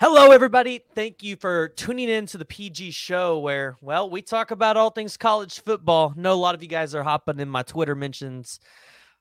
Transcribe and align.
Hello, 0.00 0.30
everybody. 0.30 0.82
Thank 0.94 1.22
you 1.22 1.36
for 1.36 1.68
tuning 1.68 2.08
in 2.08 2.24
to 2.28 2.38
the 2.38 2.46
PG 2.46 2.92
show 2.92 3.38
where, 3.38 3.76
well, 3.82 4.08
we 4.08 4.22
talk 4.22 4.50
about 4.50 4.78
all 4.78 4.88
things 4.88 5.18
college 5.18 5.60
football. 5.60 6.14
know 6.16 6.32
a 6.32 6.36
lot 6.36 6.54
of 6.54 6.62
you 6.62 6.70
guys 6.70 6.94
are 6.94 7.02
hopping 7.02 7.38
in 7.38 7.50
my 7.50 7.62
Twitter 7.62 7.94
mentions 7.94 8.60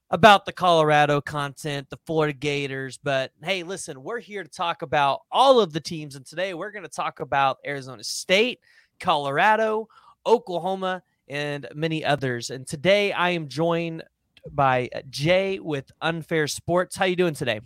about 0.10 0.46
the 0.46 0.54
Colorado 0.54 1.20
content, 1.20 1.90
the 1.90 2.00
Florida 2.06 2.32
Gators. 2.32 2.98
But 2.98 3.34
hey, 3.44 3.64
listen, 3.64 4.02
we're 4.02 4.22
here 4.22 4.42
to 4.42 4.50
talk 4.50 4.82
about 4.82 5.24
all 5.34 5.60
of 5.60 5.74
the 5.74 5.82
teams. 5.82 6.16
And 6.16 6.26
today 6.26 6.54
we're 6.54 6.72
going 6.72 6.84
to 6.84 6.90
talk 6.90 7.20
about 7.20 7.58
Arizona 7.68 8.06
State, 8.06 8.62
Colorado, 9.02 9.90
Oklahoma, 10.26 11.04
and 11.28 11.68
many 11.76 12.06
others. 12.06 12.52
And 12.52 12.66
today 12.66 13.12
I 13.12 13.32
am 13.32 13.50
joined 13.50 14.06
by 14.50 14.88
Jay 15.10 15.60
with 15.60 15.92
Unfair 16.02 16.48
Sports. 16.48 16.96
How 16.96 17.04
you 17.04 17.18
doing 17.18 17.34
today? 17.34 17.60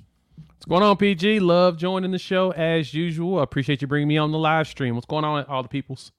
What's 0.63 0.79
going 0.79 0.89
on, 0.89 0.95
PG? 0.95 1.41
Love 1.41 1.75
joining 1.75 2.11
the 2.11 2.17
show 2.17 2.51
as 2.51 2.93
usual. 2.93 3.39
I 3.39 3.43
appreciate 3.43 3.81
you 3.81 3.87
bringing 3.89 4.07
me 4.07 4.17
on 4.17 4.31
the 4.31 4.37
live 4.37 4.65
stream. 4.65 4.95
What's 4.95 5.05
going 5.05 5.25
on, 5.25 5.43
all 5.47 5.61
the 5.61 5.67
peoples? 5.67 6.13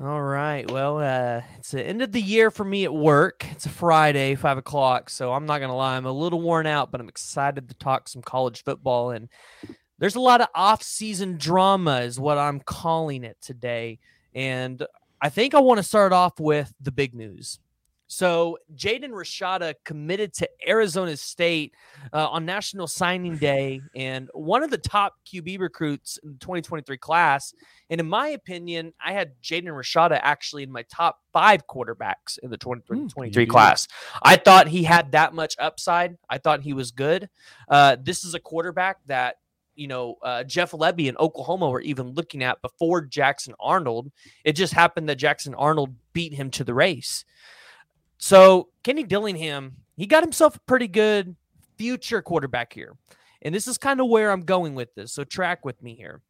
All 0.00 0.22
right. 0.22 0.64
Well, 0.70 1.00
uh, 1.00 1.42
it's 1.58 1.72
the 1.72 1.86
end 1.86 2.00
of 2.00 2.12
the 2.12 2.22
year 2.22 2.50
for 2.50 2.64
me 2.64 2.84
at 2.84 2.94
work. 2.94 3.44
It's 3.50 3.66
a 3.66 3.68
Friday, 3.68 4.36
five 4.36 4.56
o'clock. 4.56 5.10
So 5.10 5.34
I'm 5.34 5.44
not 5.44 5.58
going 5.58 5.68
to 5.68 5.74
lie. 5.74 5.98
I'm 5.98 6.06
a 6.06 6.12
little 6.12 6.40
worn 6.40 6.66
out, 6.66 6.90
but 6.90 6.98
I'm 6.98 7.10
excited 7.10 7.68
to 7.68 7.74
talk 7.74 8.08
some 8.08 8.22
college 8.22 8.64
football. 8.64 9.10
And 9.10 9.28
there's 9.98 10.16
a 10.16 10.20
lot 10.20 10.40
of 10.40 10.48
off-season 10.54 11.36
drama, 11.36 12.00
is 12.00 12.18
what 12.18 12.38
I'm 12.38 12.60
calling 12.60 13.24
it 13.24 13.36
today. 13.42 13.98
And 14.34 14.82
I 15.20 15.28
think 15.28 15.52
I 15.54 15.60
want 15.60 15.76
to 15.76 15.84
start 15.84 16.14
off 16.14 16.40
with 16.40 16.72
the 16.80 16.90
big 16.90 17.14
news. 17.14 17.58
So 18.10 18.58
Jaden 18.74 19.10
Rashada 19.10 19.74
committed 19.84 20.34
to 20.34 20.50
Arizona 20.66 21.16
State 21.16 21.74
uh, 22.12 22.26
on 22.28 22.44
National 22.44 22.88
Signing 22.88 23.36
Day, 23.36 23.80
and 23.94 24.28
one 24.34 24.64
of 24.64 24.70
the 24.72 24.78
top 24.78 25.14
QB 25.32 25.60
recruits 25.60 26.18
in 26.24 26.32
the 26.32 26.38
2023 26.38 26.98
class. 26.98 27.54
And 27.88 28.00
in 28.00 28.08
my 28.08 28.30
opinion, 28.30 28.94
I 29.02 29.12
had 29.12 29.40
Jaden 29.40 29.66
Rashada 29.66 30.18
actually 30.20 30.64
in 30.64 30.72
my 30.72 30.82
top 30.92 31.20
five 31.32 31.68
quarterbacks 31.68 32.36
in 32.42 32.50
the 32.50 32.56
2023 32.58 33.46
mm, 33.46 33.48
class. 33.48 33.86
I 34.20 34.34
thought 34.34 34.66
he 34.66 34.82
had 34.82 35.12
that 35.12 35.32
much 35.32 35.54
upside. 35.60 36.18
I 36.28 36.38
thought 36.38 36.62
he 36.62 36.72
was 36.72 36.90
good. 36.90 37.28
Uh, 37.68 37.96
this 38.02 38.24
is 38.24 38.34
a 38.34 38.40
quarterback 38.40 38.96
that 39.06 39.36
you 39.76 39.86
know 39.86 40.16
uh, 40.24 40.42
Jeff 40.42 40.72
Lebby 40.72 41.06
in 41.06 41.16
Oklahoma 41.16 41.70
were 41.70 41.80
even 41.80 42.08
looking 42.08 42.42
at 42.42 42.60
before 42.60 43.02
Jackson 43.02 43.54
Arnold. 43.60 44.10
It 44.44 44.54
just 44.54 44.72
happened 44.72 45.08
that 45.08 45.14
Jackson 45.14 45.54
Arnold 45.54 45.94
beat 46.12 46.34
him 46.34 46.50
to 46.50 46.64
the 46.64 46.74
race. 46.74 47.24
So 48.20 48.68
Kenny 48.84 49.02
Dillingham, 49.02 49.76
he 49.96 50.06
got 50.06 50.22
himself 50.22 50.54
a 50.54 50.60
pretty 50.60 50.86
good 50.88 51.34
future 51.78 52.20
quarterback 52.22 52.72
here. 52.72 52.94
And 53.42 53.54
this 53.54 53.66
is 53.66 53.78
kind 53.78 54.00
of 54.00 54.08
where 54.08 54.30
I'm 54.30 54.42
going 54.42 54.74
with 54.74 54.94
this. 54.94 55.12
So 55.12 55.24
track 55.24 55.64
with 55.64 55.82
me 55.82 55.94
here. 55.94 56.20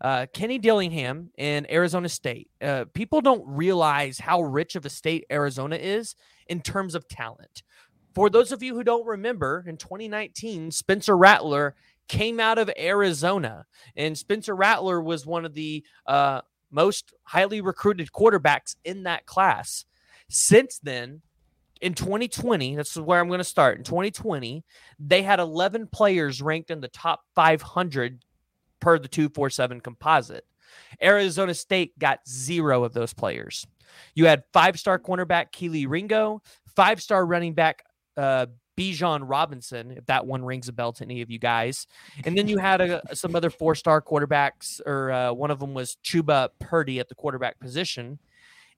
Uh, 0.00 0.26
Kenny 0.32 0.58
Dillingham 0.58 1.30
in 1.38 1.66
Arizona 1.70 2.08
State. 2.08 2.50
Uh, 2.60 2.84
people 2.92 3.22
don't 3.22 3.42
realize 3.46 4.18
how 4.18 4.42
rich 4.42 4.76
of 4.76 4.84
a 4.84 4.90
state 4.90 5.24
Arizona 5.32 5.76
is 5.76 6.14
in 6.48 6.60
terms 6.60 6.94
of 6.94 7.08
talent. 7.08 7.62
For 8.14 8.28
those 8.28 8.52
of 8.52 8.62
you 8.62 8.74
who 8.74 8.84
don't 8.84 9.06
remember, 9.06 9.64
in 9.66 9.78
2019, 9.78 10.70
Spencer 10.70 11.16
Rattler 11.16 11.74
came 12.06 12.38
out 12.38 12.58
of 12.58 12.70
Arizona, 12.78 13.64
and 13.96 14.16
Spencer 14.16 14.54
Rattler 14.54 15.00
was 15.00 15.26
one 15.26 15.44
of 15.44 15.54
the 15.54 15.84
uh, 16.06 16.42
most 16.70 17.14
highly 17.24 17.60
recruited 17.60 18.10
quarterbacks 18.12 18.76
in 18.84 19.04
that 19.04 19.26
class. 19.26 19.86
Since 20.28 20.78
then, 20.78 21.22
in 21.80 21.94
2020, 21.94 22.76
this 22.76 22.96
is 22.96 23.00
where 23.00 23.20
I'm 23.20 23.28
going 23.28 23.38
to 23.38 23.44
start. 23.44 23.78
In 23.78 23.84
2020, 23.84 24.64
they 24.98 25.22
had 25.22 25.40
11 25.40 25.88
players 25.88 26.42
ranked 26.42 26.70
in 26.70 26.80
the 26.80 26.88
top 26.88 27.22
500 27.34 28.22
per 28.80 28.98
the 28.98 29.08
247 29.08 29.80
composite. 29.80 30.44
Arizona 31.02 31.54
State 31.54 31.98
got 31.98 32.20
zero 32.28 32.84
of 32.84 32.92
those 32.92 33.12
players. 33.12 33.66
You 34.14 34.26
had 34.26 34.44
five 34.52 34.78
star 34.78 34.98
cornerback 34.98 35.52
Kelee 35.52 35.88
Ringo, 35.88 36.42
five 36.76 37.00
star 37.00 37.26
running 37.26 37.54
back 37.54 37.82
uh, 38.16 38.46
Bijan 38.76 39.22
Robinson, 39.28 39.92
if 39.92 40.06
that 40.06 40.26
one 40.26 40.44
rings 40.44 40.68
a 40.68 40.72
bell 40.72 40.92
to 40.94 41.04
any 41.04 41.22
of 41.22 41.30
you 41.30 41.38
guys. 41.38 41.86
And 42.24 42.36
then 42.36 42.48
you 42.48 42.58
had 42.58 42.80
a, 42.80 43.02
some 43.14 43.34
other 43.34 43.50
four 43.50 43.74
star 43.74 44.00
quarterbacks, 44.00 44.80
or 44.86 45.10
uh, 45.10 45.32
one 45.32 45.50
of 45.50 45.58
them 45.58 45.74
was 45.74 45.96
Chubba 46.04 46.50
Purdy 46.60 47.00
at 47.00 47.08
the 47.08 47.14
quarterback 47.14 47.58
position. 47.58 48.18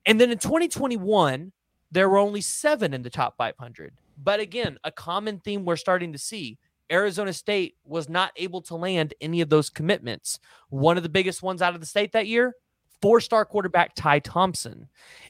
And 0.06 0.20
then 0.20 0.30
in 0.30 0.38
2021, 0.38 1.52
there 1.92 2.08
were 2.08 2.18
only 2.18 2.40
seven 2.40 2.92
in 2.94 3.02
the 3.02 3.10
top 3.10 3.36
500. 3.36 3.92
But 4.18 4.40
again, 4.40 4.78
a 4.82 4.90
common 4.90 5.38
theme 5.38 5.64
we're 5.64 5.76
starting 5.76 6.12
to 6.12 6.18
see 6.18 6.58
Arizona 6.90 7.32
State 7.32 7.76
was 7.84 8.08
not 8.08 8.32
able 8.36 8.60
to 8.62 8.74
land 8.74 9.14
any 9.20 9.40
of 9.40 9.48
those 9.48 9.70
commitments. 9.70 10.40
One 10.70 10.96
of 10.96 11.02
the 11.02 11.08
biggest 11.08 11.42
ones 11.42 11.62
out 11.62 11.74
of 11.74 11.80
the 11.80 11.86
state 11.86 12.12
that 12.12 12.26
year, 12.26 12.54
four 13.00 13.20
star 13.20 13.44
quarterback 13.44 13.94
Ty 13.94 14.20
Thompson. 14.20 14.88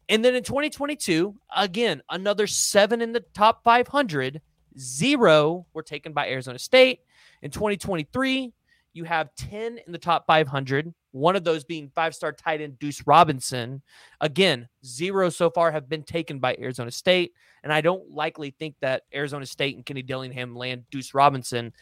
And 0.08 0.24
then 0.24 0.34
in 0.34 0.42
2022, 0.42 1.34
again, 1.56 2.02
another 2.10 2.46
seven 2.46 3.02
in 3.02 3.12
the 3.12 3.24
top 3.34 3.62
500, 3.64 4.40
zero 4.78 5.66
were 5.74 5.82
taken 5.82 6.12
by 6.12 6.28
Arizona 6.28 6.58
State. 6.58 7.00
In 7.42 7.50
2023, 7.50 8.52
you 8.94 9.04
have 9.04 9.34
10 9.36 9.78
in 9.86 9.92
the 9.92 9.98
top 9.98 10.26
500, 10.26 10.92
one 11.12 11.36
of 11.36 11.44
those 11.44 11.64
being 11.64 11.90
five 11.94 12.14
star 12.14 12.32
tight 12.32 12.60
end 12.60 12.78
Deuce 12.78 13.06
Robinson. 13.06 13.82
Again, 14.20 14.68
zero 14.84 15.28
so 15.28 15.50
far 15.50 15.70
have 15.70 15.88
been 15.88 16.02
taken 16.02 16.38
by 16.38 16.56
Arizona 16.60 16.90
State. 16.90 17.32
And 17.62 17.72
I 17.72 17.80
don't 17.80 18.10
likely 18.10 18.54
think 18.58 18.74
that 18.80 19.02
Arizona 19.14 19.46
State 19.46 19.76
and 19.76 19.86
Kenny 19.86 20.02
Dillingham 20.02 20.56
land 20.56 20.84
Deuce 20.90 21.14
Robinson 21.14 21.72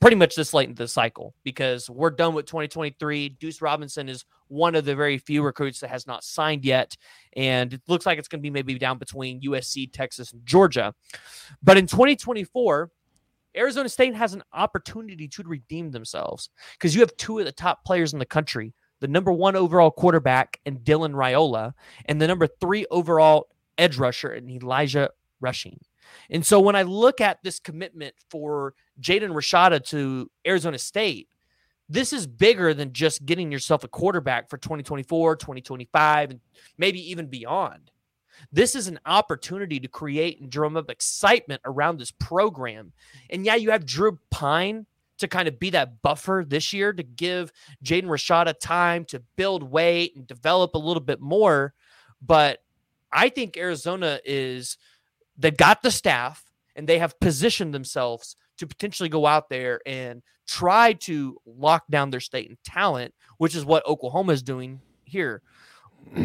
pretty 0.00 0.16
much 0.16 0.34
this 0.34 0.52
late 0.52 0.68
into 0.68 0.82
the 0.82 0.88
cycle 0.88 1.34
because 1.44 1.88
we're 1.88 2.10
done 2.10 2.34
with 2.34 2.44
2023. 2.44 3.30
Deuce 3.40 3.62
Robinson 3.62 4.08
is 4.08 4.26
one 4.48 4.74
of 4.74 4.84
the 4.84 4.94
very 4.94 5.16
few 5.16 5.42
recruits 5.42 5.80
that 5.80 5.88
has 5.88 6.06
not 6.06 6.22
signed 6.22 6.64
yet. 6.64 6.96
And 7.36 7.72
it 7.72 7.80
looks 7.88 8.04
like 8.04 8.18
it's 8.18 8.28
going 8.28 8.40
to 8.40 8.42
be 8.42 8.50
maybe 8.50 8.78
down 8.78 8.98
between 8.98 9.40
USC, 9.40 9.90
Texas, 9.92 10.32
and 10.32 10.44
Georgia. 10.44 10.94
But 11.62 11.78
in 11.78 11.86
2024, 11.86 12.90
Arizona 13.56 13.88
State 13.88 14.14
has 14.14 14.34
an 14.34 14.42
opportunity 14.52 15.28
to 15.28 15.42
redeem 15.44 15.90
themselves 15.90 16.50
because 16.72 16.94
you 16.94 17.00
have 17.00 17.16
two 17.16 17.38
of 17.38 17.44
the 17.44 17.52
top 17.52 17.84
players 17.84 18.12
in 18.12 18.18
the 18.18 18.26
country 18.26 18.74
the 19.00 19.08
number 19.08 19.32
one 19.32 19.54
overall 19.54 19.90
quarterback 19.90 20.58
and 20.64 20.78
Dylan 20.78 21.12
Raiola, 21.12 21.74
and 22.06 22.22
the 22.22 22.26
number 22.26 22.46
three 22.46 22.86
overall 22.90 23.48
edge 23.76 23.98
rusher 23.98 24.30
and 24.30 24.50
Elijah 24.50 25.10
Rushing. 25.40 25.78
And 26.30 26.44
so 26.46 26.58
when 26.58 26.74
I 26.74 26.84
look 26.84 27.20
at 27.20 27.42
this 27.42 27.60
commitment 27.60 28.14
for 28.30 28.72
Jaden 29.00 29.32
Rashada 29.32 29.84
to 29.88 30.30
Arizona 30.46 30.78
State, 30.78 31.28
this 31.86 32.14
is 32.14 32.26
bigger 32.26 32.72
than 32.72 32.94
just 32.94 33.26
getting 33.26 33.52
yourself 33.52 33.84
a 33.84 33.88
quarterback 33.88 34.48
for 34.48 34.56
2024, 34.56 35.36
2025, 35.36 36.30
and 36.30 36.40
maybe 36.78 37.10
even 37.10 37.26
beyond. 37.26 37.90
This 38.52 38.74
is 38.74 38.88
an 38.88 39.00
opportunity 39.06 39.80
to 39.80 39.88
create 39.88 40.40
and 40.40 40.50
drum 40.50 40.76
up 40.76 40.90
excitement 40.90 41.62
around 41.64 41.98
this 41.98 42.10
program. 42.10 42.92
And 43.30 43.44
yeah, 43.44 43.54
you 43.54 43.70
have 43.70 43.86
Drew 43.86 44.18
Pyne 44.30 44.86
to 45.18 45.28
kind 45.28 45.48
of 45.48 45.58
be 45.58 45.70
that 45.70 46.02
buffer 46.02 46.44
this 46.46 46.72
year 46.72 46.92
to 46.92 47.02
give 47.02 47.52
Jaden 47.84 48.04
Rashada 48.04 48.58
time 48.58 49.04
to 49.06 49.22
build 49.36 49.62
weight 49.62 50.16
and 50.16 50.26
develop 50.26 50.74
a 50.74 50.78
little 50.78 51.02
bit 51.02 51.20
more. 51.20 51.72
But 52.20 52.62
I 53.12 53.28
think 53.28 53.56
Arizona 53.56 54.18
is, 54.24 54.76
they 55.38 55.50
got 55.50 55.82
the 55.82 55.90
staff 55.90 56.44
and 56.74 56.88
they 56.88 56.98
have 56.98 57.20
positioned 57.20 57.72
themselves 57.72 58.36
to 58.58 58.66
potentially 58.66 59.08
go 59.08 59.26
out 59.26 59.48
there 59.48 59.80
and 59.86 60.22
try 60.46 60.92
to 60.92 61.38
lock 61.46 61.84
down 61.88 62.10
their 62.10 62.20
state 62.20 62.48
and 62.48 62.58
talent, 62.64 63.14
which 63.38 63.54
is 63.54 63.64
what 63.64 63.86
Oklahoma 63.86 64.32
is 64.32 64.42
doing 64.42 64.80
here. 65.04 65.42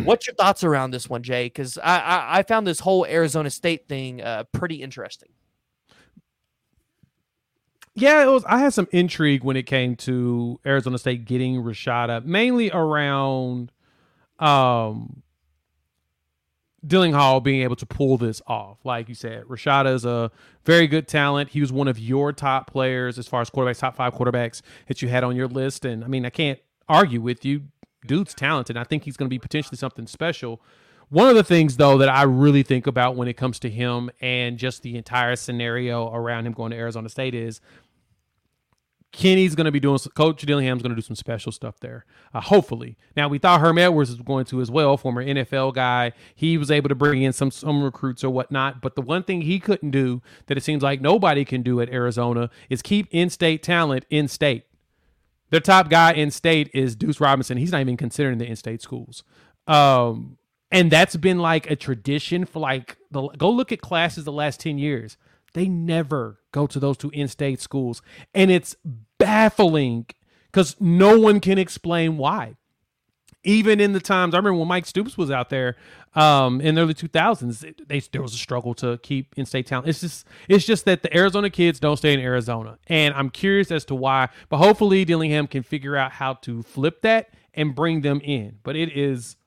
What's 0.04 0.28
your 0.28 0.36
thoughts 0.36 0.64
around 0.64 0.92
this 0.92 1.10
one, 1.10 1.24
Jay? 1.24 1.46
Because 1.46 1.78
I, 1.78 2.00
I, 2.00 2.40
I 2.40 2.44
found 2.44 2.68
this 2.68 2.80
whole 2.80 3.06
Arizona 3.06 3.50
State 3.50 3.88
thing 3.88 4.22
uh, 4.22 4.44
pretty 4.52 4.82
interesting. 4.82 5.30
Yeah, 7.96 8.24
it 8.24 8.28
was. 8.28 8.46
I 8.46 8.60
had 8.60 8.74
some 8.74 8.88
intrigue 8.92 9.44
when 9.44 9.58
it 9.58 9.64
came 9.64 9.96
to 9.98 10.60
Arizona 10.66 10.98
State 10.98 11.26
getting 11.26 11.62
Rashada, 11.62 12.24
mainly 12.24 12.72
around 12.72 13.72
um, 14.38 15.22
being 16.88 17.62
able 17.62 17.76
to 17.76 17.86
pull 17.86 18.18
this 18.18 18.42
off. 18.48 18.78
Like 18.86 19.10
you 19.10 19.16
said, 19.16 19.44
Rashada 19.46 19.94
is 19.94 20.06
a 20.06 20.32
very 20.64 20.88
good 20.88 21.08
talent. 21.08 21.50
He 21.50 21.62
was 21.62 21.72
one 21.72 21.88
of 21.88 22.00
your 22.00 22.32
top 22.32 22.72
players 22.72 23.18
as 23.18 23.28
far 23.28 23.42
as 23.42 23.50
quarterbacks, 23.50 23.80
top 23.80 23.96
five 23.96 24.14
quarterbacks 24.14 24.62
that 24.88 25.02
you 25.02 25.10
had 25.10 25.24
on 25.24 25.36
your 25.36 25.48
list. 25.48 25.84
And 25.84 26.04
I 26.04 26.08
mean, 26.08 26.26
I 26.26 26.30
can't 26.30 26.60
argue 26.88 27.22
with 27.22 27.44
you 27.44 27.64
dude's 28.06 28.34
talented. 28.34 28.78
I 28.78 28.84
think 28.84 29.04
he's 29.04 29.18
going 29.18 29.28
to 29.28 29.34
be 29.34 29.40
potentially 29.40 29.78
something 29.78 30.08
special. 30.08 30.62
One 31.10 31.28
of 31.28 31.36
the 31.36 31.44
things, 31.44 31.78
though, 31.78 31.98
that 31.98 32.10
I 32.10 32.24
really 32.24 32.62
think 32.62 32.86
about 32.86 33.16
when 33.16 33.28
it 33.28 33.34
comes 33.34 33.60
to 33.60 33.70
him 33.70 34.12
and 34.22 34.58
just 34.58 34.84
the 34.84 34.96
entire 34.96 35.36
scenario 35.36 36.14
around 36.14 36.46
him 36.46 36.54
going 36.54 36.72
to 36.72 36.78
Arizona 36.78 37.10
State 37.10 37.34
is 37.34 37.62
Kenny's 39.12 39.56
going 39.56 39.66
to 39.66 39.72
be 39.72 39.80
doing, 39.80 39.98
Coach 40.14 40.44
Dillingham's 40.44 40.84
going 40.84 40.92
to 40.92 40.96
do 40.96 41.02
some 41.02 41.16
special 41.16 41.52
stuff 41.52 41.80
there, 41.80 42.06
uh, 42.32 42.42
hopefully. 42.42 42.96
Now, 43.18 43.28
we 43.28 43.40
thought 43.40 43.60
Herm 43.60 43.80
Edwards 43.80 44.12
was 44.12 44.20
going 44.22 44.46
to 44.46 44.62
as 44.62 44.70
well, 44.70 44.98
former 44.98 45.26
NFL 45.26 45.74
guy. 45.74 46.12
He 46.36 46.60
was 46.60 46.70
able 46.70 46.90
to 46.90 46.96
bring 46.96 47.24
in 47.24 47.34
some, 47.34 47.50
some 47.50 47.82
recruits 47.84 48.24
or 48.24 48.30
whatnot. 48.30 48.82
But 48.82 48.96
the 48.96 49.02
one 49.02 49.24
thing 49.24 49.42
he 49.42 49.60
couldn't 49.60 49.90
do 49.90 50.22
that 50.46 50.58
it 50.58 50.64
seems 50.64 50.84
like 50.84 51.02
nobody 51.02 51.44
can 51.44 51.64
do 51.64 51.82
at 51.82 51.90
Arizona 51.90 52.52
is 52.70 52.84
keep 52.84 53.08
in 53.10 53.32
state 53.32 53.64
talent 53.64 54.06
in 54.12 54.28
state 54.28 54.66
their 55.50 55.60
top 55.60 55.90
guy 55.90 56.14
in 56.14 56.32
state 56.32 56.70
is 56.74 56.96
Deuce 56.96 57.20
Robinson. 57.20 57.58
He's 57.58 57.72
not 57.72 57.82
even 57.82 57.98
considering 57.98 58.38
the 58.38 58.46
in-state 58.46 58.82
schools. 58.82 59.24
Um, 59.68 60.38
and 60.72 60.92
that's 60.92 61.16
been 61.16 61.40
like 61.40 61.70
a 61.70 61.76
tradition 61.76 62.46
for 62.46 62.60
like 62.60 62.98
the 63.12 63.28
go 63.30 63.50
look 63.50 63.72
at 63.72 63.82
classes 63.82 64.24
the 64.26 64.32
last 64.32 64.60
10 64.60 64.78
years. 64.78 65.18
They 65.54 65.68
never 65.68 66.40
go 66.52 66.68
to 66.68 66.80
those 66.80 66.98
two 66.98 67.10
in-state 67.10 67.60
schools. 67.60 68.02
And 68.34 68.52
it's 68.52 68.76
baffling 69.18 70.06
because 70.52 70.76
no 70.80 71.20
one 71.20 71.40
can 71.40 71.58
explain 71.58 72.18
why. 72.18 72.56
Even 73.44 73.80
in 73.80 73.94
the 73.94 74.00
times 74.02 74.34
I 74.34 74.38
remember 74.38 74.60
when 74.60 74.68
Mike 74.68 74.86
Stoops 74.86 75.18
was 75.18 75.32
out 75.32 75.50
there 75.50 75.78
um, 76.14 76.60
in 76.60 76.76
the 76.76 76.82
early 76.82 76.94
2000s, 76.94 77.88
they, 77.88 78.00
there 78.12 78.22
was 78.22 78.34
a 78.34 78.38
struggle 78.38 78.74
to 78.76 78.98
keep 78.98 79.34
in-state 79.38 79.66
talent. 79.68 79.88
It's 79.88 80.02
just 80.02 80.28
it's 80.50 80.66
just 80.66 80.86
that 80.86 81.04
the 81.04 81.16
Arizona 81.16 81.50
kids 81.50 81.80
don't 81.80 81.98
stay 81.98 82.14
in 82.14 82.20
Arizona, 82.20 82.78
and 82.88 83.14
I'm 83.14 83.30
curious 83.30 83.72
as 83.72 83.86
to 83.86 83.96
why. 83.96 84.30
But 84.50 84.58
hopefully 84.58 85.06
Dillingham 85.06 85.48
can 85.48 85.64
figure 85.64 85.96
out 85.96 86.12
how 86.12 86.34
to 86.36 86.64
flip 86.64 87.02
that 87.04 87.34
and 87.54 87.74
bring 87.74 88.02
them 88.02 88.20
in. 88.24 88.60
But 88.64 88.76
it 88.76 88.96
is 88.98 89.38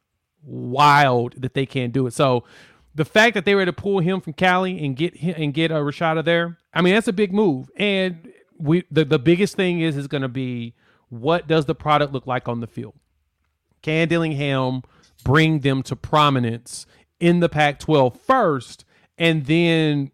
wild 0.42 1.40
that 1.42 1.54
they 1.54 1.66
can't 1.66 1.92
do 1.92 2.06
it. 2.06 2.14
So 2.14 2.44
the 2.94 3.04
fact 3.04 3.34
that 3.34 3.44
they 3.44 3.54
were 3.54 3.62
able 3.62 3.72
to 3.72 3.80
pull 3.80 4.00
him 4.00 4.20
from 4.20 4.32
Cali 4.34 4.84
and 4.84 4.96
get 4.96 5.16
him, 5.16 5.34
and 5.36 5.54
get 5.54 5.70
a 5.70 5.74
Rashada 5.74 6.24
there, 6.24 6.58
I 6.72 6.82
mean 6.82 6.94
that's 6.94 7.08
a 7.08 7.12
big 7.12 7.32
move. 7.32 7.70
And 7.76 8.32
we 8.58 8.84
the, 8.90 9.04
the 9.04 9.18
biggest 9.18 9.56
thing 9.56 9.80
is 9.80 9.96
is 9.96 10.06
going 10.06 10.22
to 10.22 10.28
be 10.28 10.74
what 11.08 11.46
does 11.46 11.66
the 11.66 11.74
product 11.74 12.12
look 12.12 12.26
like 12.26 12.48
on 12.48 12.60
the 12.60 12.66
field? 12.66 12.94
Can 13.82 14.08
Dillingham 14.08 14.82
bring 15.24 15.60
them 15.60 15.82
to 15.84 15.96
prominence 15.96 16.86
in 17.20 17.40
the 17.40 17.48
Pac 17.48 17.78
12 17.78 18.18
first 18.20 18.84
and 19.18 19.46
then 19.46 20.10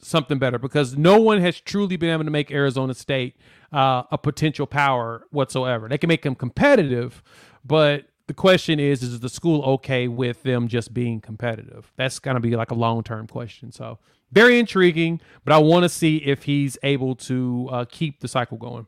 something 0.00 0.38
better? 0.38 0.58
Because 0.58 0.96
no 0.96 1.20
one 1.20 1.40
has 1.40 1.60
truly 1.60 1.96
been 1.96 2.10
able 2.10 2.24
to 2.24 2.30
make 2.30 2.50
Arizona 2.50 2.94
State 2.94 3.36
uh, 3.72 4.02
a 4.10 4.18
potential 4.18 4.66
power 4.66 5.24
whatsoever. 5.30 5.88
They 5.88 5.98
can 5.98 6.08
make 6.08 6.22
them 6.22 6.34
competitive, 6.34 7.22
but 7.64 8.06
the 8.28 8.34
question 8.34 8.78
is 8.78 9.02
is 9.02 9.18
the 9.20 9.28
school 9.28 9.62
okay 9.62 10.06
with 10.06 10.42
them 10.44 10.68
just 10.68 10.94
being 10.94 11.20
competitive 11.20 11.90
that's 11.96 12.18
going 12.18 12.34
to 12.34 12.40
be 12.40 12.54
like 12.54 12.70
a 12.70 12.74
long-term 12.74 13.26
question 13.26 13.72
so 13.72 13.98
very 14.30 14.58
intriguing 14.58 15.20
but 15.44 15.52
i 15.52 15.58
want 15.58 15.82
to 15.82 15.88
see 15.88 16.18
if 16.18 16.44
he's 16.44 16.78
able 16.84 17.16
to 17.16 17.68
uh, 17.72 17.84
keep 17.90 18.20
the 18.20 18.28
cycle 18.28 18.56
going 18.56 18.86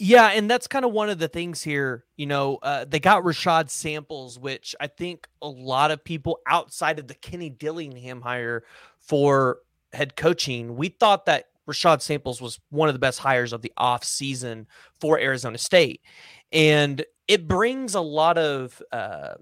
yeah, 0.00 0.28
and 0.28 0.50
that's 0.50 0.66
kind 0.66 0.84
of 0.86 0.92
one 0.92 1.10
of 1.10 1.18
the 1.18 1.28
things 1.28 1.62
here. 1.62 2.06
You 2.16 2.24
know, 2.24 2.58
uh, 2.62 2.86
they 2.88 2.98
got 2.98 3.22
Rashad 3.22 3.68
Samples, 3.68 4.38
which 4.38 4.74
I 4.80 4.86
think 4.86 5.28
a 5.42 5.48
lot 5.48 5.90
of 5.90 6.02
people 6.02 6.38
outside 6.46 6.98
of 6.98 7.06
the 7.06 7.14
Kenny 7.14 7.50
Dillingham 7.50 8.22
hire 8.22 8.64
for 8.98 9.58
head 9.92 10.16
coaching, 10.16 10.76
we 10.76 10.88
thought 10.88 11.26
that 11.26 11.46
Rashad 11.68 12.00
Samples 12.00 12.40
was 12.40 12.58
one 12.70 12.88
of 12.88 12.94
the 12.94 12.98
best 12.98 13.18
hires 13.18 13.52
of 13.52 13.60
the 13.60 13.72
off 13.76 14.02
season 14.02 14.66
for 15.00 15.18
Arizona 15.18 15.58
State, 15.58 16.00
and 16.50 17.04
it 17.28 17.46
brings 17.46 17.94
a 17.94 18.00
lot 18.00 18.38
of 18.38 18.82
uh, 18.92 19.34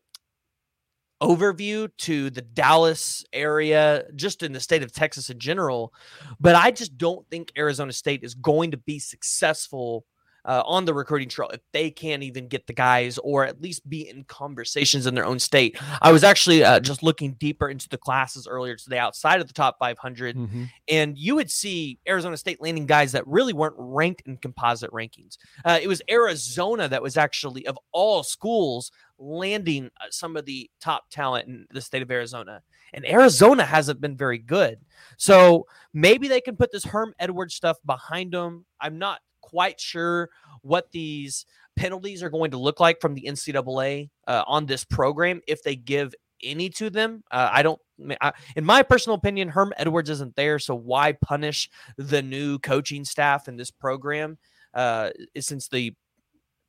overview 1.22 1.88
to 1.98 2.30
the 2.30 2.42
Dallas 2.42 3.24
area, 3.32 4.06
just 4.16 4.42
in 4.42 4.52
the 4.52 4.60
state 4.60 4.82
of 4.82 4.90
Texas 4.90 5.30
in 5.30 5.38
general. 5.38 5.94
But 6.40 6.56
I 6.56 6.72
just 6.72 6.98
don't 6.98 7.24
think 7.30 7.52
Arizona 7.56 7.92
State 7.92 8.24
is 8.24 8.34
going 8.34 8.72
to 8.72 8.76
be 8.76 8.98
successful 8.98 10.04
uh, 10.48 10.62
on 10.64 10.86
the 10.86 10.94
recruiting 10.94 11.28
trail 11.28 11.50
if 11.50 11.60
they 11.72 11.90
can't 11.90 12.22
even 12.22 12.48
get 12.48 12.66
the 12.66 12.72
guys 12.72 13.18
or 13.18 13.44
at 13.44 13.60
least 13.60 13.88
be 13.88 14.08
in 14.08 14.24
conversations 14.24 15.06
in 15.06 15.14
their 15.14 15.26
own 15.26 15.38
state. 15.38 15.78
I 16.00 16.10
was 16.10 16.24
actually 16.24 16.64
uh, 16.64 16.80
just 16.80 17.02
looking 17.02 17.34
deeper 17.34 17.68
into 17.68 17.86
the 17.88 17.98
classes 17.98 18.48
earlier 18.48 18.74
today 18.74 18.98
outside 18.98 19.42
of 19.42 19.46
the 19.46 19.52
top 19.52 19.76
500, 19.78 20.36
mm-hmm. 20.36 20.64
and 20.88 21.18
you 21.18 21.34
would 21.34 21.50
see 21.50 21.98
Arizona 22.08 22.38
State 22.38 22.62
landing 22.62 22.86
guys 22.86 23.12
that 23.12 23.26
really 23.26 23.52
weren't 23.52 23.76
ranked 23.76 24.22
in 24.26 24.38
composite 24.38 24.90
rankings. 24.90 25.36
Uh, 25.66 25.78
it 25.80 25.86
was 25.86 26.00
Arizona 26.10 26.88
that 26.88 27.02
was 27.02 27.18
actually, 27.18 27.66
of 27.66 27.78
all 27.92 28.22
schools, 28.22 28.90
landing 29.18 29.90
uh, 30.00 30.06
some 30.10 30.36
of 30.36 30.46
the 30.46 30.70
top 30.80 31.10
talent 31.10 31.46
in 31.46 31.66
the 31.70 31.80
state 31.82 32.02
of 32.02 32.10
Arizona. 32.10 32.62
And 32.94 33.04
Arizona 33.04 33.64
hasn't 33.64 34.00
been 34.00 34.16
very 34.16 34.38
good. 34.38 34.78
So 35.18 35.66
maybe 35.92 36.26
they 36.26 36.40
can 36.40 36.56
put 36.56 36.72
this 36.72 36.84
Herm 36.84 37.12
Edwards 37.18 37.54
stuff 37.54 37.76
behind 37.84 38.32
them. 38.32 38.64
I'm 38.80 38.98
not 38.98 39.20
quite 39.48 39.80
sure 39.80 40.30
what 40.62 40.90
these 40.92 41.46
penalties 41.76 42.22
are 42.22 42.30
going 42.30 42.50
to 42.50 42.58
look 42.58 42.80
like 42.80 43.00
from 43.00 43.14
the 43.14 43.24
NCAA 43.28 44.10
uh, 44.26 44.44
on 44.46 44.66
this 44.66 44.84
program 44.84 45.40
if 45.46 45.62
they 45.62 45.76
give 45.76 46.14
any 46.42 46.68
to 46.70 46.90
them. 46.90 47.22
Uh, 47.30 47.48
I 47.52 47.62
don't, 47.62 47.80
I, 48.20 48.32
in 48.56 48.64
my 48.64 48.82
personal 48.82 49.16
opinion, 49.16 49.48
Herm 49.48 49.72
Edwards 49.76 50.10
isn't 50.10 50.36
there, 50.36 50.58
so 50.58 50.74
why 50.74 51.12
punish 51.12 51.70
the 51.96 52.22
new 52.22 52.58
coaching 52.58 53.04
staff 53.04 53.48
in 53.48 53.56
this 53.56 53.70
program 53.70 54.38
uh, 54.74 55.10
since 55.38 55.68
the 55.68 55.94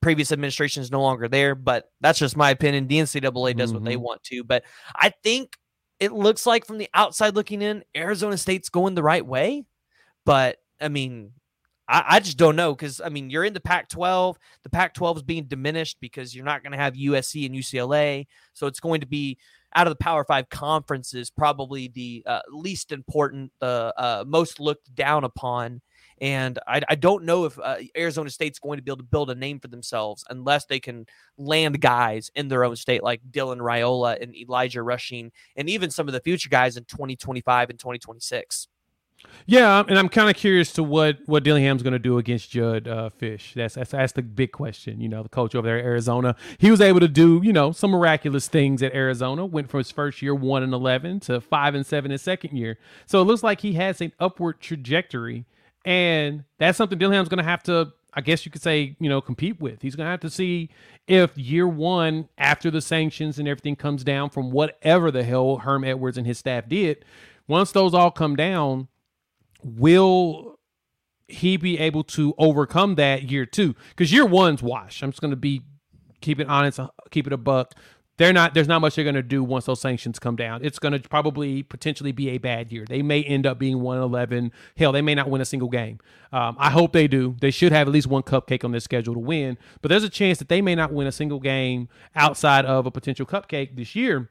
previous 0.01 0.31
administration 0.31 0.81
is 0.81 0.91
no 0.91 1.01
longer 1.01 1.27
there? 1.27 1.55
But 1.55 1.91
that's 2.01 2.19
just 2.19 2.37
my 2.37 2.51
opinion. 2.51 2.87
The 2.87 2.99
NCAA 2.99 3.57
does 3.57 3.69
mm-hmm. 3.69 3.75
what 3.75 3.85
they 3.85 3.95
mm-hmm. 3.95 4.03
want 4.03 4.23
to, 4.23 4.43
but 4.43 4.63
I 4.95 5.09
think 5.23 5.57
it 5.99 6.13
looks 6.13 6.45
like 6.45 6.65
from 6.65 6.77
the 6.77 6.89
outside 6.93 7.35
looking 7.35 7.61
in, 7.61 7.83
Arizona 7.95 8.37
State's 8.37 8.69
going 8.69 8.95
the 8.95 9.03
right 9.03 9.25
way. 9.25 9.65
But 10.25 10.57
I 10.79 10.87
mean, 10.87 11.33
I, 11.89 12.05
I 12.07 12.19
just 12.19 12.37
don't 12.37 12.55
know 12.55 12.73
because 12.73 13.01
I 13.01 13.09
mean 13.09 13.29
you're 13.29 13.43
in 13.43 13.53
the 13.53 13.59
Pac-12. 13.59 14.35
The 14.63 14.69
Pac-12 14.69 15.17
is 15.17 15.23
being 15.23 15.45
diminished 15.45 15.97
because 15.99 16.35
you're 16.35 16.45
not 16.45 16.61
going 16.63 16.71
to 16.71 16.77
have 16.77 16.93
USC 16.93 17.45
and 17.45 17.55
UCLA, 17.55 18.27
so 18.53 18.67
it's 18.67 18.79
going 18.79 19.01
to 19.01 19.07
be 19.07 19.37
out 19.75 19.87
of 19.87 19.91
the 19.91 20.03
Power 20.03 20.23
Five 20.23 20.49
conferences 20.49 21.29
probably 21.29 21.89
the 21.89 22.23
uh, 22.25 22.41
least 22.51 22.91
important, 22.91 23.51
the 23.59 23.93
uh, 23.97 24.23
most 24.27 24.59
looked 24.59 24.93
down 24.95 25.23
upon. 25.23 25.81
And 26.21 26.59
I, 26.67 26.81
I 26.89 26.95
don't 26.95 27.23
know 27.23 27.45
if 27.45 27.57
uh, 27.59 27.77
Arizona 27.97 28.29
State's 28.29 28.59
going 28.59 28.77
to 28.77 28.83
be 28.83 28.91
able 28.91 28.97
to 28.97 29.03
build 29.03 29.29
a 29.29 29.35
name 29.35 29.59
for 29.59 29.69
themselves 29.69 30.25
unless 30.29 30.65
they 30.65 30.79
can 30.79 31.05
land 31.37 31.79
guys 31.79 32.29
in 32.35 32.49
their 32.49 32.65
own 32.65 32.75
state 32.75 33.03
like 33.03 33.21
Dylan 33.31 33.59
Raiola 33.59 34.21
and 34.21 34.35
Elijah 34.35 34.83
Rushing, 34.83 35.31
and 35.55 35.69
even 35.69 35.91
some 35.91 36.07
of 36.07 36.13
the 36.13 36.19
future 36.19 36.49
guys 36.49 36.75
in 36.77 36.83
2025 36.85 37.69
and 37.69 37.79
2026. 37.79 38.67
Yeah, 39.45 39.83
and 39.87 39.97
I'm 39.97 40.09
kind 40.09 40.29
of 40.29 40.35
curious 40.35 40.71
to 40.73 40.83
what 40.83 41.17
what 41.25 41.43
Dillingham's 41.43 41.81
going 41.81 41.93
to 41.93 41.99
do 41.99 42.19
against 42.19 42.51
Jedd 42.51 42.87
uh, 42.87 43.09
Fisch. 43.19 43.53
That's, 43.53 43.75
that's 43.75 43.91
that's 43.91 44.13
the 44.13 44.21
big 44.21 44.51
question. 44.51 45.01
You 45.01 45.09
know, 45.09 45.23
the 45.23 45.29
coach 45.29 45.55
over 45.55 45.67
there 45.67 45.79
at 45.79 45.85
Arizona, 45.85 46.35
he 46.59 46.69
was 46.69 46.81
able 46.81 46.99
to 46.99 47.07
do 47.07 47.41
you 47.43 47.51
know 47.51 47.71
some 47.71 47.91
miraculous 47.91 48.47
things 48.47 48.83
at 48.83 48.93
Arizona. 48.93 49.45
Went 49.45 49.69
from 49.69 49.79
his 49.79 49.89
first 49.89 50.21
year 50.21 50.35
one 50.35 50.61
and 50.61 50.73
eleven 50.73 51.19
to 51.21 51.41
five 51.41 51.73
and 51.73 51.85
seven 51.85 52.11
his 52.11 52.21
second 52.21 52.55
year. 52.57 52.77
So 53.07 53.21
it 53.21 53.25
looks 53.25 53.41
like 53.41 53.61
he 53.61 53.73
has 53.73 54.01
an 54.01 54.13
upward 54.19 54.59
trajectory, 54.59 55.45
and 55.83 56.43
that's 56.59 56.77
something 56.77 56.99
Dillingham's 56.99 57.29
going 57.29 57.43
to 57.43 57.49
have 57.49 57.63
to. 57.63 57.93
I 58.13 58.21
guess 58.21 58.45
you 58.45 58.51
could 58.51 58.61
say, 58.63 58.95
you 58.99 59.09
know, 59.09 59.21
compete 59.21 59.59
with. 59.59 59.81
He's 59.81 59.95
going 59.95 60.05
to 60.05 60.11
have 60.11 60.19
to 60.21 60.31
see 60.31 60.69
if 61.07 61.37
year 61.37 61.67
one, 61.67 62.27
after 62.37 62.69
the 62.71 62.81
sanctions 62.81 63.39
and 63.39 63.47
everything 63.47 63.75
comes 63.75 64.03
down 64.03 64.29
from 64.29 64.51
whatever 64.51 65.11
the 65.11 65.23
hell 65.23 65.57
Herm 65.57 65.83
Edwards 65.83 66.17
and 66.17 66.25
his 66.25 66.39
staff 66.39 66.67
did, 66.67 67.05
once 67.47 67.71
those 67.71 67.93
all 67.93 68.11
come 68.11 68.35
down, 68.35 68.87
will 69.63 70.59
he 71.27 71.57
be 71.57 71.77
able 71.77 72.03
to 72.03 72.33
overcome 72.37 72.95
that 72.95 73.23
year 73.23 73.45
two? 73.45 73.75
Because 73.89 74.11
year 74.11 74.25
one's 74.25 74.63
wash. 74.63 75.03
I'm 75.03 75.11
just 75.11 75.21
going 75.21 75.31
to 75.31 75.37
be 75.37 75.61
keep 76.21 76.39
it 76.39 76.47
honest, 76.47 76.79
uh, 76.79 76.89
keep 77.11 77.27
it 77.27 77.33
a 77.33 77.37
buck. 77.37 77.73
They're 78.17 78.33
not. 78.33 78.53
There's 78.53 78.67
not 78.67 78.81
much 78.81 78.95
they're 78.95 79.05
going 79.05 79.15
to 79.15 79.23
do 79.23 79.41
once 79.45 79.63
those 79.63 79.79
sanctions 79.79 80.19
come 80.19 80.35
down. 80.35 80.59
It's 80.61 80.77
going 80.77 80.91
to 80.91 80.99
probably 81.07 81.63
potentially 81.63 82.11
be 82.11 82.31
a 82.31 82.37
bad 82.37 82.69
year. 82.69 82.83
They 82.85 83.01
may 83.01 83.23
end 83.23 83.47
up 83.47 83.57
being 83.57 83.79
one 83.79 83.97
eleven. 83.97 84.51
Hell, 84.75 84.91
they 84.91 85.01
may 85.01 85.15
not 85.15 85.29
win 85.29 85.39
a 85.39 85.45
single 85.45 85.69
game. 85.69 85.99
Um, 86.33 86.57
I 86.59 86.69
hope 86.69 86.91
they 86.91 87.07
do. 87.07 87.37
They 87.39 87.49
should 87.49 87.71
have 87.71 87.87
at 87.87 87.93
least 87.93 88.07
one 88.07 88.23
cupcake 88.23 88.65
on 88.65 88.71
their 88.71 88.81
schedule 88.81 89.13
to 89.13 89.21
win. 89.21 89.57
But 89.81 89.87
there's 89.87 90.03
a 90.03 90.09
chance 90.09 90.37
that 90.39 90.49
they 90.49 90.61
may 90.61 90.75
not 90.75 90.91
win 90.91 91.07
a 91.07 91.13
single 91.13 91.39
game 91.39 91.87
outside 92.13 92.65
of 92.65 92.85
a 92.85 92.91
potential 92.91 93.25
cupcake 93.25 93.77
this 93.77 93.95
year. 93.95 94.29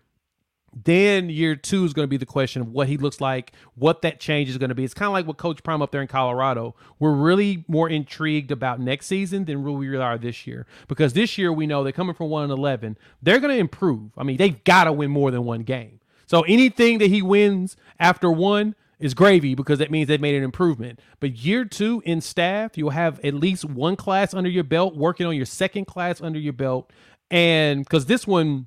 Then 0.75 1.31
year 1.31 1.57
two 1.57 1.85
is 1.85 1.93
going 1.93 2.05
to 2.05 2.09
be 2.09 2.17
the 2.17 2.27
question 2.27 2.63
of 2.63 2.69
what 2.69 2.89
he 2.89 2.97
looks 2.97 3.21
like, 3.21 3.53
what 3.75 4.03
that 4.03 4.21
change 4.21 4.49
is 4.49 4.59
going 4.59 4.69
to 4.69 4.75
be. 4.75 4.85
It's 4.85 4.95
kind 4.95 5.07
of 5.07 5.13
like 5.13 5.27
what 5.27 5.37
Coach 5.37 5.63
Prime 5.63 5.83
up 5.83 5.91
there 5.91 6.03
in 6.03 6.09
Colorado. 6.09 6.75
We're 6.99 7.15
really 7.15 7.65
more 7.69 7.89
intrigued 7.89 8.51
about 8.51 8.79
next 8.81 9.07
season 9.07 9.47
than 9.47 9.63
we 9.63 9.89
really 9.89 10.03
are 10.03 10.19
this 10.19 10.47
year 10.47 10.67
because 10.87 11.15
this 11.15 11.39
year 11.39 11.53
we 11.53 11.67
know 11.67 11.83
they're 11.83 11.93
coming 11.93 12.15
from 12.15 12.29
one 12.29 12.45
and 12.45 12.53
eleven. 12.53 12.99
They're 13.23 13.41
going 13.41 13.55
to 13.55 13.61
improve. 13.61 14.13
I 14.17 14.25
mean, 14.25 14.37
they've 14.37 14.63
got 14.65 14.85
to 14.85 14.93
win 14.93 15.11
more 15.11 15.31
than 15.31 15.45
one 15.45 15.63
game. 15.63 16.01
So 16.27 16.43
anything 16.43 16.99
that 16.99 17.09
he 17.09 17.23
wins 17.23 17.77
after 17.99 18.31
one 18.31 18.75
is 18.99 19.15
gravy 19.15 19.55
because 19.55 19.79
that 19.79 19.91
means 19.91 20.09
they've 20.09 20.21
made 20.21 20.35
an 20.35 20.43
improvement. 20.43 21.01
But 21.21 21.37
year 21.37 21.65
two 21.65 22.03
in 22.05 22.21
staff, 22.21 22.77
you'll 22.77 22.91
have 22.91 23.19
at 23.25 23.33
least 23.33 23.65
one 23.65 23.97
class 23.97 24.35
under 24.35 24.51
your 24.51 24.65
belt, 24.65 24.97
working 24.97 25.25
on 25.25 25.37
your 25.37 25.47
second 25.47 25.87
class 25.87 26.21
under 26.21 26.39
your 26.39 26.53
belt, 26.53 26.93
and 27.31 27.85
because 27.85 28.07
this 28.07 28.27
one 28.27 28.67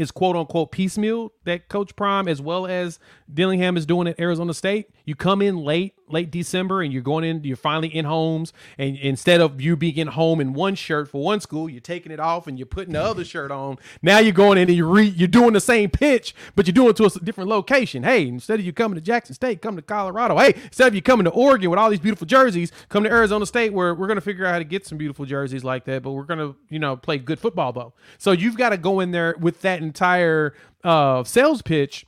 is 0.00 0.10
quote 0.10 0.34
unquote 0.34 0.72
piecemeal 0.72 1.30
that 1.44 1.68
Coach 1.68 1.94
Prime 1.94 2.26
as 2.26 2.40
well 2.40 2.66
as 2.66 2.98
Dillingham 3.32 3.76
is 3.76 3.84
doing 3.84 4.08
at 4.08 4.18
Arizona 4.18 4.54
State. 4.54 4.88
You 5.04 5.14
come 5.14 5.42
in 5.42 5.58
late 5.58 5.94
late 6.12 6.30
December 6.30 6.82
and 6.82 6.92
you're 6.92 7.02
going 7.02 7.24
in, 7.24 7.42
you're 7.44 7.56
finally 7.56 7.88
in 7.88 8.04
homes, 8.04 8.52
and 8.78 8.96
instead 8.96 9.40
of 9.40 9.60
you 9.60 9.76
being 9.76 9.96
in 9.96 10.08
home 10.08 10.40
in 10.40 10.52
one 10.52 10.74
shirt 10.74 11.08
for 11.08 11.22
one 11.22 11.40
school, 11.40 11.68
you're 11.68 11.80
taking 11.80 12.12
it 12.12 12.20
off 12.20 12.46
and 12.46 12.58
you're 12.58 12.66
putting 12.66 12.92
the 12.94 13.02
other 13.02 13.24
shirt 13.24 13.50
on. 13.50 13.78
Now 14.02 14.18
you're 14.18 14.32
going 14.32 14.58
in 14.58 14.68
and 14.68 14.76
you're 14.76 14.86
re, 14.86 15.04
you're 15.04 15.28
doing 15.28 15.52
the 15.52 15.60
same 15.60 15.90
pitch, 15.90 16.34
but 16.54 16.66
you're 16.66 16.72
doing 16.72 16.90
it 16.90 16.96
to 16.96 17.06
a 17.06 17.10
different 17.24 17.50
location. 17.50 18.02
Hey, 18.02 18.26
instead 18.26 18.60
of 18.60 18.66
you 18.66 18.72
coming 18.72 18.96
to 18.96 19.00
Jackson 19.00 19.34
State, 19.34 19.62
come 19.62 19.76
to 19.76 19.82
Colorado. 19.82 20.36
Hey, 20.38 20.54
instead 20.64 20.88
of 20.88 20.94
you 20.94 21.02
coming 21.02 21.24
to 21.24 21.30
Oregon 21.30 21.70
with 21.70 21.78
all 21.78 21.90
these 21.90 22.00
beautiful 22.00 22.26
jerseys, 22.26 22.72
come 22.88 23.04
to 23.04 23.10
Arizona 23.10 23.46
State 23.46 23.72
where 23.72 23.94
we're 23.94 24.08
gonna 24.08 24.20
figure 24.20 24.46
out 24.46 24.52
how 24.52 24.58
to 24.58 24.64
get 24.64 24.86
some 24.86 24.98
beautiful 24.98 25.24
jerseys 25.24 25.64
like 25.64 25.84
that, 25.84 26.02
but 26.02 26.12
we're 26.12 26.24
gonna 26.24 26.54
you 26.68 26.78
know 26.78 26.96
play 26.96 27.18
good 27.18 27.38
football 27.38 27.72
though. 27.72 27.92
So 28.18 28.32
you've 28.32 28.56
got 28.56 28.70
to 28.70 28.76
go 28.76 29.00
in 29.00 29.10
there 29.10 29.36
with 29.38 29.60
that 29.62 29.80
entire 29.80 30.54
uh, 30.84 31.24
sales 31.24 31.62
pitch 31.62 32.06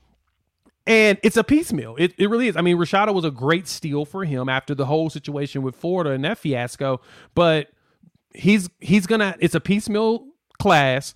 and 0.87 1.19
it's 1.23 1.37
a 1.37 1.45
piecemeal. 1.45 1.97
It, 1.97 2.15
it 2.19 2.29
really 2.29 2.49
is. 2.49 2.57
I 2.57 2.61
mean, 2.61 2.77
Rashada 2.77 3.15
was 3.15 3.25
a 3.25 3.31
great 3.31 3.69
steal 3.69 4.05
for 4.05 4.25
him 4.25 4.49
after 4.49 4.75
the 4.75 4.87
whole 4.87 5.11
situation 5.11 5.63
with 5.63 5.77
Florida 5.77 6.11
and 6.11 6.25
that 6.25 6.39
fiasco. 6.39 7.01
But 7.35 7.69
he's 8.35 8.69
he's 8.81 9.07
gonna. 9.07 9.37
It's 9.41 9.55
a 9.55 9.61
piecemeal 9.61 10.27
class. 10.61 11.15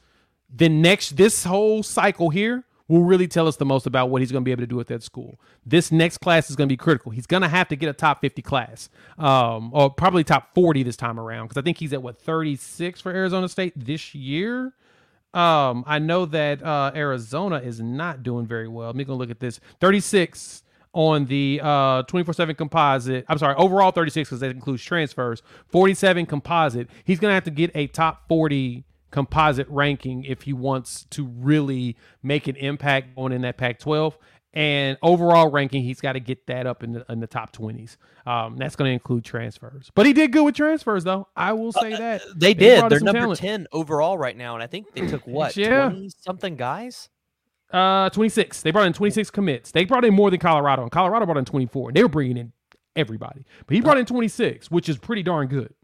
Then 0.49 0.81
next, 0.81 1.17
this 1.17 1.45
whole 1.45 1.83
cycle 1.83 2.31
here 2.31 2.65
will 2.89 3.03
really 3.03 3.27
tell 3.27 3.49
us 3.49 3.57
the 3.57 3.65
most 3.65 3.87
about 3.87 4.11
what 4.11 4.23
he's 4.23 4.31
to 4.43 4.45
be 4.45 4.53
able 4.53 4.63
to 4.63 4.67
do 4.67 4.79
at 4.79 4.87
that 4.87 5.03
school. 5.03 5.41
This 5.65 5.91
next 5.91 6.19
class 6.19 6.51
is 6.51 6.57
to 6.69 6.73
be 6.73 6.77
critical. 6.77 7.11
He's 7.11 7.27
to 7.43 7.49
have 7.49 7.69
to 7.69 7.77
get 7.77 7.89
a 7.89 7.93
top 7.93 8.21
50 8.21 8.43
class, 8.43 8.89
um, 9.19 9.71
or 9.75 9.91
probably 9.91 10.23
top 10.23 10.55
40 10.55 10.85
this 10.85 10.97
time 10.97 11.19
around, 11.19 11.47
because 11.49 11.61
I 11.61 11.65
think 11.65 11.79
he's 11.79 11.93
at 11.93 12.03
what 12.03 12.21
36 12.21 13.01
for 13.01 13.11
Arizona 13.11 13.49
State 13.49 13.73
this 13.77 14.15
year. 14.15 14.73
Um, 15.37 15.85
I 15.87 15.99
know 15.99 16.25
that 16.27 16.63
uh, 16.63 16.93
Arizona 16.95 17.59
is 17.59 17.81
not 17.81 18.23
doing 18.23 18.47
very 18.47 18.69
well. 18.69 18.87
Let 18.87 18.97
me 18.97 19.05
go 19.05 19.15
look 19.15 19.31
at 19.31 19.39
this. 19.39 19.61
36 19.81 20.63
on 20.95 21.27
the 21.27 21.61
uh 21.63 22.03
24/7 22.05 22.57
composite. 22.57 23.27
I'm 23.29 23.37
sorry, 23.37 23.55
overall 23.57 23.91
36 23.91 24.31
because 24.31 24.41
that 24.41 24.51
includes 24.51 24.83
transfers. 24.83 25.43
47 25.69 26.25
composite. 26.25 26.89
He's 27.05 27.21
gonna 27.21 27.35
have 27.35 27.45
to 27.45 27.51
get 27.51 27.71
a 27.75 27.87
top 27.89 28.27
40 28.29 28.85
composite 29.11 29.69
ranking 29.69 30.25
if 30.25 30.43
he 30.43 30.55
wants 30.55 31.05
to 31.11 31.27
really 31.27 31.97
make 32.23 32.49
an 32.49 32.57
impact 32.57 33.09
on 33.17 33.31
in 33.31 33.43
that 33.43 33.57
Pac-12 33.59 34.15
and 34.57 34.97
overall 35.03 35.51
ranking, 35.51 35.83
he's 35.83 36.01
got 36.01 36.15
to 36.15 36.21
get 36.21 36.47
that 36.47 36.67
up 36.67 36.83
in 36.83 36.93
the, 36.93 37.05
in 37.11 37.21
the 37.21 37.27
top 37.27 37.55
20s. 37.55 37.99
Um, 38.25 38.57
that's 38.57 38.75
going 38.75 38.89
to 38.89 38.93
include 38.95 39.23
transfers. 39.23 39.93
But 39.95 40.07
he 40.07 40.15
did 40.15 40.33
good 40.33 40.47
with 40.47 40.55
transfers, 40.55 41.05
though. 41.05 41.29
I 41.37 41.53
will 41.53 41.73
say 41.73 41.93
uh, 41.93 41.99
that. 41.99 42.23
They, 42.35 42.55
they 42.55 42.55
did. 42.55 42.89
They're 42.89 43.01
number 43.01 43.21
talent. 43.21 43.41
10 43.41 43.67
overall 43.71 44.17
right 44.17 44.35
now. 44.35 44.55
And 44.55 44.63
I 44.63 44.67
think 44.67 44.91
they 44.95 45.07
took 45.07 45.27
what? 45.27 45.59
yeah. 45.59 45.91
20 45.91 46.09
something 46.09 46.57
guys? 46.57 47.11
Uh, 47.71 48.09
26. 48.09 48.63
They 48.63 48.71
brought 48.71 48.87
in 48.87 48.95
26 48.95 49.31
commits. 49.31 49.73
They 49.73 49.85
brought 49.85 50.07
in 50.07 50.15
more 50.15 50.31
than 50.31 50.41
Colorado. 50.41 50.85
And 50.85 50.91
Colorado 50.91 51.27
brought 51.27 51.37
in 51.37 51.45
24. 51.45 51.91
And 51.91 51.97
They 51.97 52.03
were 52.03 52.09
bringing 52.09 52.39
in 52.39 52.53
everybody. 52.97 53.45
But 53.67 53.75
he 53.75 53.83
brought 53.83 53.99
in 53.99 54.07
26, 54.07 54.71
which 54.71 54.89
is 54.89 54.97
pretty 54.97 55.23
darn 55.23 55.49
good. 55.49 55.75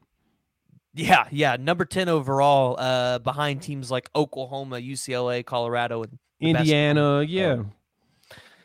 Yeah, 0.94 1.26
yeah. 1.30 1.56
Number 1.60 1.84
10 1.84 2.08
overall, 2.08 2.76
uh, 2.78 3.18
behind 3.18 3.60
teams 3.60 3.90
like 3.90 4.08
Oklahoma, 4.16 4.76
UCLA, 4.76 5.44
Colorado, 5.44 6.04
and 6.04 6.18
Indiana. 6.40 7.22
Yeah. 7.22 7.52
Um, 7.52 7.72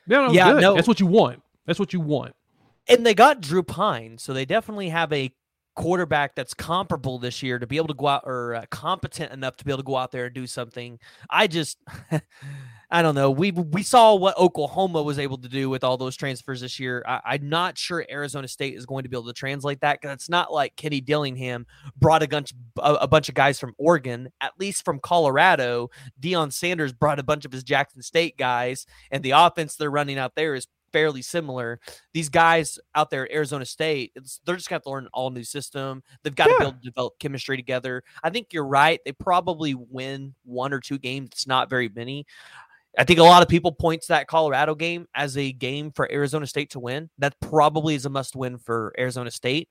no, 0.07 0.27
no, 0.27 0.31
yeah, 0.31 0.53
good. 0.53 0.61
no. 0.61 0.75
That's 0.75 0.87
what 0.87 0.99
you 0.99 1.05
want. 1.05 1.41
That's 1.65 1.79
what 1.79 1.93
you 1.93 1.99
want. 1.99 2.33
And 2.87 3.05
they 3.05 3.13
got 3.13 3.41
Drew 3.41 3.63
Pyne, 3.63 4.17
so 4.17 4.33
they 4.33 4.45
definitely 4.45 4.89
have 4.89 5.11
a 5.11 5.33
quarterback 5.75 6.33
that's 6.35 6.53
comparable 6.53 7.19
this 7.19 7.43
year 7.43 7.59
to 7.59 7.67
be 7.67 7.77
able 7.77 7.87
to 7.87 7.93
go 7.93 8.07
out 8.07 8.23
or 8.25 8.55
uh, 8.55 8.65
competent 8.71 9.31
enough 9.31 9.57
to 9.57 9.65
be 9.65 9.71
able 9.71 9.83
to 9.83 9.85
go 9.85 9.95
out 9.95 10.11
there 10.11 10.25
and 10.25 10.33
do 10.33 10.47
something. 10.47 10.99
I 11.29 11.47
just, 11.47 11.77
I 12.89 13.01
don't 13.01 13.15
know. 13.15 13.29
We 13.31 13.51
we 13.51 13.83
saw 13.83 14.15
what 14.15 14.37
Oklahoma 14.37 15.03
was 15.03 15.19
able 15.19 15.37
to 15.39 15.49
do 15.49 15.69
with 15.69 15.83
all 15.83 15.97
those 15.97 16.15
transfers 16.15 16.61
this 16.61 16.79
year. 16.79 17.03
I, 17.05 17.35
am 17.35 17.49
not 17.49 17.77
sure 17.77 18.05
Arizona 18.09 18.47
State 18.47 18.75
is 18.75 18.85
going 18.85 19.03
to 19.03 19.09
be 19.09 19.17
able 19.17 19.27
to 19.27 19.33
translate 19.33 19.81
that 19.81 19.99
because 19.99 20.13
it's 20.13 20.29
not 20.29 20.53
like 20.53 20.75
Kenny 20.77 21.01
Dillingham 21.01 21.65
brought 21.97 22.23
a 22.23 22.29
bunch 22.29 22.53
a, 22.77 22.93
a, 22.93 23.07
bunch 23.07 23.27
of 23.27 23.35
guys 23.35 23.59
from 23.59 23.73
Oregon, 23.77 24.29
at 24.39 24.53
least 24.57 24.85
from 24.85 24.99
Colorado. 24.99 25.89
Deion 26.21 26.53
Sanders 26.53 26.93
brought 26.93 27.19
a 27.19 27.23
bunch 27.23 27.43
of 27.43 27.51
his 27.51 27.65
Jackson 27.65 28.01
State 28.01 28.37
guys, 28.37 28.85
and 29.11 29.21
the 29.21 29.31
offense 29.31 29.75
they're 29.75 29.91
running 29.91 30.17
out 30.17 30.35
there 30.35 30.55
is 30.55 30.65
fairly 30.93 31.21
similar. 31.21 31.81
These 32.13 32.29
guys 32.29 32.79
out 32.95 33.09
there 33.09 33.25
at 33.25 33.31
Arizona 33.31 33.65
State, 33.65 34.13
they're 34.45 34.55
just 34.55 34.69
going 34.69 34.81
to 34.81 34.89
learn 34.89 35.03
an 35.03 35.09
all 35.13 35.29
new 35.29 35.43
system. 35.43 36.03
They've 36.23 36.33
got 36.33 36.47
yeah. 36.47 36.53
to 36.53 36.59
be 36.59 36.65
able 36.67 36.77
to 36.77 36.83
develop 36.83 37.19
chemistry 37.19 37.57
together. 37.57 38.03
I 38.23 38.29
think 38.29 38.53
you're 38.53 38.65
right. 38.65 39.01
They 39.03 39.11
probably 39.11 39.75
win 39.75 40.33
one 40.45 40.73
or 40.73 40.79
two 40.79 40.97
games. 40.97 41.29
It's 41.33 41.47
not 41.47 41.69
very 41.69 41.89
many. 41.89 42.25
I 42.97 43.03
think 43.03 43.19
a 43.19 43.23
lot 43.23 43.43
of 43.43 43.47
people 43.47 43.71
point 43.71 44.01
to 44.03 44.07
that 44.09 44.27
Colorado 44.27 44.73
game 44.73 45.07
as 45.13 45.37
a 45.37 45.51
game 45.51 45.91
for 45.91 46.11
Arizona 46.11 46.47
State 46.47 46.71
to 46.71 46.79
win. 46.79 47.09
That 47.19 47.39
probably 47.39 47.93
is 47.93 48.05
a 48.05 48.09
must 48.09 48.35
win 48.35 48.57
for 48.57 48.93
Arizona 48.97 49.29
State. 49.29 49.69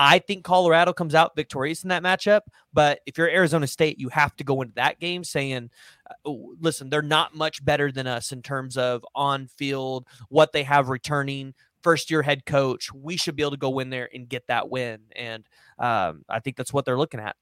I 0.00 0.20
think 0.20 0.44
Colorado 0.44 0.92
comes 0.92 1.12
out 1.12 1.34
victorious 1.34 1.82
in 1.82 1.88
that 1.88 2.04
matchup. 2.04 2.42
But 2.72 3.00
if 3.04 3.18
you're 3.18 3.28
Arizona 3.28 3.66
State, 3.66 3.98
you 3.98 4.08
have 4.10 4.36
to 4.36 4.44
go 4.44 4.62
into 4.62 4.74
that 4.76 5.00
game 5.00 5.24
saying, 5.24 5.70
oh, 6.24 6.54
listen, 6.60 6.88
they're 6.88 7.02
not 7.02 7.34
much 7.34 7.64
better 7.64 7.90
than 7.90 8.06
us 8.06 8.30
in 8.30 8.40
terms 8.40 8.76
of 8.76 9.04
on 9.16 9.48
field, 9.48 10.06
what 10.28 10.52
they 10.52 10.62
have 10.62 10.88
returning, 10.88 11.54
first 11.82 12.12
year 12.12 12.22
head 12.22 12.46
coach. 12.46 12.92
We 12.92 13.16
should 13.16 13.34
be 13.34 13.42
able 13.42 13.50
to 13.50 13.56
go 13.56 13.80
in 13.80 13.90
there 13.90 14.08
and 14.14 14.28
get 14.28 14.46
that 14.46 14.70
win. 14.70 15.00
And 15.16 15.44
um, 15.80 16.24
I 16.28 16.38
think 16.38 16.56
that's 16.56 16.72
what 16.72 16.84
they're 16.84 16.96
looking 16.96 17.18
at. 17.18 17.34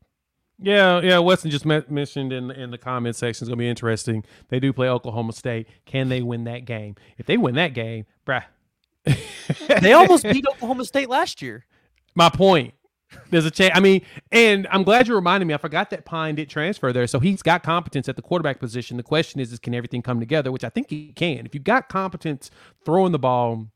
Yeah, 0.58 1.00
yeah. 1.02 1.18
Weston 1.18 1.50
just 1.50 1.66
mentioned 1.66 2.32
in 2.32 2.50
in 2.50 2.70
the 2.70 2.78
comment 2.78 3.14
section 3.14 3.44
is 3.44 3.48
going 3.48 3.58
to 3.58 3.62
be 3.62 3.68
interesting. 3.68 4.24
They 4.48 4.58
do 4.58 4.72
play 4.72 4.88
Oklahoma 4.88 5.32
State. 5.32 5.68
Can 5.84 6.08
they 6.08 6.22
win 6.22 6.44
that 6.44 6.64
game? 6.64 6.96
If 7.18 7.26
they 7.26 7.36
win 7.36 7.56
that 7.56 7.74
game, 7.74 8.06
bruh, 8.26 8.44
they 9.80 9.92
almost 9.92 10.24
beat 10.24 10.46
Oklahoma 10.46 10.84
State 10.84 11.08
last 11.08 11.42
year. 11.42 11.66
My 12.14 12.30
point. 12.30 12.74
There's 13.30 13.44
a 13.44 13.50
chance. 13.52 13.72
I 13.74 13.80
mean, 13.80 14.02
and 14.32 14.66
I'm 14.70 14.82
glad 14.82 15.06
you 15.06 15.14
reminded 15.14 15.46
me. 15.46 15.54
I 15.54 15.58
forgot 15.58 15.90
that 15.90 16.04
Pyne 16.04 16.34
did 16.34 16.50
transfer 16.50 16.92
there, 16.92 17.06
so 17.06 17.20
he's 17.20 17.40
got 17.40 17.62
competence 17.62 18.08
at 18.08 18.16
the 18.16 18.22
quarterback 18.22 18.58
position. 18.58 18.96
The 18.96 19.04
question 19.04 19.40
is, 19.40 19.52
is 19.52 19.60
can 19.60 19.74
everything 19.74 20.02
come 20.02 20.18
together? 20.18 20.50
Which 20.50 20.64
I 20.64 20.70
think 20.70 20.90
he 20.90 21.12
can. 21.12 21.46
If 21.46 21.54
you've 21.54 21.62
got 21.64 21.88
competence 21.88 22.50
throwing 22.84 23.12
the 23.12 23.18
ball, 23.18 23.68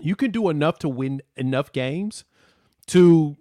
you 0.00 0.16
can 0.16 0.30
do 0.30 0.48
enough 0.48 0.78
to 0.78 0.88
win 0.88 1.20
enough 1.36 1.72
games 1.72 2.24
to 2.86 3.36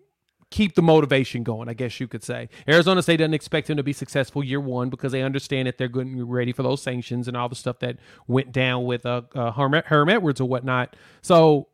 keep 0.52 0.76
the 0.76 0.82
motivation 0.82 1.44
going, 1.44 1.70
I 1.70 1.74
guess 1.74 2.00
you 2.00 2.08
could 2.08 2.24
say. 2.24 2.50
Arizona 2.68 3.02
State 3.02 3.18
doesn't 3.18 3.34
expect 3.34 3.70
him 3.70 3.78
to 3.78 3.84
be 3.84 3.94
successful 3.94 4.44
year 4.44 4.60
one 4.60 4.90
because 4.90 5.12
they 5.12 5.22
understand 5.22 5.68
that 5.68 5.78
they're 5.78 5.88
getting 5.88 6.28
ready 6.28 6.52
for 6.52 6.64
those 6.64 6.82
sanctions 6.82 7.28
and 7.28 7.38
all 7.38 7.50
the 7.50 7.56
stuff 7.56 7.80
that 7.80 7.98
went 8.28 8.52
down 8.52 8.86
with 8.86 9.06
uh, 9.06 9.22
uh 9.36 9.52
Herm, 9.52 9.74
Herm 9.86 10.10
Edwards 10.10 10.42
or 10.42 10.48
whatnot. 10.48 10.96
So 11.22 11.68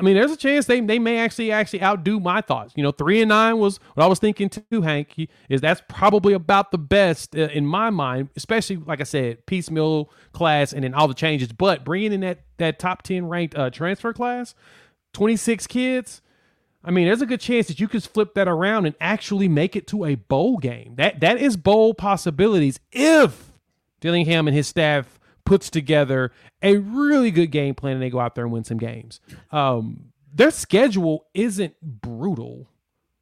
I 0.00 0.02
mean, 0.02 0.14
there's 0.14 0.32
a 0.32 0.36
chance 0.36 0.64
they 0.64 0.80
they 0.80 0.98
may 0.98 1.18
actually 1.18 1.52
actually 1.52 1.82
outdo 1.82 2.18
my 2.18 2.40
thoughts. 2.40 2.72
You 2.74 2.82
know, 2.82 2.90
three 2.90 3.20
and 3.20 3.28
nine 3.28 3.58
was 3.58 3.78
what 3.94 4.02
I 4.02 4.06
was 4.06 4.18
thinking 4.18 4.48
too. 4.48 4.80
Hank 4.80 5.28
is 5.50 5.60
that's 5.60 5.82
probably 5.88 6.32
about 6.32 6.70
the 6.70 6.78
best 6.78 7.36
uh, 7.36 7.48
in 7.52 7.66
my 7.66 7.90
mind, 7.90 8.30
especially 8.34 8.76
like 8.76 9.02
I 9.02 9.04
said, 9.04 9.44
piecemeal 9.44 10.10
class 10.32 10.72
and 10.72 10.84
then 10.84 10.94
all 10.94 11.06
the 11.06 11.12
changes. 11.12 11.52
But 11.52 11.84
bringing 11.84 12.14
in 12.14 12.20
that 12.20 12.40
that 12.56 12.78
top 12.78 13.02
ten 13.02 13.26
ranked 13.28 13.54
uh, 13.54 13.68
transfer 13.68 14.14
class, 14.14 14.54
twenty 15.12 15.36
six 15.36 15.66
kids. 15.66 16.22
I 16.82 16.90
mean, 16.90 17.06
there's 17.06 17.22
a 17.22 17.26
good 17.26 17.40
chance 17.40 17.68
that 17.68 17.78
you 17.78 17.88
could 17.88 18.02
flip 18.02 18.34
that 18.34 18.48
around 18.48 18.86
and 18.86 18.94
actually 19.00 19.48
make 19.48 19.76
it 19.76 19.86
to 19.88 20.04
a 20.06 20.14
bowl 20.14 20.56
game. 20.58 20.94
That 20.96 21.20
that 21.20 21.38
is 21.38 21.56
bowl 21.56 21.94
possibilities 21.94 22.80
if 22.90 23.52
Dillingham 24.00 24.48
and 24.48 24.56
his 24.56 24.68
staff 24.68 25.18
puts 25.44 25.68
together 25.68 26.32
a 26.62 26.76
really 26.76 27.30
good 27.30 27.50
game 27.50 27.74
plan 27.74 27.94
and 27.94 28.02
they 28.02 28.10
go 28.10 28.20
out 28.20 28.34
there 28.34 28.44
and 28.44 28.52
win 28.52 28.64
some 28.64 28.78
games. 28.78 29.20
Um, 29.50 30.12
their 30.32 30.50
schedule 30.50 31.26
isn't 31.34 31.74
brutal 31.82 32.68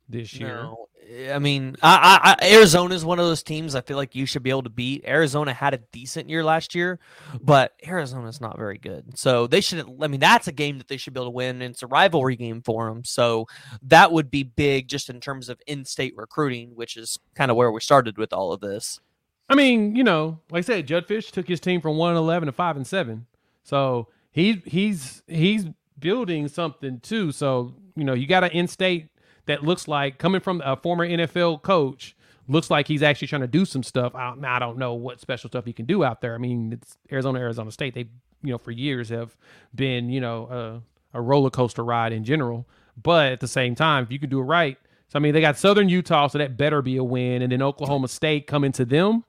this 0.09 0.35
year. 0.35 0.63
No. 0.63 0.88
I 1.33 1.39
mean, 1.39 1.77
I, 1.83 2.37
I, 2.41 2.55
Arizona 2.55 2.95
is 2.95 3.05
one 3.05 3.19
of 3.19 3.27
those 3.27 3.43
teams 3.43 3.75
I 3.75 3.81
feel 3.81 3.97
like 3.97 4.15
you 4.15 4.27
should 4.27 4.43
be 4.43 4.51
able 4.51 4.65
to 4.65 4.71
beat. 4.71 5.05
Arizona 5.07 5.55
had 5.55 5.73
a 5.73 5.79
decent 5.91 6.29
year 6.29 6.45
last 6.45 6.75
year, 6.75 6.99
but 7.41 7.73
Arizona 7.87 8.29
is 8.29 8.41
not 8.41 8.59
very 8.59 8.77
good. 8.77 9.19
So 9.19 9.47
they 9.47 9.61
shouldn't. 9.61 10.03
I 10.03 10.09
mean, 10.09 10.21
that's 10.21 10.49
a 10.49 10.53
game 10.53 10.77
that 10.79 10.89
they 10.89 10.99
should 10.99 11.15
be 11.15 11.19
able 11.19 11.29
to 11.29 11.35
win, 11.35 11.63
and 11.63 11.73
it's 11.73 11.83
a 11.83 11.87
rivalry 11.87 12.37
game 12.37 12.61
for 12.61 12.89
them. 12.89 13.05
So 13.05 13.47
that 13.83 14.13
would 14.13 14.31
be 14.31 14.43
big, 14.43 14.89
just 14.89 15.09
in 15.09 15.21
terms 15.21 15.49
of 15.49 15.61
in-state 15.67 16.15
recruiting, 16.17 16.73
which 16.75 16.97
is 16.97 17.19
kind 17.35 17.51
of 17.51 17.57
where 17.57 17.73
we 17.73 17.81
started 17.81 18.19
with 18.19 18.33
all 18.33 18.53
of 18.53 18.61
this. 18.61 19.01
I 19.49 19.55
mean, 19.55 19.97
you 19.97 20.05
know, 20.05 20.41
like 20.51 20.61
I 20.61 20.67
said, 20.67 20.87
Jedd 20.87 21.09
Fisch 21.09 21.31
took 21.31 21.49
his 21.49 21.61
team 21.61 21.81
from 21.81 21.97
one 21.97 22.11
and 22.11 22.19
eleven 22.19 22.47
to 22.47 22.53
five 22.53 22.77
and 22.77 22.87
seven. 22.87 23.27
So 23.65 24.09
he 24.31 24.63
he's 24.67 25.23
he's 25.27 25.65
building 25.99 26.49
something 26.49 27.01
too. 27.01 27.33
So 27.33 27.75
you 27.97 28.05
know, 28.05 28.15
you 28.15 28.27
got 28.27 28.45
an 28.45 28.51
in-state 28.51 29.09
that 29.49 29.65
looks 29.65 29.89
like 29.89 30.19
coming 30.19 30.41
from 30.41 30.63
a 30.65 30.77
former 30.77 31.07
NFL 31.07 31.63
coach 31.63 32.15
looks 32.47 32.71
like 32.71 32.89
he's 32.89 33.03
actually 33.03 33.29
trying 33.29 33.43
to 33.43 33.49
do 33.49 33.65
some 33.65 33.83
stuff. 33.83 34.15
I 34.15 34.31
don't, 34.31 34.45
I 34.45 34.59
don't 34.59 34.79
know 34.79 34.95
what 34.95 35.21
special 35.21 35.49
stuff 35.49 35.65
he 35.65 35.73
can 35.73 35.85
do 35.85 36.05
out 36.05 36.21
there. 36.21 36.35
I 36.35 36.39
mean, 36.39 36.73
it's 36.73 36.97
Arizona, 37.13 37.41
Arizona 37.41 37.71
State. 37.73 37.95
They 37.95 38.09
you 38.43 38.53
know 38.53 38.59
for 38.59 38.71
years 38.71 39.09
have 39.09 39.37
been 39.75 40.09
you 40.09 40.21
know 40.21 40.83
a, 41.15 41.19
a 41.19 41.21
roller 41.21 41.51
coaster 41.51 41.85
ride 41.85 42.13
in 42.13 42.25
general. 42.25 42.69
But 43.01 43.33
at 43.33 43.41
the 43.41 43.49
same 43.49 43.75
time, 43.75 44.05
if 44.05 44.11
you 44.11 44.19
can 44.19 44.29
do 44.29 44.41
it 44.41 44.45
right, 44.45 44.77
so 45.09 45.19
I 45.19 45.21
mean, 45.21 45.33
they 45.33 45.41
got 45.41 45.57
Southern 45.57 45.89
Utah, 45.89 46.27
so 46.27 46.39
that 46.39 46.57
better 46.57 46.83
be 46.83 46.97
a 46.97 47.05
win, 47.05 47.43
and 47.43 47.51
then 47.51 47.63
Oklahoma 47.63 48.09
State 48.09 48.47
coming 48.47 48.73
to 48.73 48.85
them. 48.85 49.25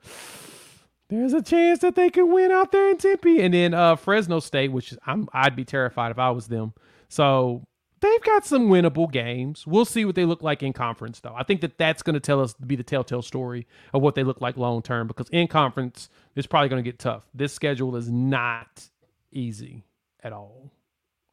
There's 1.08 1.34
a 1.34 1.42
chance 1.42 1.80
that 1.80 1.96
they 1.96 2.10
could 2.10 2.26
win 2.26 2.52
out 2.52 2.72
there 2.72 2.92
in 2.92 2.98
Tempe, 2.98 3.42
and 3.42 3.54
then 3.54 3.74
uh, 3.74 3.96
Fresno 3.96 4.40
State, 4.40 4.72
which 4.72 4.94
I'm 5.06 5.28
I'd 5.34 5.56
be 5.56 5.66
terrified 5.66 6.12
if 6.12 6.20
I 6.20 6.32
was 6.32 6.48
them. 6.48 6.74
So 7.08 7.66
they've 8.02 8.24
got 8.24 8.46
some 8.46 8.70
winnable 8.70 9.12
games. 9.12 9.66
We'll 9.68 9.86
see 9.86 10.06
what 10.06 10.16
they 10.16 10.26
look 10.26 10.42
like 10.42 10.64
in 10.64 10.74
conference, 10.74 11.20
though. 11.20 11.34
I 11.36 11.44
think 11.44 11.62
that 11.62 11.78
that's 11.78 12.04
going 12.04 12.14
to 12.14 12.20
tell 12.20 12.42
us 12.42 12.54
be 12.54 12.76
the 12.76 12.84
telltale 12.84 13.22
story 13.22 13.68
of 13.94 14.02
what 14.02 14.16
they 14.16 14.24
look 14.24 14.42
like 14.42 14.58
long 14.58 14.82
term. 14.82 15.08
Because 15.08 15.30
in 15.30 15.48
conference, 15.48 16.10
it's 16.36 16.48
probably 16.48 16.70
going 16.70 16.84
to 16.84 16.90
get 16.90 17.00
tough. 17.00 17.24
This 17.34 17.54
schedule 17.54 17.96
is 17.96 18.10
not 18.10 18.90
easy 19.32 19.86
at 20.24 20.34
all. 20.34 20.72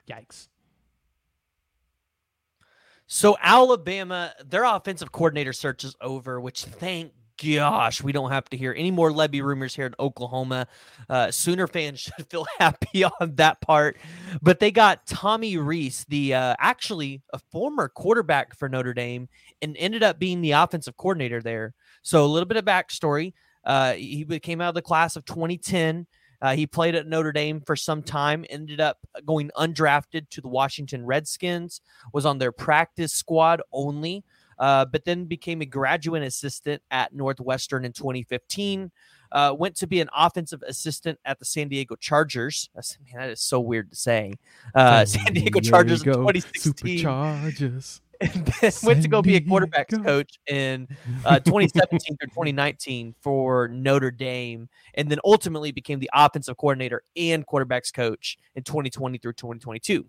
Yikes. 0.08 0.48
So 3.06 3.36
Alabama, 3.40 4.32
their 4.44 4.64
offensive 4.64 5.12
coordinator 5.12 5.52
search 5.52 5.84
is 5.84 5.94
over, 6.00 6.40
which 6.40 6.64
thank 6.64 7.12
gosh, 7.42 8.02
we 8.02 8.12
don't 8.12 8.30
have 8.30 8.48
to 8.50 8.56
hear 8.56 8.74
any 8.76 8.90
more 8.90 9.10
Lebby 9.10 9.42
rumors 9.42 9.74
here 9.74 9.86
in 9.86 9.94
Oklahoma. 9.98 10.66
Uh, 11.08 11.30
Sooner 11.30 11.66
fans 11.66 12.00
should 12.16 12.26
feel 12.28 12.46
happy 12.58 13.04
on 13.20 13.34
that 13.36 13.60
part. 13.60 13.96
But 14.42 14.60
they 14.60 14.70
got 14.70 15.06
Tommy 15.06 15.56
Rees, 15.56 16.04
the 16.08 16.34
uh, 16.34 16.54
actually 16.58 17.22
a 17.32 17.38
former 17.38 17.88
quarterback 17.88 18.56
for 18.56 18.68
Notre 18.68 18.94
Dame, 18.94 19.28
and 19.62 19.76
ended 19.78 20.02
up 20.02 20.18
being 20.18 20.40
the 20.40 20.52
offensive 20.52 20.96
coordinator 20.96 21.40
there. 21.40 21.74
So 22.02 22.24
a 22.24 22.26
little 22.26 22.46
bit 22.46 22.56
of 22.56 22.64
backstory. 22.64 23.32
Uh, 23.64 23.94
he 23.94 24.24
came 24.40 24.60
out 24.60 24.70
of 24.70 24.74
the 24.74 24.82
class 24.82 25.16
of 25.16 25.24
2010. 25.24 26.06
Uh, 26.40 26.54
he 26.54 26.66
played 26.66 26.94
at 26.94 27.06
Notre 27.06 27.32
Dame 27.32 27.60
for 27.60 27.76
some 27.76 28.02
time, 28.02 28.44
ended 28.50 28.80
up 28.80 28.98
going 29.24 29.50
undrafted 29.56 30.28
to 30.30 30.40
the 30.40 30.48
Washington 30.48 31.04
Redskins, 31.04 31.80
was 32.12 32.26
on 32.26 32.38
their 32.38 32.52
practice 32.52 33.12
squad 33.12 33.62
only 33.72 34.22
uh, 34.58 34.84
but 34.84 35.04
then 35.04 35.24
became 35.24 35.60
a 35.60 35.66
graduate 35.66 36.22
assistant 36.22 36.82
at 36.90 37.14
Northwestern 37.14 37.84
in 37.84 37.92
2015. 37.92 38.90
Uh, 39.32 39.54
went 39.58 39.74
to 39.74 39.86
be 39.86 40.00
an 40.00 40.08
offensive 40.16 40.62
assistant 40.66 41.18
at 41.24 41.38
the 41.38 41.44
San 41.44 41.68
Diego 41.68 41.96
Chargers. 41.96 42.70
That's, 42.74 42.98
man, 43.12 43.22
that 43.22 43.30
is 43.30 43.40
so 43.40 43.60
weird 43.60 43.90
to 43.90 43.96
say. 43.96 44.32
Uh, 44.74 45.04
San 45.04 45.32
Diego 45.34 45.60
Chargers 45.60 46.02
in 46.02 46.12
2016. 46.12 46.98
Superchargers. 46.98 48.00
And 48.18 48.46
then 48.46 48.70
San 48.70 48.86
went 48.86 49.02
to 49.02 49.08
go 49.08 49.20
be 49.20 49.36
a 49.36 49.42
quarterbacks 49.42 50.02
coach 50.02 50.38
in 50.46 50.88
uh, 51.26 51.38
2017 51.40 52.16
through 52.16 52.28
2019 52.28 53.14
for 53.20 53.68
Notre 53.68 54.10
Dame, 54.10 54.70
and 54.94 55.10
then 55.10 55.18
ultimately 55.22 55.70
became 55.70 55.98
the 55.98 56.08
offensive 56.14 56.56
coordinator 56.56 57.02
and 57.14 57.46
quarterbacks 57.46 57.92
coach 57.92 58.38
in 58.54 58.62
2020 58.62 59.18
through 59.18 59.34
2022. 59.34 60.06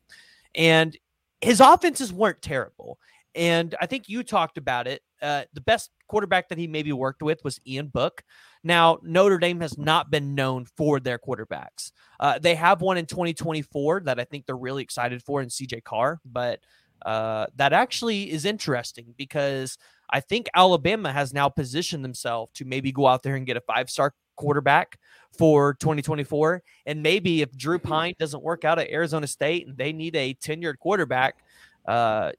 And 0.56 0.96
his 1.42 1.60
offenses 1.60 2.14
weren't 2.14 2.42
terrible. 2.42 2.98
And 3.38 3.76
I 3.80 3.86
think 3.86 4.10
you 4.10 4.24
talked 4.24 4.58
about 4.58 4.88
it. 4.88 5.04
Uh, 5.22 5.44
the 5.54 5.62
best 5.62 5.92
quarterback 6.08 6.50
that 6.50 6.58
he 6.58 6.68
maybe 6.68 6.92
worked 6.92 7.22
with 7.22 7.44
was 7.44 7.60
Ian 7.68 7.88
Book. 7.88 8.24
Now, 8.64 8.98
Notre 9.04 9.38
Dame 9.38 9.62
has 9.62 9.78
not 9.78 10.10
been 10.10 10.34
known 10.34 10.66
for 10.66 11.00
their 11.00 11.20
quarterbacks. 11.20 11.92
Uh, 12.20 12.40
they 12.40 12.56
have 12.56 12.82
one 12.82 12.98
in 12.98 13.06
2024 13.06 14.02
that 14.02 14.20
I 14.20 14.24
think 14.24 14.46
they're 14.46 14.58
really 14.58 14.84
excited 14.84 15.22
for 15.22 15.42
in 15.42 15.50
CJ 15.50 15.84
Carr, 15.84 16.20
but 16.26 16.60
uh, 17.06 17.46
that 17.56 17.74
actually 17.74 18.32
is 18.32 18.44
interesting 18.44 19.14
because 19.18 19.78
I 20.10 20.20
think 20.20 20.48
Alabama 20.56 21.14
has 21.14 21.34
now 21.34 21.48
positioned 21.48 22.04
themselves 22.04 22.52
to 22.56 22.66
maybe 22.66 22.92
go 22.92 23.06
out 23.06 23.22
there 23.22 23.36
and 23.36 23.46
get 23.46 23.56
a 23.56 23.62
five 23.62 23.90
star 23.90 24.14
quarterback 24.36 24.98
for 25.38 25.76
2024. 25.76 26.64
And 26.86 27.04
maybe 27.04 27.42
if 27.42 27.56
Drew 27.56 27.78
Pyne 27.78 28.16
doesn't 28.18 28.42
work 28.42 28.66
out 28.66 28.80
at 28.80 28.90
Arizona 28.90 29.28
State 29.28 29.68
and 29.68 29.78
they 29.78 29.94
need 29.94 30.16
a 30.16 30.34
tenured 30.36 30.80
quarterback, 30.80 31.36
uh, 31.88 32.32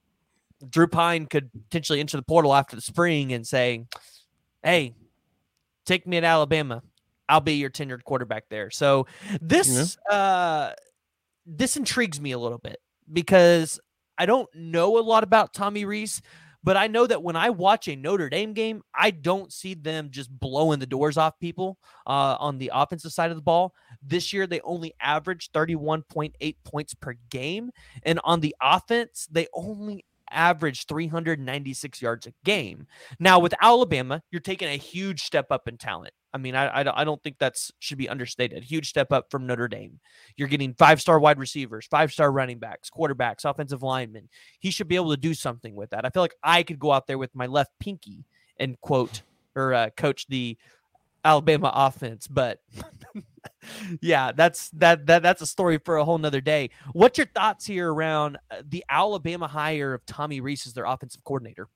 Drew 0.67 0.87
Pyne 0.87 1.25
could 1.25 1.51
potentially 1.51 1.99
enter 1.99 2.17
the 2.17 2.23
portal 2.23 2.53
after 2.53 2.75
the 2.75 2.81
spring 2.81 3.33
and 3.33 3.45
say, 3.45 3.85
"Hey, 4.63 4.95
take 5.85 6.07
me 6.07 6.19
to 6.19 6.25
Alabama. 6.25 6.81
I'll 7.27 7.41
be 7.41 7.53
your 7.53 7.69
tenured 7.69 8.03
quarterback 8.03 8.45
there." 8.49 8.71
So 8.71 9.07
this 9.41 9.97
yeah. 10.09 10.15
uh, 10.15 10.73
this 11.45 11.77
intrigues 11.77 12.19
me 12.19 12.31
a 12.31 12.39
little 12.39 12.57
bit 12.57 12.79
because 13.11 13.79
I 14.17 14.25
don't 14.25 14.49
know 14.53 14.97
a 14.97 15.01
lot 15.01 15.23
about 15.23 15.53
Tommy 15.53 15.85
Rees, 15.85 16.21
but 16.63 16.75
I 16.75 16.87
know 16.87 17.07
that 17.07 17.23
when 17.23 17.35
I 17.35 17.49
watch 17.51 17.87
a 17.87 17.95
Notre 17.95 18.29
Dame 18.29 18.53
game, 18.53 18.81
I 18.93 19.11
don't 19.11 19.51
see 19.51 19.73
them 19.73 20.09
just 20.11 20.29
blowing 20.29 20.79
the 20.79 20.85
doors 20.85 21.17
off 21.17 21.39
people 21.39 21.77
uh, 22.05 22.35
on 22.39 22.57
the 22.57 22.71
offensive 22.73 23.13
side 23.13 23.31
of 23.31 23.37
the 23.37 23.41
ball. 23.41 23.73
This 24.03 24.33
year, 24.33 24.45
they 24.45 24.59
only 24.61 24.93
averaged 24.99 25.53
31.8 25.53 26.55
points 26.65 26.93
per 26.93 27.15
game. 27.29 27.71
And 28.03 28.19
on 28.25 28.41
the 28.41 28.55
offense, 28.61 29.27
they 29.31 29.47
only 29.53 30.03
average 30.31 30.85
396 30.85 32.01
yards 32.01 32.27
a 32.27 32.33
game. 32.43 32.87
Now 33.19 33.39
with 33.39 33.53
Alabama, 33.61 34.21
you're 34.31 34.39
taking 34.41 34.67
a 34.67 34.77
huge 34.77 35.23
step 35.23 35.47
up 35.51 35.67
in 35.67 35.77
talent. 35.77 36.13
I 36.33 36.37
mean, 36.37 36.55
I, 36.55 36.67
I, 36.67 37.01
I 37.01 37.03
don't 37.03 37.21
think 37.23 37.37
that's 37.39 37.71
should 37.79 37.97
be 37.97 38.09
understated. 38.09 38.63
Huge 38.63 38.89
step 38.89 39.11
up 39.11 39.31
from 39.31 39.47
Notre 39.47 39.67
Dame. 39.67 39.99
You're 40.37 40.47
getting 40.47 40.73
five 40.75 41.01
star 41.01 41.19
wide 41.19 41.39
receivers, 41.39 41.87
five 41.87 42.11
star 42.11 42.31
running 42.31 42.59
backs, 42.59 42.89
quarterbacks, 42.89 43.45
offensive 43.45 43.81
linemen. 43.81 44.29
He 44.59 44.71
should 44.71 44.87
be 44.87 44.95
able 44.95 45.11
to 45.11 45.17
do 45.17 45.33
something 45.33 45.75
with 45.75 45.89
that. 45.89 46.05
I 46.05 46.09
feel 46.09 46.21
like 46.23 46.35
I 46.43 46.63
could 46.63 46.79
go 46.79 46.91
out 46.91 47.07
there 47.07 47.17
with 47.17 47.33
my 47.33 47.47
left 47.47 47.71
pinky 47.79 48.25
and 48.57 48.79
quote 48.81 49.23
or 49.55 49.73
uh, 49.73 49.89
coach 49.97 50.27
the 50.27 50.57
Alabama 51.23 51.71
offense, 51.73 52.27
but 52.27 52.59
yeah, 54.01 54.31
that's 54.31 54.69
that 54.71 55.05
that 55.07 55.23
that's 55.23 55.41
a 55.41 55.47
story 55.47 55.79
for 55.83 55.97
a 55.97 56.05
whole 56.05 56.17
nother 56.17 56.41
day. 56.41 56.69
What's 56.93 57.17
your 57.17 57.27
thoughts 57.27 57.65
here 57.65 57.91
around 57.91 58.37
uh, 58.51 58.61
the 58.67 58.83
Alabama 58.89 59.47
hire 59.47 59.93
of 59.93 60.05
Tommy 60.05 60.41
Rees 60.41 60.65
as 60.67 60.73
their 60.73 60.85
offensive 60.85 61.23
coordinator? 61.23 61.67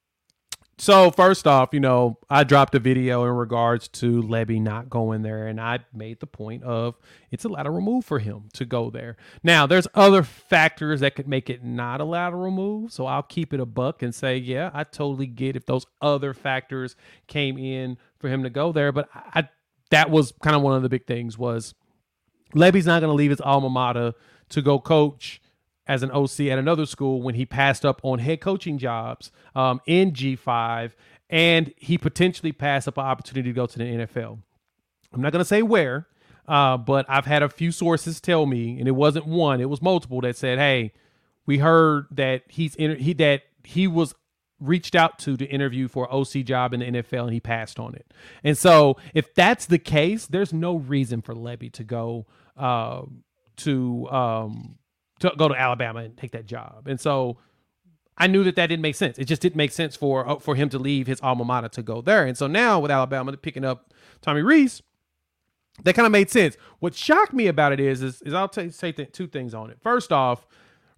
So 0.77 1.11
first 1.11 1.45
off, 1.45 1.69
you 1.71 1.79
know, 1.79 2.17
I 2.29 2.43
dropped 2.43 2.73
a 2.73 2.79
video 2.79 3.25
in 3.25 3.31
regards 3.31 3.87
to 3.89 4.23
Lebby 4.23 4.59
not 4.59 4.89
going 4.89 5.21
there, 5.21 5.47
and 5.47 5.61
I 5.61 5.79
made 5.93 6.19
the 6.19 6.27
point 6.27 6.63
of 6.63 6.95
it's 7.29 7.45
a 7.45 7.49
lateral 7.49 7.79
move 7.79 8.05
for 8.05 8.19
him 8.19 8.49
to 8.53 8.65
go 8.65 8.89
there. 8.89 9.15
Now, 9.43 9.67
there's 9.67 9.87
other 9.93 10.23
factors 10.23 11.01
that 11.01 11.15
could 11.15 11.27
make 11.27 11.49
it 11.49 11.63
not 11.63 12.01
a 12.01 12.05
lateral 12.05 12.51
move, 12.51 12.91
so 12.91 13.05
I'll 13.05 13.23
keep 13.23 13.53
it 13.53 13.59
a 13.59 13.65
buck 13.67 14.01
and 14.01 14.15
say, 14.15 14.37
yeah, 14.37 14.71
I 14.73 14.83
totally 14.83 15.27
get 15.27 15.55
if 15.55 15.65
those 15.67 15.85
other 16.01 16.33
factors 16.33 16.95
came 17.27 17.57
in 17.57 17.97
for 18.17 18.27
him 18.27 18.41
to 18.43 18.49
go 18.49 18.71
there. 18.71 18.91
But 18.91 19.09
I, 19.13 19.47
that 19.91 20.09
was 20.09 20.33
kind 20.41 20.55
of 20.55 20.63
one 20.63 20.75
of 20.75 20.81
the 20.81 20.89
big 20.89 21.05
things 21.05 21.37
was 21.37 21.75
Lebby's 22.55 22.87
not 22.87 22.99
going 22.99 23.11
to 23.11 23.15
leave 23.15 23.31
his 23.31 23.41
alma 23.41 23.69
mater 23.69 24.13
to 24.49 24.61
go 24.61 24.79
coach 24.79 25.39
as 25.87 26.03
an 26.03 26.11
OC 26.11 26.41
at 26.41 26.59
another 26.59 26.85
school 26.85 27.21
when 27.21 27.35
he 27.35 27.45
passed 27.45 27.85
up 27.85 27.99
on 28.03 28.19
head 28.19 28.41
coaching 28.41 28.77
jobs 28.77 29.31
um, 29.55 29.81
in 29.85 30.11
G5 30.11 30.91
and 31.29 31.73
he 31.77 31.97
potentially 31.97 32.51
passed 32.51 32.87
up 32.87 32.97
an 32.97 33.05
opportunity 33.05 33.49
to 33.49 33.53
go 33.53 33.65
to 33.65 33.77
the 33.77 33.83
NFL. 33.83 34.39
I'm 35.13 35.21
not 35.21 35.31
going 35.31 35.41
to 35.41 35.47
say 35.47 35.61
where, 35.61 36.07
uh, 36.47 36.77
but 36.77 37.05
I've 37.09 37.25
had 37.25 37.43
a 37.43 37.49
few 37.49 37.71
sources 37.71 38.21
tell 38.21 38.45
me, 38.45 38.79
and 38.79 38.87
it 38.87 38.91
wasn't 38.91 39.25
one, 39.25 39.61
it 39.61 39.69
was 39.69 39.81
multiple 39.81 40.21
that 40.21 40.37
said, 40.37 40.57
"Hey, 40.57 40.93
we 41.45 41.57
heard 41.59 42.07
that 42.11 42.43
he's 42.49 42.75
in, 42.75 42.97
he 42.97 43.13
that 43.13 43.43
he 43.63 43.87
was 43.87 44.13
reached 44.59 44.95
out 44.95 45.19
to 45.19 45.35
to 45.37 45.45
interview 45.45 45.87
for 45.87 46.11
OC 46.13 46.45
job 46.45 46.73
in 46.73 46.79
the 46.79 46.85
NFL 46.85 47.23
and 47.23 47.33
he 47.33 47.39
passed 47.39 47.79
on 47.79 47.95
it. 47.95 48.13
And 48.43 48.57
so 48.57 48.97
if 49.13 49.33
that's 49.33 49.65
the 49.65 49.79
case, 49.79 50.25
there's 50.25 50.53
no 50.53 50.75
reason 50.77 51.21
for 51.21 51.33
Lebby 51.33 51.71
to 51.73 51.83
go 51.83 52.25
uh, 52.55 53.01
to 53.57 54.09
um, 54.09 54.77
to 55.19 55.31
go 55.37 55.47
to 55.47 55.55
Alabama 55.55 55.99
and 55.99 56.17
take 56.17 56.31
that 56.31 56.45
job. 56.45 56.87
And 56.87 56.99
so 56.99 57.37
I 58.17 58.27
knew 58.27 58.43
that 58.43 58.55
that 58.55 58.67
didn't 58.67 58.81
make 58.81 58.95
sense. 58.95 59.17
It 59.17 59.25
just 59.25 59.41
didn't 59.41 59.55
make 59.55 59.71
sense 59.71 59.95
for 59.95 60.27
uh, 60.27 60.39
for 60.39 60.55
him 60.55 60.69
to 60.69 60.79
leave 60.79 61.07
his 61.07 61.19
alma 61.21 61.45
mater 61.45 61.69
to 61.69 61.81
go 61.81 62.01
there. 62.01 62.25
And 62.25 62.37
so 62.37 62.47
now 62.47 62.79
with 62.79 62.91
Alabama 62.91 63.35
picking 63.37 63.65
up 63.65 63.93
Tommy 64.21 64.41
Rees, 64.41 64.81
that 65.83 65.95
kind 65.95 66.05
of 66.05 66.11
made 66.11 66.29
sense. 66.29 66.55
What 66.79 66.93
shocked 66.93 67.33
me 67.33 67.47
about 67.47 67.73
it 67.73 67.79
is 67.79 68.03
is, 68.03 68.21
is 68.21 68.33
I'll 68.33 68.49
t- 68.49 68.69
say 68.69 68.91
th- 68.91 69.11
two 69.11 69.27
things 69.27 69.53
on 69.53 69.69
it. 69.71 69.79
First 69.81 70.11
off, 70.11 70.45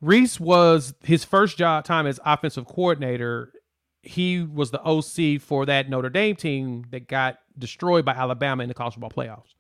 Rees 0.02 0.40
was 0.40 0.94
his 1.04 1.24
first 1.24 1.58
job 1.58 1.86
time 1.86 2.06
as 2.06 2.20
offensive 2.26 2.66
coordinator. 2.66 3.54
He 4.02 4.44
was 4.44 4.72
the 4.72 4.82
OC 4.84 5.42
for 5.42 5.66
that 5.66 5.90
Notre 5.90 6.10
Dame 6.10 6.36
team 6.36 6.86
that 6.92 7.08
got 7.08 7.40
destroyed 7.58 8.04
by 8.06 8.14
Alabama 8.14 8.62
in 8.64 8.70
the 8.70 8.76
college 8.76 8.96
football 8.96 9.10
playoffs. 9.10 9.56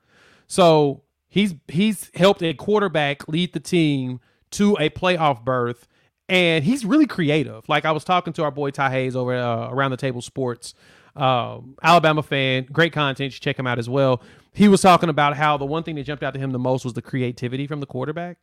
So 0.47 1.03
he's 1.29 1.55
he's 1.69 2.11
helped 2.15 2.43
a 2.43 2.53
quarterback 2.53 3.27
lead 3.29 3.53
the 3.53 3.59
team 3.61 4.19
to 4.51 4.77
a 4.79 4.89
playoff 4.89 5.43
berth, 5.43 5.87
and 6.29 6.63
he's 6.63 6.85
really 6.85 7.05
creative. 7.05 7.67
Like 7.69 7.85
I 7.85 7.91
was 7.91 8.03
talking 8.03 8.33
to 8.33 8.43
our 8.43 8.51
boy 8.51 8.71
Ty 8.71 8.89
Hayes 8.91 9.15
over 9.15 9.35
uh, 9.35 9.69
around 9.69 9.91
the 9.91 9.97
table 9.97 10.21
sports, 10.21 10.73
um, 11.15 11.75
Alabama 11.81 12.23
fan, 12.23 12.67
great 12.71 12.93
content. 12.93 13.33
You 13.33 13.39
check 13.39 13.57
him 13.57 13.67
out 13.67 13.79
as 13.79 13.89
well. 13.89 14.21
He 14.53 14.67
was 14.67 14.81
talking 14.81 15.09
about 15.09 15.35
how 15.35 15.57
the 15.57 15.65
one 15.65 15.83
thing 15.83 15.95
that 15.95 16.03
jumped 16.03 16.23
out 16.23 16.33
to 16.33 16.39
him 16.39 16.51
the 16.51 16.59
most 16.59 16.83
was 16.83 16.93
the 16.93 17.01
creativity 17.01 17.67
from 17.67 17.79
the 17.79 17.85
quarterback, 17.85 18.37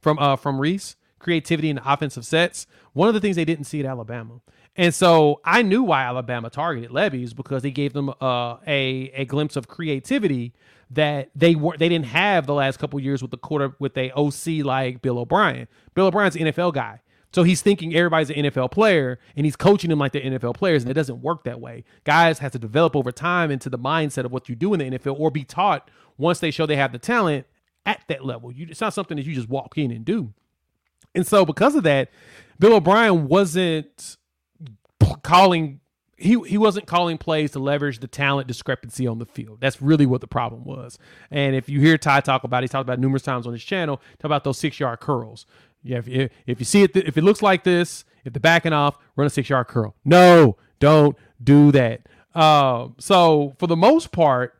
from 0.00 0.18
uh 0.18 0.36
from 0.36 0.60
Rees, 0.60 0.96
creativity 1.18 1.70
in 1.70 1.76
the 1.76 1.92
offensive 1.92 2.24
sets. 2.26 2.66
One 2.92 3.08
of 3.08 3.14
the 3.14 3.20
things 3.20 3.36
they 3.36 3.44
didn't 3.44 3.64
see 3.64 3.80
at 3.80 3.86
Alabama. 3.86 4.40
And 4.76 4.94
so 4.94 5.40
I 5.44 5.62
knew 5.62 5.82
why 5.82 6.04
Alabama 6.04 6.50
targeted 6.50 6.90
Lebby's 6.90 7.34
because 7.34 7.64
he 7.64 7.70
gave 7.72 7.92
them 7.92 8.10
uh, 8.20 8.56
a 8.66 9.10
a 9.14 9.24
glimpse 9.24 9.56
of 9.56 9.68
creativity 9.68 10.52
that 10.90 11.30
they 11.34 11.54
were 11.54 11.76
they 11.76 11.88
didn't 11.88 12.06
have 12.06 12.46
the 12.46 12.54
last 12.54 12.78
couple 12.78 12.98
years 13.00 13.22
with 13.22 13.30
the 13.30 13.36
quarter 13.36 13.74
with 13.78 13.96
a 13.96 14.10
OC 14.12 14.64
like 14.64 15.02
Bill 15.02 15.18
O'Brien. 15.18 15.68
Bill 15.94 16.06
O'Brien's 16.06 16.36
an 16.36 16.42
NFL 16.42 16.74
guy. 16.74 17.00
So 17.32 17.42
he's 17.42 17.60
thinking 17.60 17.94
everybody's 17.94 18.30
an 18.30 18.36
NFL 18.36 18.70
player 18.70 19.18
and 19.36 19.44
he's 19.44 19.56
coaching 19.56 19.90
them 19.90 19.98
like 19.98 20.12
they're 20.12 20.22
NFL 20.22 20.54
players, 20.54 20.82
and 20.82 20.90
it 20.90 20.94
doesn't 20.94 21.20
work 21.20 21.44
that 21.44 21.60
way. 21.60 21.84
Guys 22.04 22.38
have 22.38 22.52
to 22.52 22.58
develop 22.58 22.96
over 22.96 23.12
time 23.12 23.50
into 23.50 23.68
the 23.68 23.78
mindset 23.78 24.24
of 24.24 24.32
what 24.32 24.48
you 24.48 24.54
do 24.54 24.72
in 24.72 24.80
the 24.80 24.98
NFL 24.98 25.18
or 25.18 25.30
be 25.30 25.44
taught 25.44 25.90
once 26.16 26.40
they 26.40 26.50
show 26.50 26.64
they 26.64 26.76
have 26.76 26.92
the 26.92 26.98
talent 26.98 27.46
at 27.84 28.02
that 28.08 28.24
level. 28.24 28.50
You, 28.50 28.66
it's 28.70 28.80
not 28.80 28.94
something 28.94 29.16
that 29.16 29.26
you 29.26 29.34
just 29.34 29.48
walk 29.48 29.76
in 29.76 29.90
and 29.90 30.04
do. 30.04 30.32
And 31.14 31.26
so 31.26 31.44
because 31.44 31.74
of 31.74 31.82
that, 31.82 32.10
Bill 32.58 32.74
O'Brien 32.74 33.28
wasn't 33.28 34.16
calling 35.22 35.80
he 36.18 36.40
he 36.46 36.58
wasn't 36.58 36.86
calling 36.86 37.16
plays 37.16 37.52
to 37.52 37.58
leverage 37.60 38.00
the 38.00 38.08
talent 38.08 38.48
discrepancy 38.48 39.06
on 39.06 39.18
the 39.18 39.26
field. 39.26 39.60
That's 39.60 39.80
really 39.80 40.04
what 40.04 40.20
the 40.20 40.26
problem 40.26 40.64
was. 40.64 40.98
And 41.30 41.54
if 41.54 41.68
you 41.68 41.80
hear 41.80 41.96
Ty 41.96 42.20
talk 42.20 42.44
about, 42.44 42.62
he 42.62 42.68
talked 42.68 42.82
about 42.82 42.98
numerous 42.98 43.22
times 43.22 43.46
on 43.46 43.52
his 43.52 43.62
channel, 43.62 43.98
talk 44.18 44.24
about 44.24 44.44
those 44.44 44.58
six 44.58 44.80
yard 44.80 45.00
curls. 45.00 45.46
Yeah, 45.82 45.98
if 45.98 46.08
you, 46.08 46.28
if 46.46 46.58
you 46.58 46.64
see 46.64 46.82
it, 46.82 46.96
if 46.96 47.16
it 47.16 47.22
looks 47.22 47.40
like 47.40 47.62
this, 47.62 48.04
if 48.24 48.32
they're 48.32 48.40
backing 48.40 48.72
off, 48.72 48.98
run 49.16 49.26
a 49.26 49.30
six 49.30 49.48
yard 49.48 49.68
curl. 49.68 49.94
No, 50.04 50.56
don't 50.80 51.16
do 51.42 51.70
that. 51.72 52.02
Uh, 52.34 52.88
so 52.98 53.54
for 53.58 53.68
the 53.68 53.76
most 53.76 54.10
part, 54.10 54.54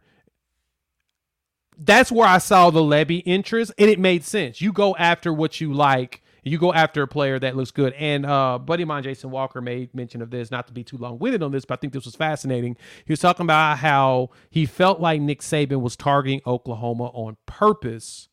that's 1.76 2.10
where 2.10 2.26
I 2.26 2.38
saw 2.38 2.70
the 2.70 2.80
Lebby 2.80 3.22
interest, 3.26 3.72
and 3.78 3.90
it 3.90 3.98
made 3.98 4.24
sense. 4.24 4.60
You 4.60 4.72
go 4.72 4.96
after 4.96 5.32
what 5.32 5.60
you 5.60 5.72
like 5.72 6.22
you 6.50 6.58
go 6.58 6.72
after 6.72 7.02
a 7.02 7.08
player 7.08 7.38
that 7.38 7.56
looks 7.56 7.70
good. 7.70 7.92
And 7.94 8.26
uh, 8.26 8.58
buddy 8.58 8.84
mine, 8.84 9.02
Jason 9.02 9.30
Walker, 9.30 9.60
made 9.60 9.94
mention 9.94 10.22
of 10.22 10.30
this, 10.30 10.50
not 10.50 10.66
to 10.68 10.72
be 10.72 10.84
too 10.84 10.96
long 10.96 11.18
winded 11.18 11.42
on 11.42 11.52
this, 11.52 11.64
but 11.64 11.74
I 11.74 11.80
think 11.80 11.92
this 11.92 12.04
was 12.04 12.16
fascinating. 12.16 12.76
He 13.04 13.12
was 13.12 13.20
talking 13.20 13.44
about 13.44 13.78
how 13.78 14.30
he 14.50 14.66
felt 14.66 15.00
like 15.00 15.20
Nick 15.20 15.40
Saban 15.40 15.80
was 15.80 15.96
targeting 15.96 16.40
Oklahoma 16.46 17.06
on 17.06 17.36
purpose 17.46 18.28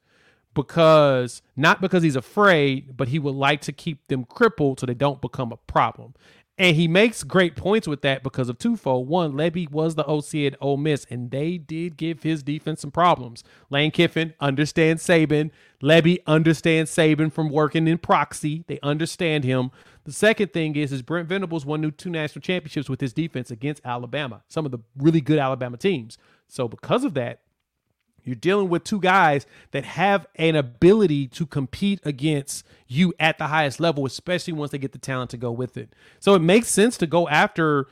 because 0.53 1.41
not 1.55 1.81
because 1.81 2.01
he's 2.01 2.15
afraid, 2.15 2.97
but 2.97 3.09
he 3.09 3.19
would 3.19 3.35
like 3.35 3.61
to 3.61 3.71
keep 3.71 4.07
them 4.07 4.23
crippled 4.23 4.79
so 4.79 4.85
they 4.85 4.93
don't 4.93 5.21
become 5.21 5.51
a 5.51 5.57
problem. 5.57 6.13
And 6.57 6.77
he 6.77 6.87
makes 6.87 7.23
great 7.23 7.57
points 7.57 7.85
with 7.85 8.01
that 8.03 8.23
because 8.23 8.47
of 8.47 8.57
twofold. 8.57 9.09
One, 9.09 9.33
Lebby 9.33 9.69
was 9.69 9.95
the 9.95 10.05
OC 10.05 10.35
at 10.53 10.55
Ole 10.61 10.77
Miss, 10.77 11.05
and 11.09 11.29
they 11.29 11.57
did 11.57 11.97
give 11.97 12.23
his 12.23 12.43
defense 12.43 12.79
some 12.79 12.91
problems. 12.91 13.43
Lane 13.69 13.91
Kiffin 13.91 14.33
understands 14.39 15.05
Saban. 15.05 15.51
Lebby 15.83 16.19
understands 16.25 16.95
Saban 16.95 17.29
from 17.29 17.49
working 17.49 17.89
in 17.89 17.97
proxy. 17.97 18.63
They 18.67 18.79
understand 18.81 19.43
him. 19.43 19.71
The 20.05 20.13
second 20.13 20.53
thing 20.53 20.77
is, 20.77 20.93
is 20.93 21.01
Brent 21.01 21.27
Venables 21.27 21.65
won 21.65 21.91
two 21.97 22.09
national 22.09 22.41
championships 22.41 22.89
with 22.89 23.01
his 23.01 23.11
defense 23.11 23.51
against 23.51 23.81
Alabama, 23.83 24.43
some 24.47 24.65
of 24.65 24.71
the 24.71 24.79
really 24.97 25.21
good 25.21 25.39
Alabama 25.39 25.75
teams. 25.75 26.17
So 26.47 26.69
because 26.69 27.03
of 27.03 27.15
that, 27.15 27.41
you're 28.25 28.35
dealing 28.35 28.69
with 28.69 28.83
two 28.83 28.99
guys 28.99 29.45
that 29.71 29.85
have 29.85 30.27
an 30.35 30.55
ability 30.55 31.27
to 31.29 31.45
compete 31.45 31.99
against 32.03 32.65
you 32.87 33.13
at 33.19 33.37
the 33.37 33.47
highest 33.47 33.79
level, 33.79 34.05
especially 34.05 34.53
once 34.53 34.71
they 34.71 34.77
get 34.77 34.91
the 34.91 34.97
talent 34.97 35.31
to 35.31 35.37
go 35.37 35.51
with 35.51 35.77
it. 35.77 35.93
So 36.19 36.35
it 36.35 36.39
makes 36.39 36.67
sense 36.67 36.97
to 36.97 37.07
go 37.07 37.27
after 37.29 37.87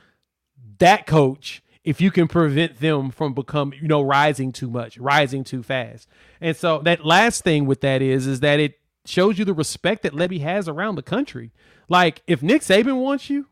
that 0.78 1.06
coach 1.06 1.62
if 1.84 2.00
you 2.00 2.10
can 2.10 2.28
prevent 2.28 2.80
them 2.80 3.10
from 3.10 3.34
become, 3.34 3.72
you 3.80 3.88
know, 3.88 4.02
rising 4.02 4.52
too 4.52 4.70
much, 4.70 4.96
rising 4.98 5.44
too 5.44 5.62
fast. 5.62 6.08
And 6.40 6.56
so 6.56 6.78
that 6.80 7.04
last 7.04 7.44
thing 7.44 7.66
with 7.66 7.80
that 7.82 8.02
is 8.02 8.26
is 8.26 8.40
that 8.40 8.58
it 8.58 8.78
shows 9.04 9.38
you 9.38 9.44
the 9.44 9.52
respect 9.52 10.02
that 10.02 10.14
Lebby 10.14 10.40
has 10.40 10.66
around 10.66 10.94
the 10.94 11.02
country. 11.02 11.52
Like 11.88 12.22
if 12.26 12.42
Nick 12.42 12.62
Saban 12.62 12.96
wants 12.96 13.28
you, 13.28 13.48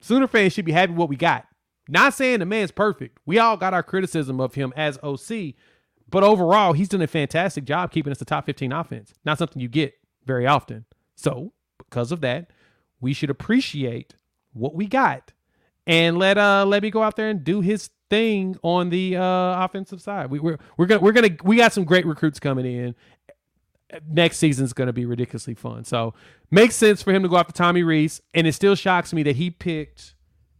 Sooner 0.00 0.28
fans 0.28 0.52
should 0.52 0.64
be 0.64 0.72
happy 0.72 0.92
what 0.92 1.08
we 1.08 1.16
got. 1.16 1.46
Not 1.88 2.14
saying 2.14 2.40
the 2.40 2.46
man's 2.46 2.70
perfect. 2.70 3.18
We 3.24 3.38
all 3.38 3.56
got 3.56 3.72
our 3.74 3.82
criticism 3.82 4.40
of 4.40 4.54
him 4.54 4.72
as 4.76 4.98
OC, 5.02 5.54
but 6.10 6.22
overall, 6.22 6.74
he's 6.74 6.88
done 6.88 7.02
a 7.02 7.06
fantastic 7.06 7.64
job 7.64 7.90
keeping 7.90 8.10
us 8.10 8.18
the 8.18 8.24
top 8.26 8.46
15 8.46 8.72
offense. 8.72 9.14
Not 9.24 9.38
something 9.38 9.60
you 9.60 9.68
get 9.68 9.94
very 10.26 10.46
often. 10.46 10.84
So, 11.14 11.52
because 11.78 12.12
of 12.12 12.20
that, 12.20 12.50
we 13.00 13.12
should 13.14 13.30
appreciate 13.30 14.14
what 14.52 14.74
we 14.74 14.86
got 14.86 15.32
and 15.88 16.18
let 16.18 16.38
uh 16.38 16.64
let 16.66 16.82
me 16.82 16.90
go 16.90 17.02
out 17.02 17.16
there 17.16 17.28
and 17.30 17.42
do 17.42 17.60
his 17.60 17.90
thing 18.10 18.56
on 18.62 18.90
the 18.90 19.16
uh 19.16 19.64
offensive 19.64 20.00
side. 20.00 20.30
We, 20.30 20.38
we're 20.38 20.58
we're 20.76 20.86
gonna 20.86 21.00
we're 21.00 21.12
gonna 21.12 21.30
we 21.42 21.56
got 21.56 21.72
some 21.72 21.84
great 21.84 22.06
recruits 22.06 22.38
coming 22.38 22.66
in. 22.66 22.94
Next 24.06 24.36
season's 24.36 24.72
gonna 24.74 24.92
be 24.92 25.06
ridiculously 25.06 25.54
fun. 25.54 25.84
So 25.84 26.14
makes 26.50 26.76
sense 26.76 27.02
for 27.02 27.12
him 27.12 27.22
to 27.22 27.28
go 27.28 27.38
after 27.38 27.52
Tommy 27.52 27.82
Rees, 27.82 28.20
and 28.34 28.46
it 28.46 28.52
still 28.52 28.74
shocks 28.74 29.12
me 29.12 29.22
that 29.24 29.36
he 29.36 29.50
picked 29.50 30.14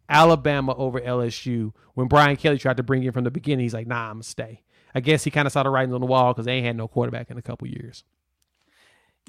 Alabama 0.09 0.75
over 0.77 1.01
LSU 1.01 1.73
when 1.95 2.09
Brian 2.09 2.37
Kelly 2.37 2.59
tried 2.59 2.79
to 2.79 2.83
bring 2.83 3.03
him 3.03 3.13
from 3.13 3.25
the 3.25 3.31
beginning. 3.31 3.65
He's 3.65 3.75
like, 3.75 3.87
nah, 3.87 4.09
I'm 4.09 4.15
gonna 4.15 4.23
stay. 4.23 4.63
I 4.95 5.01
guess 5.01 5.25
he 5.25 5.31
kind 5.31 5.47
of 5.47 5.53
saw 5.53 5.63
the 5.63 5.71
writing 5.71 5.95
on 5.95 6.01
the 6.01 6.07
wall 6.07 6.33
because 6.33 6.47
they 6.47 6.55
ain't 6.55 6.67
had 6.67 6.77
no 6.77 6.89
quarterback 6.89 7.31
in 7.31 7.39
a 7.39 7.43
couple 7.43 7.69
years. 7.69 8.05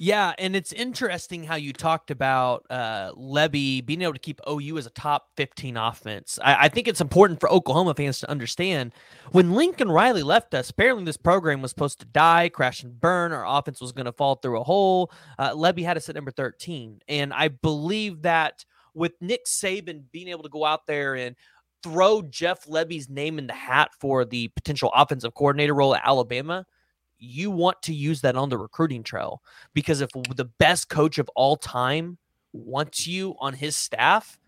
Yeah, 0.02 0.34
and 0.40 0.56
it's 0.56 0.72
interesting 0.72 1.44
how 1.44 1.56
you 1.56 1.74
talked 1.74 2.10
about 2.10 2.66
uh, 2.70 3.12
Lebby 3.18 3.86
being 3.86 4.02
able 4.02 4.14
to 4.14 4.20
keep 4.20 4.40
OU 4.50 4.78
as 4.78 4.86
a 4.86 4.92
top 4.92 5.32
15 5.36 5.76
offense. 5.76 6.40
I, 6.42 6.56
I, 6.56 6.70
think 6.70 6.88
it's 6.88 7.02
important 7.02 7.42
for 7.42 7.52
Oklahoma 7.52 7.94
fans 7.94 8.20
to 8.20 8.30
understand 8.32 8.94
when 9.34 9.52
Lincoln 9.52 9.92
Riley 9.92 10.24
left 10.24 10.54
us, 10.54 10.70
apparently 10.70 11.04
this 11.04 11.18
program 11.18 11.62
was 11.62 11.72
supposed 11.72 12.00
to 12.00 12.06
die, 12.06 12.48
crash 12.48 12.82
and 12.82 12.98
burn. 12.98 13.34
Our 13.34 13.46
offense 13.46 13.82
was 13.82 13.92
going 13.92 14.06
to 14.06 14.14
fall 14.14 14.36
through 14.36 14.62
a 14.62 14.64
hole. 14.64 15.12
Uh, 15.38 15.52
Lebby 15.52 15.84
had 15.84 15.98
us 15.98 16.08
at 16.08 16.16
number 16.16 16.32
13. 16.32 17.02
And 17.10 17.34
I 17.34 17.50
believe 17.50 18.22
that 18.22 18.64
with 18.94 19.14
Nick 19.22 19.46
Saban 19.46 20.04
being 20.12 20.28
able 20.30 20.44
to 20.44 20.50
go 20.50 20.66
out 20.66 20.88
there 20.88 21.16
and 21.16 21.36
throw 21.84 22.22
Jeff 22.22 22.66
Lebby's 22.66 23.10
name 23.10 23.40
in 23.40 23.48
the 23.48 23.54
hat 23.54 23.92
for 24.00 24.26
the 24.26 24.50
potential 24.50 24.92
offensive 24.94 25.34
coordinator 25.34 25.74
role 25.74 25.96
at 25.96 26.02
Alabama– 26.06 26.66
you 27.20 27.52
want 27.52 27.82
to 27.84 27.94
use 27.94 28.22
that 28.22 28.36
on 28.36 28.50
the 28.50 28.58
recruiting 28.58 29.04
trail 29.04 29.42
because 29.74 30.02
if 30.02 30.10
the 30.36 30.46
best 30.46 30.90
coach 30.90 31.20
of 31.20 31.30
all 31.36 31.56
time 31.58 32.18
wants 32.54 33.06
you 33.06 33.36
on 33.40 33.54
his 33.54 33.76
staff, 33.76 34.40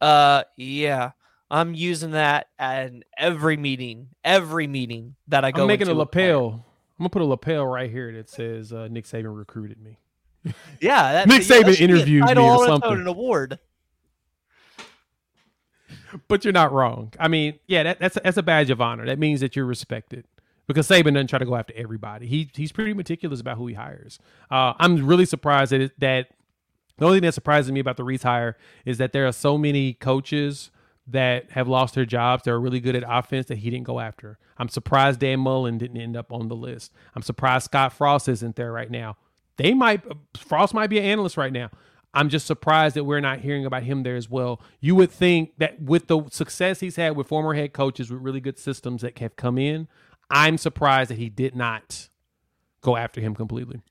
uh, 0.00 0.42
yeah, 0.56 1.12
I'm 1.50 1.74
using 1.74 2.12
that 2.12 2.48
at 2.58 2.92
every 3.16 3.56
meeting, 3.56 4.08
every 4.24 4.66
meeting 4.66 5.14
that 5.28 5.44
I 5.44 5.52
go. 5.52 5.62
I'm 5.62 5.68
making 5.68 5.88
a 5.88 5.94
lapel. 5.94 6.64
I'm 6.98 7.04
gonna 7.04 7.10
put 7.10 7.22
a 7.22 7.26
lapel 7.26 7.66
right 7.66 7.90
here 7.90 8.12
that 8.12 8.30
says 8.30 8.72
uh, 8.72 8.88
Nick 8.90 9.04
Saban 9.04 9.36
recruited 9.36 9.80
me. 9.80 9.98
Yeah, 10.80 11.12
that, 11.12 11.28
Nick 11.28 11.46
yeah, 11.48 11.56
Saban 11.60 11.78
interviewed 11.78 12.24
me 12.24 12.38
or 12.38 12.66
something. 12.66 12.92
An 12.92 13.06
award. 13.06 13.58
But 16.28 16.44
you're 16.44 16.52
not 16.52 16.72
wrong. 16.72 17.12
I 17.18 17.28
mean, 17.28 17.58
yeah, 17.66 17.82
that, 17.84 18.00
that's 18.00 18.18
that's 18.22 18.36
a 18.36 18.42
badge 18.42 18.70
of 18.70 18.80
honor. 18.80 19.06
That 19.06 19.18
means 19.18 19.40
that 19.40 19.56
you're 19.56 19.66
respected 19.66 20.24
because 20.66 20.88
Saban 20.88 21.14
doesn't 21.14 21.28
try 21.28 21.38
to 21.38 21.44
go 21.44 21.56
after 21.56 21.74
everybody. 21.76 22.26
He 22.26 22.50
he's 22.54 22.72
pretty 22.72 22.94
meticulous 22.94 23.40
about 23.40 23.56
who 23.56 23.66
he 23.66 23.74
hires. 23.74 24.18
Uh, 24.50 24.74
I'm 24.78 25.06
really 25.06 25.26
surprised 25.26 25.72
that 25.72 25.92
that 25.98 26.28
the 26.98 27.04
only 27.06 27.18
thing 27.18 27.26
that 27.26 27.32
surprises 27.32 27.70
me 27.72 27.80
about 27.80 27.96
the 27.96 28.04
Rees 28.04 28.22
hire 28.22 28.56
is 28.84 28.98
that 28.98 29.12
there 29.12 29.26
are 29.26 29.32
so 29.32 29.58
many 29.58 29.92
coaches 29.94 30.70
that 31.06 31.50
have 31.52 31.68
lost 31.68 31.94
their 31.94 32.04
jobs 32.04 32.42
that 32.44 32.50
are 32.50 32.60
really 32.60 32.80
good 32.80 32.96
at 32.96 33.04
offense 33.06 33.46
that 33.46 33.58
he 33.58 33.70
didn't 33.70 33.86
go 33.86 34.00
after. 34.00 34.38
I'm 34.58 34.68
surprised 34.68 35.20
Dan 35.20 35.40
Mullen 35.40 35.78
didn't 35.78 35.98
end 35.98 36.16
up 36.16 36.32
on 36.32 36.48
the 36.48 36.56
list. 36.56 36.92
I'm 37.14 37.22
surprised 37.22 37.66
Scott 37.66 37.92
Frost 37.92 38.28
isn't 38.28 38.56
there 38.56 38.72
right 38.72 38.90
now. 38.90 39.16
They 39.56 39.72
might 39.72 40.02
Frost 40.36 40.74
might 40.74 40.88
be 40.88 40.98
an 40.98 41.04
analyst 41.04 41.36
right 41.36 41.52
now. 41.52 41.70
I'm 42.16 42.30
just 42.30 42.46
surprised 42.46 42.96
that 42.96 43.04
we're 43.04 43.20
not 43.20 43.40
hearing 43.40 43.66
about 43.66 43.82
him 43.82 44.02
there 44.02 44.16
as 44.16 44.30
well. 44.30 44.62
You 44.80 44.94
would 44.94 45.10
think 45.10 45.52
that 45.58 45.82
with 45.82 46.06
the 46.06 46.22
success 46.30 46.80
he's 46.80 46.96
had 46.96 47.14
with 47.14 47.28
former 47.28 47.52
head 47.52 47.74
coaches 47.74 48.10
with 48.10 48.22
really 48.22 48.40
good 48.40 48.58
systems 48.58 49.02
that 49.02 49.18
have 49.18 49.36
come 49.36 49.58
in, 49.58 49.86
I'm 50.30 50.56
surprised 50.56 51.10
that 51.10 51.18
he 51.18 51.28
did 51.28 51.54
not 51.54 52.08
go 52.80 52.96
after 52.96 53.20
him 53.20 53.34
completely. 53.34 53.82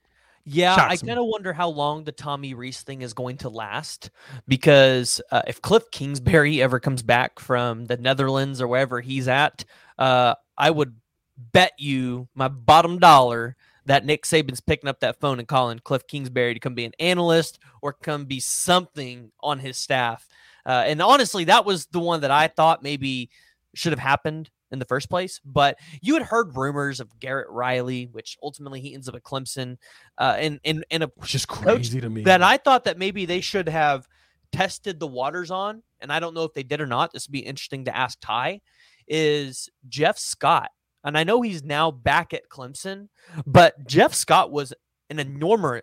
Yeah, 0.44 0.74
Shocks 0.74 1.02
I 1.02 1.06
kind 1.06 1.18
of 1.20 1.26
wonder 1.26 1.52
how 1.52 1.68
long 1.68 2.02
the 2.02 2.10
Tommy 2.10 2.52
Rees 2.52 2.82
thing 2.82 3.02
is 3.02 3.12
going 3.14 3.36
to 3.38 3.48
last 3.48 4.10
because 4.48 5.20
uh, 5.30 5.42
if 5.46 5.62
Cliff 5.62 5.84
Kingsbury 5.92 6.60
ever 6.60 6.80
comes 6.80 7.02
back 7.02 7.38
from 7.38 7.86
the 7.86 7.96
Netherlands 7.96 8.60
or 8.60 8.66
wherever 8.66 9.00
he's 9.00 9.28
at, 9.28 9.64
uh, 9.98 10.34
I 10.58 10.70
would 10.70 10.96
bet 11.36 11.72
you 11.78 12.28
my 12.34 12.48
bottom 12.48 12.98
dollar 12.98 13.56
that 13.86 14.04
Nick 14.04 14.24
Saban's 14.24 14.60
picking 14.60 14.88
up 14.88 15.00
that 15.00 15.20
phone 15.20 15.38
and 15.38 15.48
calling 15.48 15.78
Cliff 15.78 16.06
Kingsbury 16.06 16.54
to 16.54 16.60
come 16.60 16.74
be 16.74 16.84
an 16.84 16.92
analyst 17.00 17.58
or 17.82 17.92
come 17.92 18.26
be 18.26 18.40
something 18.40 19.30
on 19.40 19.58
his 19.58 19.76
staff. 19.76 20.28
Uh, 20.64 20.84
and 20.86 21.00
honestly, 21.00 21.44
that 21.44 21.64
was 21.64 21.86
the 21.86 22.00
one 22.00 22.20
that 22.20 22.30
I 22.30 22.48
thought 22.48 22.82
maybe 22.82 23.30
should 23.74 23.92
have 23.92 24.00
happened 24.00 24.50
in 24.70 24.78
the 24.78 24.84
first 24.84 25.08
place. 25.08 25.40
But 25.44 25.78
you 26.00 26.14
had 26.14 26.24
heard 26.24 26.56
rumors 26.56 27.00
of 27.00 27.18
Garrett 27.20 27.48
Riley, 27.50 28.08
which 28.10 28.36
ultimately 28.42 28.80
he 28.80 28.94
ends 28.94 29.08
up 29.08 29.14
at 29.14 29.22
Clemson, 29.22 29.76
uh, 30.18 30.36
and 30.38 30.60
and 30.64 30.84
and 30.90 31.04
a 31.04 31.10
which 31.16 31.34
is 31.34 31.46
crazy 31.46 32.00
to 32.00 32.10
me. 32.10 32.22
That 32.22 32.42
I 32.42 32.56
thought 32.56 32.84
that 32.84 32.98
maybe 32.98 33.26
they 33.26 33.40
should 33.40 33.68
have 33.68 34.08
tested 34.52 34.98
the 34.98 35.06
waters 35.06 35.50
on, 35.50 35.82
and 36.00 36.12
I 36.12 36.20
don't 36.20 36.34
know 36.34 36.44
if 36.44 36.54
they 36.54 36.62
did 36.62 36.80
or 36.80 36.86
not. 36.86 37.12
This 37.12 37.28
would 37.28 37.32
be 37.32 37.40
interesting 37.40 37.84
to 37.84 37.96
ask 37.96 38.18
Ty. 38.20 38.60
Is 39.08 39.68
Jeff 39.88 40.18
Scott, 40.18 40.70
and 41.04 41.16
I 41.16 41.24
know 41.24 41.42
he's 41.42 41.62
now 41.62 41.90
back 41.90 42.34
at 42.34 42.48
Clemson, 42.48 43.08
but 43.46 43.86
Jeff 43.86 44.14
Scott 44.14 44.50
was 44.50 44.72
an 45.10 45.18
enormous, 45.18 45.82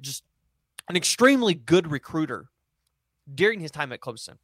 just 0.00 0.24
an 0.88 0.96
extremely 0.96 1.54
good 1.54 1.90
recruiter 1.90 2.46
during 3.32 3.60
his 3.60 3.70
time 3.70 3.92
at 3.92 4.00
Clemson 4.00 4.38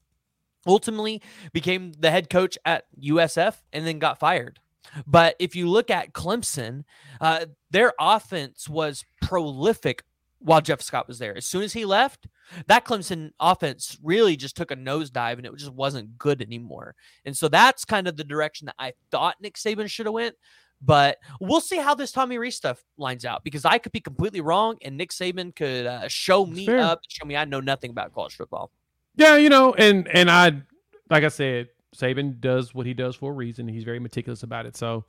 ultimately 0.66 1.22
became 1.52 1.92
the 1.98 2.10
head 2.10 2.30
coach 2.30 2.56
at 2.64 2.84
USF 3.00 3.56
and 3.72 3.86
then 3.86 3.98
got 3.98 4.18
fired. 4.18 4.60
But 5.06 5.36
if 5.38 5.54
you 5.54 5.68
look 5.68 5.90
at 5.90 6.12
Clemson, 6.12 6.84
uh, 7.20 7.46
their 7.70 7.92
offense 8.00 8.68
was 8.68 9.04
prolific 9.20 10.02
while 10.38 10.60
Jeff 10.60 10.82
Scott 10.82 11.06
was 11.06 11.18
there. 11.18 11.36
As 11.36 11.46
soon 11.46 11.62
as 11.62 11.72
he 11.72 11.84
left, 11.84 12.26
that 12.66 12.84
Clemson 12.84 13.32
offense 13.40 13.98
really 14.02 14.36
just 14.36 14.56
took 14.56 14.70
a 14.70 14.76
nosedive 14.76 15.38
and 15.38 15.46
it 15.46 15.56
just 15.56 15.72
wasn't 15.72 16.18
good 16.18 16.42
anymore. 16.42 16.94
And 17.24 17.36
so 17.36 17.48
that's 17.48 17.84
kind 17.84 18.08
of 18.08 18.16
the 18.16 18.24
direction 18.24 18.66
that 18.66 18.76
I 18.78 18.92
thought 19.10 19.36
Nick 19.40 19.54
Saban 19.54 19.88
should 19.88 20.06
have 20.06 20.14
went. 20.14 20.36
But 20.84 21.18
we'll 21.40 21.60
see 21.60 21.76
how 21.76 21.94
this 21.94 22.10
Tommy 22.10 22.38
Rees 22.38 22.56
stuff 22.56 22.82
lines 22.98 23.24
out 23.24 23.44
because 23.44 23.64
I 23.64 23.78
could 23.78 23.92
be 23.92 24.00
completely 24.00 24.40
wrong, 24.40 24.78
and 24.82 24.96
Nick 24.96 25.10
Saban 25.10 25.54
could 25.54 25.86
uh, 25.86 26.08
show 26.08 26.44
me 26.44 26.66
fair. 26.66 26.80
up, 26.80 27.00
show 27.08 27.24
me 27.24 27.36
I 27.36 27.44
know 27.44 27.60
nothing 27.60 27.92
about 27.92 28.12
college 28.12 28.34
football. 28.34 28.72
Yeah, 29.14 29.36
you 29.36 29.48
know, 29.48 29.74
and 29.74 30.08
and 30.08 30.28
I 30.28 30.60
like 31.08 31.22
I 31.22 31.28
said, 31.28 31.68
Saban 31.94 32.40
does 32.40 32.74
what 32.74 32.86
he 32.86 32.94
does 32.94 33.14
for 33.14 33.30
a 33.30 33.34
reason. 33.34 33.68
He's 33.68 33.84
very 33.84 34.00
meticulous 34.00 34.42
about 34.42 34.66
it. 34.66 34.76
So 34.76 35.04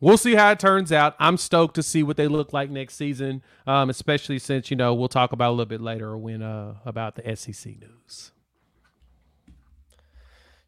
we'll 0.00 0.16
see 0.16 0.34
how 0.34 0.50
it 0.50 0.58
turns 0.58 0.92
out. 0.92 1.14
I'm 1.18 1.36
stoked 1.36 1.74
to 1.76 1.82
see 1.82 2.02
what 2.02 2.16
they 2.16 2.28
look 2.28 2.52
like 2.52 2.70
next 2.70 2.94
season, 2.94 3.42
um, 3.66 3.90
especially 3.90 4.38
since 4.38 4.70
you 4.70 4.76
know 4.76 4.94
we'll 4.94 5.08
talk 5.08 5.32
about 5.32 5.50
a 5.50 5.52
little 5.52 5.66
bit 5.66 5.80
later 5.80 6.16
when 6.16 6.42
uh, 6.42 6.74
about 6.84 7.16
the 7.16 7.36
SEC 7.36 7.78
news. 7.78 8.32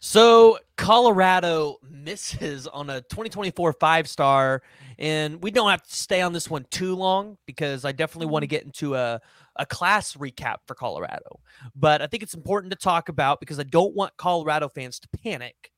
So 0.03 0.59
Colorado 0.77 1.77
misses 1.89 2.67
on 2.67 2.89
a 2.89 3.03
2024 3.03 3.75
five 3.75 4.09
star, 4.09 4.63
and 4.99 5.43
we 5.43 5.51
don't 5.51 5.69
have 5.69 5.83
to 5.83 5.95
stay 5.95 6.23
on 6.23 6.33
this 6.33 6.49
one 6.49 6.65
too 6.71 6.97
long 6.97 7.37
because 7.47 7.85
I 7.85 7.93
definitely 7.93 8.29
want 8.29 8.43
to 8.45 8.47
get 8.47 8.65
into 8.65 8.95
a, 8.95 9.21
a 9.57 9.67
class 9.67 10.15
recap 10.15 10.57
for 10.67 10.75
Colorado. 10.75 11.41
But 11.77 12.01
I 12.01 12.07
think 12.07 12.23
it's 12.23 12.33
important 12.33 12.73
to 12.73 12.79
talk 12.79 13.11
about 13.11 13.41
because 13.41 13.61
I 13.61 13.65
don't 13.65 13.95
want 13.95 14.17
Colorado 14.17 14.71
fans 14.71 14.99
to 15.01 15.09
panic. 15.23 15.70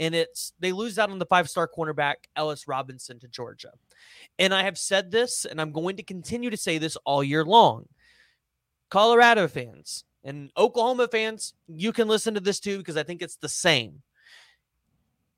And 0.00 0.14
it's 0.14 0.52
they 0.58 0.72
lose 0.72 0.98
out 0.98 1.10
on 1.10 1.20
the 1.20 1.26
five 1.26 1.48
star 1.48 1.68
cornerback 1.68 2.14
Ellis 2.34 2.66
Robinson 2.66 3.20
to 3.20 3.28
Georgia. 3.28 3.70
And 4.38 4.52
I 4.52 4.64
have 4.64 4.78
said 4.78 5.12
this, 5.12 5.44
and 5.44 5.60
I'm 5.60 5.70
going 5.70 5.96
to 5.98 6.02
continue 6.02 6.50
to 6.50 6.56
say 6.56 6.78
this 6.78 6.96
all 7.04 7.22
year 7.22 7.44
long. 7.44 7.86
Colorado 8.88 9.46
fans, 9.46 10.04
and 10.24 10.50
Oklahoma 10.56 11.06
fans, 11.06 11.54
you 11.68 11.92
can 11.92 12.08
listen 12.08 12.34
to 12.34 12.40
this 12.40 12.58
too 12.60 12.78
because 12.78 12.96
I 12.96 13.02
think 13.02 13.22
it's 13.22 13.36
the 13.36 13.48
same. 13.48 14.02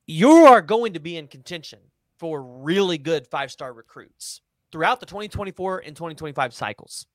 You 0.06 0.30
are 0.46 0.62
going 0.62 0.94
to 0.94 1.00
be 1.00 1.16
in 1.16 1.28
contention 1.28 1.80
for 2.18 2.42
really 2.42 2.98
good 2.98 3.26
five 3.26 3.50
star 3.50 3.72
recruits 3.72 4.40
throughout 4.70 5.00
the 5.00 5.06
2024 5.06 5.80
and 5.80 5.94
2025 5.94 6.54
cycles. 6.54 7.06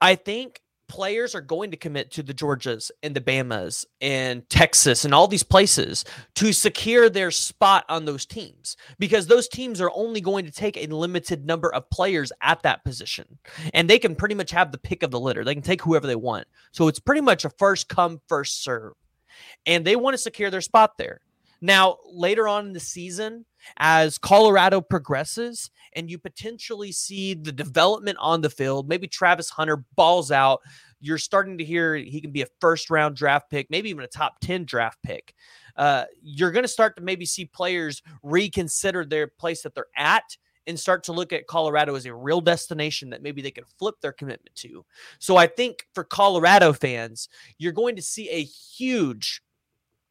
I 0.00 0.14
think 0.14 0.60
players 0.90 1.36
are 1.36 1.40
going 1.40 1.70
to 1.70 1.76
commit 1.76 2.10
to 2.10 2.20
the 2.20 2.34
Georgias 2.34 2.90
and 3.04 3.14
the 3.14 3.20
Bamas 3.20 3.86
and 4.00 4.46
Texas 4.50 5.04
and 5.04 5.14
all 5.14 5.28
these 5.28 5.44
places 5.44 6.04
to 6.34 6.52
secure 6.52 7.08
their 7.08 7.30
spot 7.30 7.84
on 7.88 8.04
those 8.04 8.26
teams 8.26 8.76
because 8.98 9.28
those 9.28 9.46
teams 9.46 9.80
are 9.80 9.92
only 9.94 10.20
going 10.20 10.44
to 10.44 10.50
take 10.50 10.76
a 10.76 10.88
limited 10.88 11.46
number 11.46 11.72
of 11.72 11.88
players 11.90 12.32
at 12.42 12.60
that 12.62 12.84
position 12.84 13.38
and 13.72 13.88
they 13.88 14.00
can 14.00 14.16
pretty 14.16 14.34
much 14.34 14.50
have 14.50 14.72
the 14.72 14.78
pick 14.78 15.04
of 15.04 15.12
the 15.12 15.20
litter. 15.20 15.44
They 15.44 15.54
can 15.54 15.62
take 15.62 15.80
whoever 15.80 16.08
they 16.08 16.16
want. 16.16 16.48
So 16.72 16.88
it's 16.88 16.98
pretty 16.98 17.20
much 17.20 17.44
a 17.44 17.50
first 17.50 17.88
come, 17.88 18.20
first 18.26 18.64
serve. 18.64 18.94
And 19.66 19.84
they 19.84 19.94
want 19.94 20.14
to 20.14 20.18
secure 20.18 20.50
their 20.50 20.60
spot 20.60 20.98
there. 20.98 21.20
Now, 21.60 21.98
later 22.06 22.48
on 22.48 22.68
in 22.68 22.72
the 22.72 22.80
season, 22.80 23.44
as 23.76 24.18
Colorado 24.18 24.80
progresses 24.80 25.70
and 25.94 26.10
you 26.10 26.18
potentially 26.18 26.92
see 26.92 27.34
the 27.34 27.52
development 27.52 28.18
on 28.20 28.40
the 28.40 28.50
field, 28.50 28.88
maybe 28.88 29.06
Travis 29.06 29.50
Hunter 29.50 29.84
balls 29.94 30.30
out. 30.30 30.60
You're 31.00 31.18
starting 31.18 31.58
to 31.58 31.64
hear 31.64 31.94
he 31.96 32.20
can 32.20 32.30
be 32.30 32.42
a 32.42 32.46
first 32.60 32.90
round 32.90 33.16
draft 33.16 33.50
pick, 33.50 33.70
maybe 33.70 33.90
even 33.90 34.04
a 34.04 34.08
top 34.08 34.40
10 34.40 34.64
draft 34.64 34.98
pick. 35.02 35.34
Uh, 35.76 36.04
you're 36.22 36.50
going 36.50 36.64
to 36.64 36.68
start 36.68 36.96
to 36.96 37.02
maybe 37.02 37.24
see 37.24 37.44
players 37.44 38.02
reconsider 38.22 39.04
their 39.04 39.26
place 39.26 39.62
that 39.62 39.74
they're 39.74 39.86
at 39.96 40.36
and 40.66 40.78
start 40.78 41.04
to 41.04 41.12
look 41.12 41.32
at 41.32 41.46
Colorado 41.46 41.94
as 41.94 42.06
a 42.06 42.14
real 42.14 42.40
destination 42.40 43.10
that 43.10 43.22
maybe 43.22 43.42
they 43.42 43.50
can 43.50 43.64
flip 43.78 43.96
their 44.00 44.12
commitment 44.12 44.54
to. 44.56 44.84
So 45.18 45.36
I 45.36 45.46
think 45.46 45.86
for 45.94 46.04
Colorado 46.04 46.72
fans, 46.72 47.28
you're 47.58 47.72
going 47.72 47.96
to 47.96 48.02
see 48.02 48.28
a 48.28 48.42
huge 48.42 49.42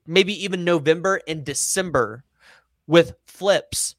maybe 0.09 0.43
even 0.43 0.65
November 0.65 1.21
and 1.27 1.45
December 1.45 2.23
with 2.87 3.13
flips 3.27 3.95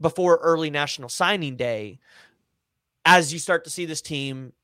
before 0.00 0.36
early 0.38 0.70
national 0.70 1.10
signing 1.10 1.56
day 1.56 1.98
as 3.04 3.32
you 3.32 3.38
start 3.38 3.64
to 3.64 3.70
see 3.70 3.84
this 3.84 4.00
team 4.00 4.54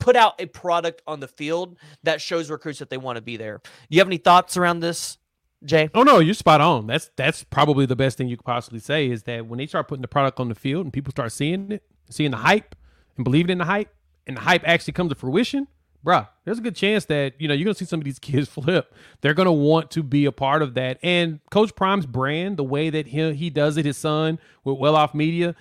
put 0.00 0.16
out 0.16 0.40
a 0.40 0.46
product 0.46 1.02
on 1.06 1.20
the 1.20 1.28
field 1.28 1.76
that 2.02 2.20
shows 2.20 2.50
recruits 2.50 2.78
that 2.78 2.88
they 2.88 2.96
want 2.96 3.16
to 3.16 3.22
be 3.22 3.36
there. 3.36 3.60
Do 3.64 3.70
you 3.90 4.00
have 4.00 4.08
any 4.08 4.16
thoughts 4.16 4.56
around 4.56 4.80
this, 4.80 5.18
Jay? 5.62 5.90
Oh 5.94 6.02
no, 6.02 6.18
you're 6.20 6.34
spot 6.34 6.62
on. 6.62 6.86
That's 6.86 7.10
that's 7.16 7.44
probably 7.44 7.84
the 7.84 7.96
best 7.96 8.16
thing 8.16 8.28
you 8.28 8.36
could 8.36 8.46
possibly 8.46 8.80
say 8.80 9.10
is 9.10 9.24
that 9.24 9.46
when 9.46 9.58
they 9.58 9.66
start 9.66 9.88
putting 9.88 10.02
the 10.02 10.08
product 10.08 10.40
on 10.40 10.48
the 10.48 10.54
field 10.54 10.86
and 10.86 10.92
people 10.92 11.10
start 11.10 11.32
seeing 11.32 11.72
it, 11.72 11.82
seeing 12.08 12.30
the 12.30 12.38
hype 12.38 12.74
and 13.16 13.24
believing 13.24 13.50
in 13.50 13.58
the 13.58 13.64
hype, 13.64 13.94
and 14.26 14.38
the 14.38 14.40
hype 14.40 14.62
actually 14.66 14.94
comes 14.94 15.10
to 15.10 15.14
fruition, 15.14 15.68
bruh, 16.06 16.28
there's 16.44 16.58
a 16.58 16.62
good 16.62 16.76
chance 16.76 17.06
that 17.06 17.34
you 17.38 17.48
know 17.48 17.54
you're 17.54 17.64
gonna 17.64 17.74
see 17.74 17.84
some 17.84 18.00
of 18.00 18.04
these 18.04 18.18
kids 18.20 18.48
flip. 18.48 18.94
They're 19.20 19.34
gonna 19.34 19.52
want 19.52 19.90
to 19.92 20.02
be 20.02 20.24
a 20.24 20.32
part 20.32 20.62
of 20.62 20.74
that. 20.74 20.98
And 21.02 21.40
Coach 21.50 21.74
Prime's 21.74 22.06
brand, 22.06 22.56
the 22.56 22.64
way 22.64 22.90
that 22.90 23.08
he 23.08 23.34
he 23.34 23.50
does 23.50 23.76
it, 23.76 23.84
his 23.84 23.96
son 23.96 24.38
with 24.64 24.78
Well 24.78 24.96
Off 24.96 25.14
Media. 25.14 25.54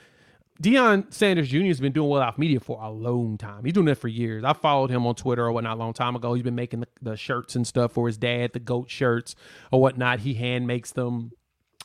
Deion 0.63 1.13
Sanders 1.13 1.49
Jr. 1.49 1.65
has 1.65 1.81
been 1.81 1.91
doing 1.91 2.09
well 2.09 2.21
off 2.21 2.37
media 2.37 2.61
for 2.61 2.81
a 2.81 2.89
long 2.89 3.37
time. 3.37 3.65
He's 3.65 3.73
doing 3.73 3.87
that 3.87 3.97
for 3.97 4.07
years. 4.07 4.45
I 4.45 4.53
followed 4.53 4.89
him 4.89 5.05
on 5.05 5.13
Twitter 5.15 5.43
or 5.45 5.51
whatnot 5.51 5.75
a 5.75 5.79
long 5.79 5.91
time 5.91 6.15
ago. 6.15 6.33
He's 6.33 6.43
been 6.43 6.55
making 6.55 6.79
the, 6.79 6.87
the 7.01 7.17
shirts 7.17 7.57
and 7.57 7.67
stuff 7.67 7.91
for 7.91 8.07
his 8.07 8.17
dad, 8.17 8.53
the 8.53 8.59
goat 8.59 8.89
shirts 8.89 9.35
or 9.69 9.81
whatnot. 9.81 10.21
He 10.21 10.35
hand 10.35 10.65
makes 10.65 10.93
them 10.93 11.33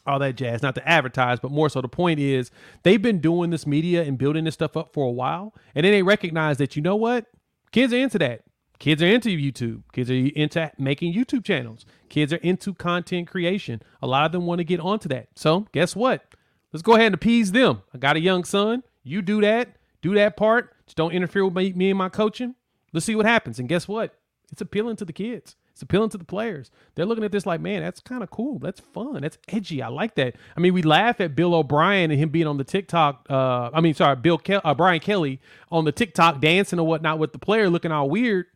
all 0.07 0.21
that 0.21 0.37
jazz, 0.37 0.63
not 0.63 0.77
to 0.77 0.89
advertise, 0.89 1.41
but 1.41 1.51
more 1.51 1.69
so 1.69 1.81
the 1.81 1.89
point 1.89 2.21
is 2.21 2.53
they've 2.85 3.03
been 3.03 3.19
doing 3.19 3.51
this 3.51 3.67
media 3.67 4.03
and 4.05 4.17
building 4.17 4.45
this 4.45 4.55
stuff 4.55 4.77
up 4.77 4.93
for 4.93 5.05
a 5.05 5.11
while. 5.11 5.53
And 5.75 5.85
then 5.85 5.93
they 5.93 6.05
recognize 6.05 6.59
that, 6.59 6.77
you 6.77 6.83
know 6.83 6.95
what? 6.95 7.27
Kids 7.73 7.93
are 7.93 7.99
into 7.99 8.19
that. 8.19 8.43
Kids 8.81 9.03
are 9.03 9.07
into 9.07 9.29
YouTube. 9.29 9.83
Kids 9.93 10.11
are 10.11 10.15
into 10.15 10.73
making 10.79 11.13
YouTube 11.15 11.45
channels. 11.45 11.85
Kids 12.09 12.33
are 12.33 12.39
into 12.39 12.73
content 12.75 13.29
creation. 13.29 13.83
A 14.01 14.07
lot 14.07 14.25
of 14.25 14.33
them 14.33 14.47
want 14.47 14.59
to 14.59 14.65
get 14.65 14.81
onto 14.81 15.09
that. 15.11 15.29
So 15.37 15.67
guess 15.73 15.95
what? 15.95 16.25
Let's 16.73 16.83
go 16.83 16.95
ahead 16.95 17.07
and 17.07 17.15
appease 17.15 17.53
them. 17.53 17.83
I 17.95 17.99
got 17.99 18.17
a 18.17 18.21
young 18.21 18.43
son. 18.43 18.83
You 19.05 19.21
do 19.21 19.43
that. 19.43 19.77
Do 20.01 20.15
that 20.15 20.37
part. 20.39 20.75
Just 20.87 20.97
don't 20.97 21.13
interfere 21.13 21.45
with 21.45 21.55
me, 21.55 21.75
me 21.75 21.91
and 21.91 21.99
my 21.99 22.09
coaching. 22.09 22.55
Let's 22.93 23.05
see 23.05 23.15
what 23.15 23.27
happens. 23.27 23.59
And 23.59 23.69
guess 23.69 23.87
what? 23.87 24.15
It's 24.51 24.63
appealing 24.63 24.97
to 24.97 25.05
the 25.05 25.13
kids. 25.13 25.57
It's 25.73 25.83
appealing 25.83 26.11
to 26.11 26.19
the 26.19 26.25
players. 26.25 26.71
They're 26.95 27.07
looking 27.07 27.25
at 27.25 27.33
this 27.33 27.47
like, 27.47 27.61
man, 27.61 27.83
that's 27.83 28.01
kind 28.01 28.23
of 28.23 28.31
cool. 28.31 28.59
That's 28.59 28.81
fun. 28.81 29.21
That's 29.21 29.39
edgy. 29.49 29.83
I 29.83 29.89
like 29.89 30.15
that. 30.15 30.37
I 30.57 30.61
mean, 30.61 30.73
we 30.73 30.83
laugh 30.83 31.21
at 31.21 31.37
Bill 31.37 31.55
O'Brien 31.55 32.11
and 32.11 32.19
him 32.19 32.31
being 32.31 32.47
on 32.47 32.57
the 32.57 32.65
TikTok. 32.65 33.27
Uh, 33.29 33.71
I 33.73 33.81
mean, 33.81 33.95
sorry, 33.95 34.17
Bill 34.17 34.39
Ke- 34.39 34.65
uh, 34.65 34.75
Brian 34.75 35.01
Kelly 35.01 35.41
on 35.71 35.85
the 35.85 35.93
TikTok 35.93 36.41
dancing 36.41 36.79
or 36.79 36.87
whatnot 36.87 37.19
with 37.19 37.33
the 37.33 37.39
player 37.39 37.69
looking 37.69 37.93
all 37.93 38.09
weird. 38.09 38.47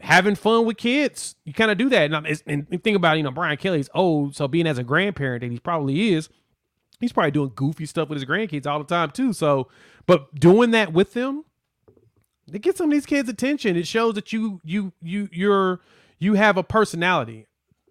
Having 0.00 0.34
fun 0.34 0.66
with 0.66 0.76
kids, 0.76 1.36
you 1.44 1.52
kind 1.52 1.70
of 1.70 1.78
do 1.78 1.88
that. 1.88 2.12
And, 2.12 2.66
and 2.70 2.84
think 2.84 2.96
about, 2.96 3.16
you 3.16 3.22
know, 3.22 3.30
Brian 3.30 3.56
Kelly's 3.56 3.88
old, 3.94 4.36
so 4.36 4.46
being 4.46 4.66
as 4.66 4.78
a 4.78 4.84
grandparent, 4.84 5.42
and 5.42 5.52
he 5.52 5.58
probably 5.58 6.12
is, 6.12 6.28
he's 7.00 7.12
probably 7.12 7.30
doing 7.30 7.52
goofy 7.54 7.86
stuff 7.86 8.08
with 8.08 8.16
his 8.16 8.24
grandkids 8.24 8.66
all 8.66 8.78
the 8.78 8.84
time 8.84 9.10
too. 9.10 9.32
So, 9.32 9.68
but 10.06 10.34
doing 10.34 10.72
that 10.72 10.92
with 10.92 11.14
them, 11.14 11.44
it 12.52 12.62
gets 12.62 12.78
some 12.78 12.86
of 12.86 12.92
these 12.92 13.06
kids' 13.06 13.28
attention. 13.28 13.76
It 13.76 13.86
shows 13.86 14.14
that 14.14 14.32
you 14.32 14.60
you 14.64 14.92
you 15.02 15.28
you're 15.32 15.80
you 16.18 16.34
have 16.34 16.56
a 16.56 16.62
personality. 16.62 17.46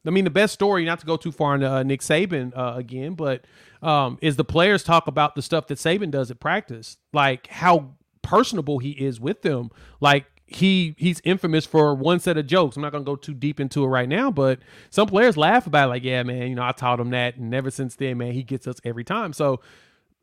I 0.07 0.11
mean, 0.11 0.23
the 0.23 0.29
best 0.29 0.53
story, 0.53 0.85
not 0.85 0.99
to 0.99 1.05
go 1.05 1.17
too 1.17 1.31
far 1.31 1.55
into 1.55 1.69
uh, 1.69 1.83
Nick 1.83 2.01
Saban 2.01 2.55
uh, 2.55 2.75
again, 2.77 3.15
but 3.15 3.45
um, 3.81 4.19
is 4.21 4.35
the 4.35 4.45
players 4.45 4.83
talk 4.83 5.07
about 5.07 5.35
the 5.35 5.41
stuff 5.41 5.67
that 5.67 5.77
Saban 5.79 6.11
does 6.11 6.29
at 6.29 6.39
practice, 6.39 6.97
like 7.11 7.47
how 7.47 7.95
personable 8.21 8.79
he 8.79 8.91
is 8.91 9.19
with 9.19 9.41
them. 9.41 9.71
Like 9.99 10.25
he 10.47 10.95
he's 10.97 11.21
infamous 11.23 11.65
for 11.65 11.95
one 11.95 12.19
set 12.19 12.37
of 12.37 12.45
jokes. 12.45 12.75
I'm 12.75 12.83
not 12.83 12.91
gonna 12.91 13.03
go 13.03 13.15
too 13.15 13.33
deep 13.33 13.59
into 13.59 13.83
it 13.83 13.87
right 13.87 14.07
now, 14.07 14.29
but 14.29 14.59
some 14.89 15.07
players 15.07 15.37
laugh 15.37 15.65
about 15.65 15.87
it, 15.87 15.89
like, 15.89 16.03
yeah, 16.03 16.21
man, 16.23 16.49
you 16.49 16.55
know, 16.55 16.63
I 16.63 16.71
taught 16.71 16.99
him 16.99 17.09
that, 17.11 17.37
and 17.37 17.53
ever 17.53 17.71
since 17.71 17.95
then, 17.95 18.17
man, 18.17 18.33
he 18.33 18.43
gets 18.43 18.67
us 18.67 18.79
every 18.83 19.03
time. 19.03 19.33
So 19.33 19.59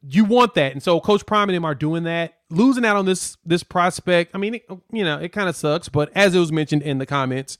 you 0.08 0.24
want 0.24 0.54
that, 0.54 0.72
and 0.72 0.82
so 0.82 1.00
Coach 1.00 1.26
Prime 1.26 1.48
and 1.48 1.56
him 1.56 1.64
are 1.64 1.74
doing 1.74 2.04
that. 2.04 2.34
Losing 2.50 2.84
out 2.84 2.96
on 2.96 3.04
this 3.04 3.36
this 3.44 3.62
prospect, 3.64 4.34
I 4.34 4.38
mean, 4.38 4.54
it, 4.54 4.64
you 4.92 5.04
know, 5.04 5.18
it 5.18 5.30
kind 5.30 5.48
of 5.48 5.56
sucks, 5.56 5.88
but 5.88 6.10
as 6.14 6.34
it 6.34 6.38
was 6.38 6.52
mentioned 6.52 6.82
in 6.82 6.98
the 6.98 7.06
comments, 7.06 7.58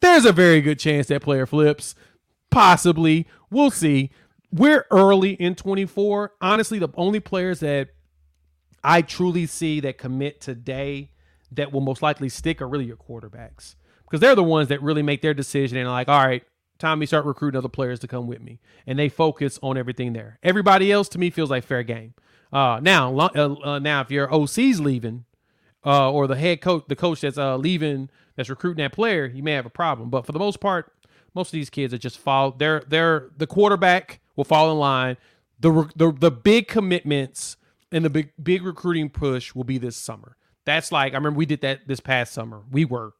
there's 0.00 0.24
a 0.24 0.32
very 0.32 0.60
good 0.60 0.78
chance 0.78 1.08
that 1.08 1.22
player 1.22 1.46
flips. 1.46 1.94
Possibly, 2.50 3.26
we'll 3.50 3.72
see. 3.72 4.10
We're 4.52 4.86
early 4.92 5.32
in 5.32 5.56
24. 5.56 6.34
Honestly, 6.40 6.78
the 6.78 6.88
only 6.94 7.18
players 7.18 7.60
that 7.60 7.88
I 8.84 9.02
truly 9.02 9.46
see 9.46 9.80
that 9.80 9.98
commit 9.98 10.40
today 10.40 11.10
that 11.52 11.72
will 11.72 11.80
most 11.80 12.02
likely 12.02 12.28
stick 12.28 12.60
are 12.60 12.68
really 12.68 12.84
your 12.84 12.96
quarterbacks 12.96 13.76
because 14.04 14.20
they're 14.20 14.34
the 14.34 14.42
ones 14.42 14.68
that 14.68 14.82
really 14.82 15.02
make 15.02 15.22
their 15.22 15.34
decision 15.34 15.78
and 15.78 15.88
like, 15.88 16.08
all 16.08 16.24
right, 16.24 16.44
time 16.78 16.98
we 16.98 17.06
start 17.06 17.24
recruiting 17.24 17.58
other 17.58 17.68
players 17.68 17.98
to 18.00 18.08
come 18.08 18.26
with 18.26 18.40
me, 18.40 18.60
and 18.86 18.98
they 18.98 19.08
focus 19.08 19.58
on 19.62 19.76
everything 19.76 20.12
there. 20.12 20.38
Everybody 20.42 20.92
else 20.92 21.08
to 21.10 21.18
me 21.18 21.30
feels 21.30 21.50
like 21.50 21.64
fair 21.64 21.82
game. 21.82 22.14
Uh, 22.52 22.80
now, 22.82 23.16
uh, 23.16 23.56
uh, 23.64 23.78
now 23.78 24.00
if 24.00 24.10
your 24.10 24.32
OC's 24.32 24.80
leaving, 24.80 25.24
uh, 25.84 26.10
or 26.10 26.26
the 26.26 26.36
head 26.36 26.60
coach, 26.60 26.84
the 26.88 26.96
coach 26.96 27.20
that's 27.20 27.38
uh, 27.38 27.56
leaving, 27.56 28.10
that's 28.36 28.50
recruiting 28.50 28.82
that 28.82 28.92
player, 28.92 29.26
you 29.26 29.42
may 29.42 29.52
have 29.52 29.66
a 29.66 29.70
problem. 29.70 30.10
But 30.10 30.26
for 30.26 30.32
the 30.32 30.38
most 30.38 30.60
part, 30.60 30.92
most 31.34 31.48
of 31.48 31.52
these 31.52 31.70
kids 31.70 31.94
are 31.94 31.98
just 31.98 32.18
follow. 32.18 32.54
They're 32.56 32.82
they're 32.86 33.28
the 33.36 33.46
quarterback 33.46 34.20
will 34.36 34.44
fall 34.44 34.70
in 34.72 34.78
line. 34.78 35.16
The 35.60 35.88
the 35.94 36.12
the 36.12 36.30
big 36.30 36.66
commitments 36.66 37.56
and 37.92 38.04
the 38.04 38.10
big 38.10 38.32
big 38.42 38.62
recruiting 38.64 39.10
push 39.10 39.54
will 39.54 39.64
be 39.64 39.78
this 39.78 39.96
summer. 39.96 40.36
That's 40.66 40.92
like 40.92 41.14
I 41.14 41.16
remember 41.16 41.38
we 41.38 41.46
did 41.46 41.62
that 41.62 41.88
this 41.88 42.00
past 42.00 42.34
summer. 42.34 42.62
We 42.70 42.84
were 42.84 43.14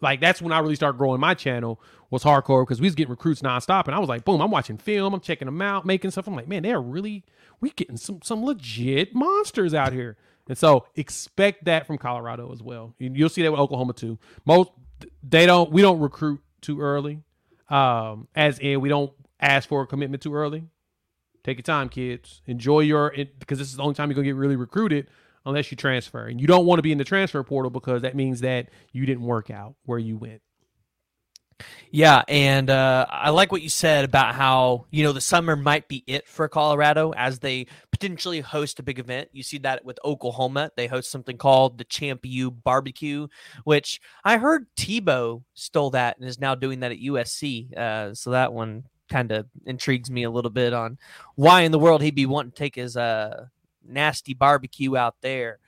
like 0.00 0.20
that's 0.20 0.40
when 0.40 0.52
I 0.52 0.60
really 0.60 0.76
started 0.76 0.98
growing 0.98 1.18
my 1.18 1.34
channel 1.34 1.80
was 2.10 2.22
hardcore 2.22 2.62
because 2.62 2.80
we 2.80 2.86
was 2.86 2.94
getting 2.94 3.10
recruits 3.10 3.40
nonstop, 3.40 3.86
and 3.86 3.94
I 3.94 3.98
was 3.98 4.08
like, 4.08 4.24
boom, 4.24 4.40
I'm 4.42 4.50
watching 4.50 4.76
film, 4.76 5.14
I'm 5.14 5.20
checking 5.20 5.46
them 5.46 5.62
out, 5.62 5.86
making 5.86 6.10
stuff. 6.10 6.28
I'm 6.28 6.36
like, 6.36 6.46
man, 6.46 6.62
they're 6.62 6.80
really 6.80 7.24
we 7.60 7.70
getting 7.70 7.96
some 7.96 8.20
some 8.22 8.44
legit 8.44 9.14
monsters 9.14 9.74
out 9.74 9.92
here. 9.92 10.16
And 10.48 10.58
so 10.58 10.86
expect 10.94 11.64
that 11.64 11.86
from 11.86 11.96
Colorado 11.98 12.52
as 12.52 12.62
well. 12.62 12.94
You'll 12.98 13.28
see 13.30 13.42
that 13.42 13.50
with 13.50 13.60
Oklahoma 13.60 13.94
too. 13.94 14.18
Most 14.44 14.70
they 15.22 15.46
don't 15.46 15.72
we 15.72 15.80
don't 15.80 16.00
recruit 16.00 16.40
too 16.60 16.80
early. 16.80 17.22
Um, 17.70 18.28
as 18.34 18.58
in 18.58 18.82
we 18.82 18.90
don't 18.90 19.12
ask 19.40 19.68
for 19.68 19.82
a 19.82 19.86
commitment 19.86 20.22
too 20.22 20.34
early. 20.34 20.64
Take 21.44 21.56
your 21.56 21.62
time, 21.62 21.88
kids. 21.88 22.42
Enjoy 22.46 22.80
your 22.80 23.14
because 23.38 23.58
this 23.58 23.68
is 23.68 23.76
the 23.76 23.82
only 23.82 23.94
time 23.94 24.10
you're 24.10 24.16
gonna 24.16 24.26
get 24.26 24.36
really 24.36 24.56
recruited 24.56 25.08
unless 25.44 25.70
you 25.70 25.76
transfer. 25.76 26.26
And 26.26 26.40
you 26.40 26.46
don't 26.46 26.66
want 26.66 26.78
to 26.78 26.82
be 26.82 26.92
in 26.92 26.98
the 26.98 27.04
transfer 27.04 27.42
portal 27.42 27.70
because 27.70 28.02
that 28.02 28.14
means 28.14 28.40
that 28.40 28.68
you 28.92 29.06
didn't 29.06 29.24
work 29.24 29.50
out 29.50 29.74
where 29.84 29.98
you 29.98 30.16
went. 30.16 30.42
Yeah, 31.90 32.22
and 32.26 32.70
uh, 32.70 33.06
I 33.08 33.30
like 33.30 33.52
what 33.52 33.62
you 33.62 33.68
said 33.68 34.04
about 34.04 34.34
how 34.34 34.86
you 34.90 35.04
know 35.04 35.12
the 35.12 35.20
summer 35.20 35.56
might 35.56 35.88
be 35.88 36.02
it 36.06 36.26
for 36.26 36.48
Colorado 36.48 37.12
as 37.12 37.38
they 37.38 37.66
potentially 37.90 38.40
host 38.40 38.80
a 38.80 38.82
big 38.82 38.98
event. 38.98 39.28
You 39.32 39.42
see 39.42 39.58
that 39.58 39.84
with 39.84 39.98
Oklahoma; 40.04 40.70
they 40.76 40.86
host 40.86 41.10
something 41.10 41.36
called 41.36 41.78
the 41.78 41.84
Champ 41.84 42.20
U 42.24 42.50
Barbecue, 42.50 43.28
which 43.64 44.00
I 44.24 44.38
heard 44.38 44.66
Tebow 44.76 45.42
stole 45.54 45.90
that 45.90 46.18
and 46.18 46.28
is 46.28 46.40
now 46.40 46.54
doing 46.54 46.80
that 46.80 46.92
at 46.92 46.98
USC. 46.98 47.76
Uh, 47.76 48.14
so 48.14 48.30
that 48.30 48.52
one 48.52 48.84
kind 49.10 49.30
of 49.30 49.46
intrigues 49.66 50.10
me 50.10 50.22
a 50.22 50.30
little 50.30 50.50
bit 50.50 50.72
on 50.72 50.96
why 51.34 51.60
in 51.60 51.72
the 51.72 51.78
world 51.78 52.00
he'd 52.00 52.14
be 52.14 52.24
wanting 52.24 52.50
to 52.50 52.56
take 52.56 52.76
his 52.76 52.96
uh, 52.96 53.44
nasty 53.86 54.34
barbecue 54.34 54.96
out 54.96 55.16
there, 55.20 55.58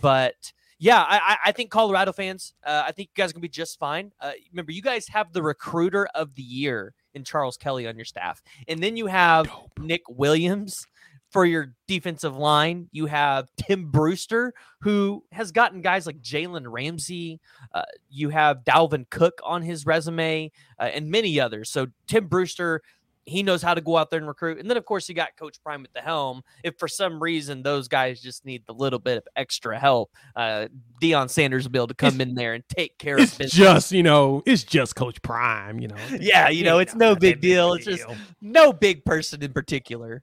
but 0.00 0.52
yeah, 0.78 1.02
I, 1.06 1.36
I 1.46 1.52
think 1.52 1.70
Colorado 1.70 2.12
fans, 2.12 2.52
uh, 2.64 2.82
I 2.86 2.92
think 2.92 3.10
you 3.14 3.22
guys 3.22 3.30
are 3.30 3.34
gonna 3.34 3.42
be 3.42 3.48
just 3.48 3.78
fine. 3.78 4.12
Uh, 4.20 4.32
remember, 4.52 4.72
you 4.72 4.82
guys 4.82 5.08
have 5.08 5.32
the 5.32 5.42
recruiter 5.42 6.06
of 6.14 6.34
the 6.34 6.42
year 6.42 6.94
in 7.14 7.24
Charles 7.24 7.56
Kelly 7.56 7.86
on 7.86 7.96
your 7.96 8.04
staff, 8.04 8.42
and 8.68 8.82
then 8.82 8.96
you 8.96 9.06
have 9.06 9.46
Dope. 9.46 9.78
Nick 9.78 10.02
Williams 10.08 10.86
for 11.30 11.44
your 11.44 11.74
defensive 11.88 12.36
line. 12.36 12.88
You 12.92 13.06
have 13.06 13.48
Tim 13.56 13.90
Brewster, 13.90 14.54
who 14.80 15.24
has 15.32 15.50
gotten 15.50 15.80
guys 15.80 16.06
like 16.06 16.20
Jalen 16.20 16.64
Ramsey. 16.66 17.40
Uh, 17.72 17.82
you 18.08 18.28
have 18.28 18.62
Dalvin 18.62 19.10
Cook 19.10 19.40
on 19.42 19.62
his 19.62 19.84
resume, 19.84 20.52
uh, 20.78 20.90
and 20.94 21.10
many 21.10 21.40
others. 21.40 21.70
So 21.70 21.88
Tim 22.06 22.28
Brewster 22.28 22.82
he 23.26 23.42
knows 23.42 23.62
how 23.62 23.74
to 23.74 23.80
go 23.80 23.96
out 23.96 24.10
there 24.10 24.18
and 24.18 24.28
recruit. 24.28 24.58
And 24.58 24.68
then, 24.68 24.76
of 24.76 24.84
course, 24.84 25.08
you 25.08 25.14
got 25.14 25.36
Coach 25.36 25.62
Prime 25.62 25.84
at 25.84 25.92
the 25.94 26.00
helm. 26.00 26.42
If 26.62 26.78
for 26.78 26.88
some 26.88 27.22
reason 27.22 27.62
those 27.62 27.88
guys 27.88 28.20
just 28.20 28.44
need 28.44 28.62
a 28.68 28.72
little 28.72 28.98
bit 28.98 29.16
of 29.16 29.26
extra 29.36 29.78
help, 29.78 30.10
uh, 30.36 30.68
Deion 31.00 31.30
Sanders 31.30 31.64
will 31.64 31.70
be 31.70 31.78
able 31.78 31.88
to 31.88 31.94
come 31.94 32.20
it's, 32.20 32.22
in 32.22 32.34
there 32.34 32.54
and 32.54 32.64
take 32.68 32.98
care 32.98 33.16
of 33.16 33.38
business. 33.38 33.52
Just 33.52 33.92
you 33.92 34.02
know, 34.02 34.42
it's 34.46 34.64
just 34.64 34.94
Coach 34.96 35.22
Prime. 35.22 35.80
You 35.80 35.88
know, 35.88 35.96
yeah, 36.18 36.48
you 36.48 36.64
know, 36.64 36.78
it's 36.78 36.94
no 36.94 37.16
big 37.16 37.40
deal. 37.40 37.74
It's 37.74 37.86
just 37.86 38.04
no 38.40 38.72
big 38.72 39.04
person 39.04 39.42
in 39.42 39.52
particular. 39.52 40.22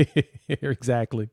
exactly. 0.48 1.28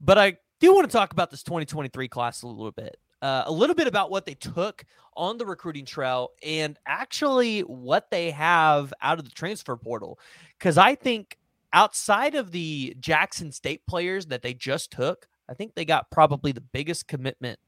But 0.00 0.18
I 0.18 0.38
do 0.60 0.74
want 0.74 0.88
to 0.88 0.96
talk 0.96 1.12
about 1.12 1.30
this 1.30 1.42
2023 1.42 2.08
class 2.08 2.42
a 2.42 2.46
little 2.46 2.72
bit 2.72 2.96
uh, 3.22 3.44
a 3.46 3.52
little 3.52 3.74
bit 3.74 3.86
about 3.86 4.10
what 4.10 4.26
they 4.26 4.34
took 4.34 4.84
on 5.16 5.36
the 5.38 5.46
recruiting 5.46 5.84
trail 5.84 6.30
and 6.42 6.78
actually 6.86 7.60
what 7.60 8.10
they 8.10 8.30
have 8.30 8.92
out 9.02 9.18
of 9.18 9.24
the 9.24 9.30
transfer 9.30 9.76
portal. 9.76 10.18
Because 10.58 10.78
I 10.78 10.94
think 10.94 11.38
outside 11.72 12.34
of 12.34 12.52
the 12.52 12.96
Jackson 13.00 13.50
State 13.52 13.86
players 13.86 14.26
that 14.26 14.42
they 14.42 14.54
just 14.54 14.92
took, 14.92 15.26
I 15.48 15.54
think 15.54 15.74
they 15.74 15.84
got 15.84 16.10
probably 16.10 16.52
the 16.52 16.60
biggest 16.60 17.08
commitment 17.08 17.58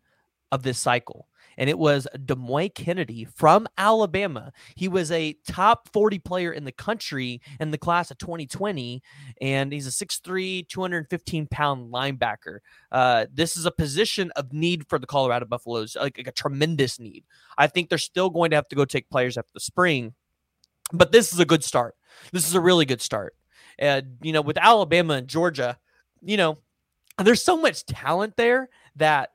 of 0.53 0.63
this 0.63 0.79
cycle 0.79 1.27
and 1.59 1.71
it 1.71 1.79
was 1.79 2.07
Demouy 2.17 2.75
Kennedy 2.75 3.25
from 3.25 3.67
Alabama. 3.79 4.53
He 4.77 4.89
was 4.89 5.11
a 5.11 5.35
top 5.47 5.89
40 5.93 6.19
player 6.21 6.53
in 6.53 6.65
the 6.65 6.73
country 6.73 7.41
in 7.59 7.71
the 7.71 7.79
class 7.79 8.11
of 8.11 8.19
2020, 8.19 9.03
and 9.41 9.73
he's 9.73 9.87
a 9.87 9.91
6'3, 9.91 10.69
215 10.69 11.47
pound 11.49 11.93
linebacker. 11.93 12.59
Uh, 12.91 13.27
this 13.33 13.57
is 13.57 13.67
a 13.67 13.71
position 13.71 14.31
of 14.33 14.53
need 14.53 14.89
for 14.89 14.99
the 14.99 15.07
Colorado 15.07 15.47
Buffaloes, 15.47 15.97
like, 15.97 16.19
like 16.19 16.27
a 16.27 16.33
tremendous 16.33 16.99
need. 16.99 17.25
I 17.59 17.67
think 17.67 17.89
they're 17.89 17.99
still 17.99 18.31
going 18.31 18.51
to 18.51 18.57
have 18.57 18.69
to 18.69 18.77
go 18.77 18.85
take 18.85 19.11
players 19.11 19.37
after 19.37 19.51
the 19.55 19.61
spring, 19.61 20.15
but 20.93 21.13
this 21.13 21.33
is 21.33 21.39
a 21.39 21.45
good 21.45 21.65
start. 21.65 21.95
This 22.33 22.47
is 22.47 22.55
a 22.55 22.61
really 22.61 22.85
good 22.85 23.01
start. 23.01 23.35
And, 23.79 24.19
you 24.23 24.33
know, 24.33 24.43
with 24.43 24.59
Alabama 24.59 25.15
and 25.15 25.29
Georgia, 25.29 25.79
you 26.23 26.37
know, 26.37 26.59
there's 27.19 27.43
so 27.43 27.57
much 27.57 27.87
talent 27.87 28.37
there 28.37 28.69
that 28.97 29.31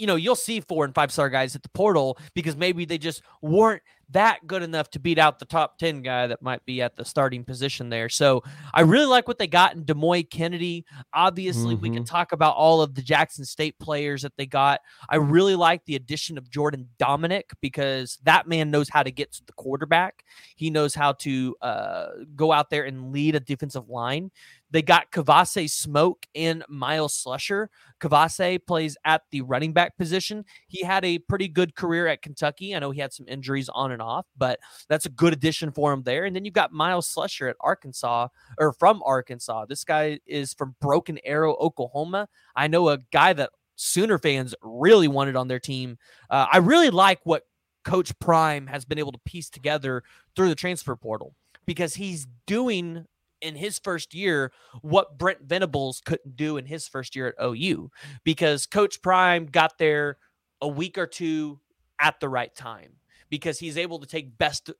you 0.00 0.06
know, 0.06 0.16
you'll 0.16 0.34
see 0.34 0.60
four 0.60 0.84
and 0.84 0.94
five 0.94 1.12
star 1.12 1.28
guys 1.28 1.54
at 1.54 1.62
the 1.62 1.68
portal 1.68 2.18
because 2.34 2.56
maybe 2.56 2.86
they 2.86 2.98
just 2.98 3.22
weren't 3.42 3.82
that 4.12 4.44
good 4.46 4.62
enough 4.62 4.90
to 4.90 4.98
beat 4.98 5.18
out 5.18 5.38
the 5.38 5.44
top 5.44 5.78
10 5.78 6.02
guy 6.02 6.26
that 6.26 6.42
might 6.42 6.64
be 6.64 6.82
at 6.82 6.96
the 6.96 7.04
starting 7.04 7.44
position 7.44 7.88
there. 7.90 8.08
So 8.08 8.42
I 8.74 8.80
really 8.80 9.06
like 9.06 9.28
what 9.28 9.38
they 9.38 9.46
got 9.46 9.74
in 9.74 9.84
Demouy 9.84 10.28
Kennedy. 10.28 10.84
Obviously, 11.12 11.74
mm-hmm. 11.74 11.82
we 11.82 11.90
can 11.90 11.98
mm-hmm. 12.02 12.16
talk 12.16 12.32
about 12.32 12.56
all 12.56 12.82
of 12.82 12.94
the 12.94 13.02
Jackson 13.02 13.44
State 13.44 13.78
players 13.78 14.22
that 14.22 14.36
they 14.36 14.46
got. 14.46 14.80
I 15.08 15.16
really 15.16 15.54
like 15.54 15.84
the 15.84 15.94
addition 15.94 16.38
of 16.38 16.50
Jordan 16.50 16.88
Domineck 16.98 17.52
because 17.60 18.18
that 18.24 18.48
man 18.48 18.70
knows 18.70 18.88
how 18.88 19.02
to 19.02 19.12
get 19.12 19.32
to 19.32 19.44
the 19.46 19.52
quarterback. 19.52 20.24
He 20.56 20.70
knows 20.70 20.94
how 20.94 21.12
to 21.12 21.56
uh, 21.62 22.06
go 22.34 22.52
out 22.52 22.70
there 22.70 22.84
and 22.84 23.12
lead 23.12 23.36
a 23.36 23.40
defensive 23.40 23.88
line. 23.88 24.32
They 24.70 24.82
got 24.82 25.10
Kavosiey 25.10 25.68
Smoke 25.68 26.26
and 26.34 26.64
Myles 26.68 27.14
Slusher. 27.14 27.68
Kavosiey 28.00 28.64
plays 28.64 28.96
at 29.04 29.22
the 29.30 29.42
running 29.42 29.72
back 29.72 29.96
position. 29.96 30.44
He 30.68 30.84
had 30.84 31.04
a 31.04 31.18
pretty 31.18 31.48
good 31.48 31.74
career 31.74 32.06
at 32.06 32.22
Kentucky. 32.22 32.74
I 32.74 32.78
know 32.78 32.90
he 32.90 33.00
had 33.00 33.12
some 33.12 33.26
injuries 33.28 33.68
on 33.68 33.92
and 33.92 34.02
off, 34.02 34.26
but 34.36 34.60
that's 34.88 35.06
a 35.06 35.10
good 35.10 35.32
addition 35.32 35.72
for 35.72 35.92
him 35.92 36.02
there. 36.02 36.24
And 36.24 36.34
then 36.34 36.44
you've 36.44 36.54
got 36.54 36.72
Myles 36.72 37.12
Slusher 37.12 37.50
at 37.50 37.56
Arkansas 37.60 38.28
or 38.58 38.72
from 38.72 39.02
Arkansas. 39.04 39.66
This 39.66 39.84
guy 39.84 40.20
is 40.26 40.54
from 40.54 40.76
Broken 40.80 41.18
Arrow, 41.24 41.54
Oklahoma. 41.56 42.28
I 42.54 42.68
know 42.68 42.88
a 42.88 42.98
guy 43.12 43.32
that 43.32 43.50
Sooner 43.82 44.18
fans 44.18 44.54
really 44.60 45.08
wanted 45.08 45.36
on 45.36 45.48
their 45.48 45.58
team. 45.58 45.96
Uh, 46.28 46.44
I 46.52 46.58
really 46.58 46.90
like 46.90 47.20
what 47.24 47.44
Coach 47.82 48.12
Prime 48.18 48.66
has 48.66 48.84
been 48.84 48.98
able 48.98 49.12
to 49.12 49.20
piece 49.24 49.48
together 49.48 50.02
through 50.36 50.50
the 50.50 50.54
transfer 50.54 50.94
portal 50.96 51.34
because 51.64 51.94
he's 51.94 52.26
doing 52.46 53.06
in 53.40 53.56
his 53.56 53.78
first 53.78 54.14
year 54.14 54.52
what 54.82 55.18
Brent 55.18 55.42
Venables 55.42 56.00
couldn't 56.04 56.36
do 56.36 56.56
in 56.56 56.66
his 56.66 56.86
first 56.88 57.16
year 57.16 57.28
at 57.28 57.44
OU 57.44 57.90
because 58.24 58.66
Coach 58.66 59.02
Prime 59.02 59.46
got 59.46 59.78
there 59.78 60.18
a 60.60 60.68
week 60.68 60.98
or 60.98 61.06
two 61.06 61.60
at 62.00 62.20
the 62.20 62.28
right 62.28 62.54
time 62.54 62.94
because 63.28 63.58
he's 63.58 63.78
able 63.78 63.98
to 64.00 64.06
take 64.06 64.36
best 64.36 64.70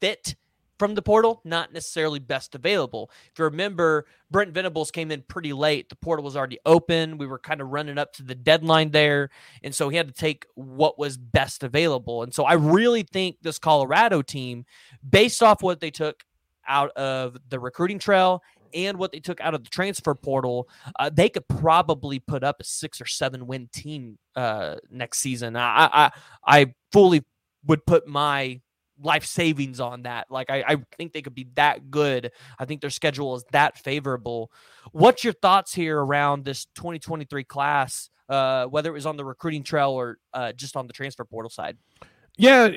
fit 0.00 0.34
from 0.78 0.96
the 0.96 1.02
portal, 1.02 1.40
not 1.44 1.72
necessarily 1.72 2.18
best 2.18 2.56
available. 2.56 3.08
If 3.30 3.38
you 3.38 3.44
remember, 3.44 4.06
Brent 4.32 4.52
Venables 4.52 4.90
came 4.90 5.12
in 5.12 5.22
pretty 5.28 5.52
late. 5.52 5.88
The 5.88 5.94
portal 5.94 6.24
was 6.24 6.36
already 6.36 6.58
open. 6.66 7.18
We 7.18 7.26
were 7.28 7.38
kind 7.38 7.60
of 7.60 7.68
running 7.68 7.98
up 7.98 8.12
to 8.14 8.24
the 8.24 8.34
deadline 8.34 8.90
there. 8.90 9.30
And 9.62 9.72
so 9.72 9.90
he 9.90 9.96
had 9.96 10.08
to 10.08 10.12
take 10.12 10.44
what 10.56 10.98
was 10.98 11.16
best 11.16 11.62
available. 11.62 12.24
And 12.24 12.34
so 12.34 12.44
I 12.44 12.54
really 12.54 13.04
think 13.04 13.36
this 13.42 13.60
Colorado 13.60 14.22
team, 14.22 14.64
based 15.08 15.40
off 15.40 15.62
what 15.62 15.78
they 15.78 15.92
took 15.92 16.24
out 16.68 16.90
of 16.92 17.36
the 17.48 17.58
recruiting 17.58 17.98
trail 17.98 18.42
and 18.74 18.98
what 18.98 19.12
they 19.12 19.20
took 19.20 19.40
out 19.40 19.54
of 19.54 19.64
the 19.64 19.70
transfer 19.70 20.14
portal, 20.14 20.68
uh, 20.98 21.10
they 21.12 21.28
could 21.28 21.46
probably 21.48 22.18
put 22.18 22.42
up 22.42 22.56
a 22.60 22.64
six 22.64 23.00
or 23.00 23.06
seven 23.06 23.46
win 23.46 23.68
team 23.72 24.18
uh, 24.36 24.76
next 24.90 25.18
season. 25.18 25.56
I, 25.56 25.88
I 25.92 26.10
I 26.46 26.74
fully 26.90 27.24
would 27.66 27.84
put 27.86 28.06
my 28.06 28.60
life 29.00 29.24
savings 29.24 29.80
on 29.80 30.02
that. 30.02 30.26
Like 30.30 30.50
I, 30.50 30.64
I 30.66 30.76
think 30.96 31.12
they 31.12 31.22
could 31.22 31.34
be 31.34 31.48
that 31.54 31.90
good. 31.90 32.30
I 32.58 32.64
think 32.64 32.80
their 32.80 32.90
schedule 32.90 33.34
is 33.34 33.44
that 33.52 33.78
favorable. 33.78 34.50
What's 34.92 35.24
your 35.24 35.32
thoughts 35.32 35.74
here 35.74 35.98
around 35.98 36.44
this 36.44 36.66
2023 36.76 37.44
class? 37.44 38.10
Uh, 38.28 38.66
whether 38.66 38.88
it 38.88 38.94
was 38.94 39.04
on 39.04 39.16
the 39.16 39.24
recruiting 39.24 39.62
trail 39.62 39.90
or 39.90 40.18
uh, 40.32 40.52
just 40.52 40.76
on 40.76 40.86
the 40.86 40.92
transfer 40.92 41.24
portal 41.24 41.50
side. 41.50 41.76
Yeah, 42.38 42.70